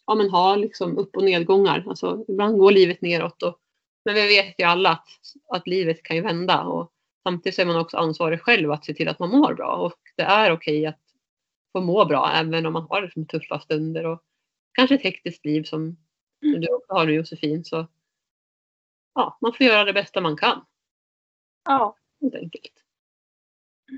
ja, 0.06 0.14
men 0.14 0.30
ha 0.30 0.56
liksom 0.56 0.98
upp 0.98 1.16
och 1.16 1.24
nedgångar. 1.24 1.84
Alltså, 1.88 2.24
ibland 2.28 2.58
går 2.58 2.70
livet 2.70 3.00
neråt. 3.00 3.42
Och, 3.42 3.58
men 4.04 4.14
vi 4.14 4.26
vet 4.26 4.54
ju 4.58 4.64
alla 4.64 4.90
att, 4.90 5.08
att 5.48 5.66
livet 5.66 6.02
kan 6.02 6.16
ju 6.16 6.22
vända. 6.22 6.64
Och 6.64 6.92
samtidigt 7.26 7.58
är 7.58 7.66
man 7.66 7.76
också 7.76 7.96
ansvarig 7.96 8.40
själv 8.40 8.72
att 8.72 8.84
se 8.84 8.94
till 8.94 9.08
att 9.08 9.18
man 9.18 9.30
mår 9.30 9.54
bra. 9.54 9.76
Och 9.76 10.00
det 10.16 10.22
är 10.22 10.52
okej 10.52 10.86
att 10.86 11.00
få 11.72 11.80
må 11.80 12.04
bra 12.04 12.32
även 12.34 12.66
om 12.66 12.72
man 12.72 12.86
har 12.90 13.02
liksom 13.02 13.26
tuffa 13.26 13.60
stunder. 13.60 14.06
Och 14.06 14.22
kanske 14.72 14.94
ett 14.94 15.02
hektiskt 15.02 15.44
liv 15.44 15.62
som, 15.62 15.96
som 16.40 16.60
du 16.60 16.74
också 16.74 16.94
har 16.94 17.06
nu 17.06 17.12
Josefin. 17.12 17.64
Så 17.64 17.86
ja, 19.14 19.38
man 19.40 19.52
får 19.52 19.66
göra 19.66 19.84
det 19.84 19.92
bästa 19.92 20.20
man 20.20 20.36
kan. 20.36 20.64
Ja, 21.64 21.96
Helt 22.20 22.34
enkelt. 22.34 22.72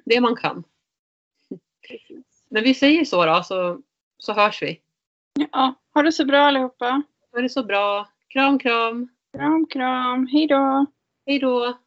Det 0.04 0.20
man 0.20 0.36
kan. 0.36 0.64
Men 2.48 2.62
vi 2.62 2.74
säger 2.74 3.04
så 3.04 3.26
då, 3.26 3.42
så, 3.42 3.82
så 4.18 4.32
hörs 4.32 4.62
vi. 4.62 4.80
ja, 5.52 5.74
ha 5.94 6.02
det 6.02 6.12
så 6.12 6.24
bra 6.24 6.38
allihopa. 6.38 7.02
Ha 7.32 7.40
det 7.40 7.48
så 7.48 7.64
bra. 7.64 8.08
Kram, 8.28 8.58
kram. 8.58 9.08
Kram, 9.32 9.66
kram. 9.66 10.26
Hej 10.26 10.46
då. 10.46 10.86
Hej 11.26 11.38
då. 11.38 11.78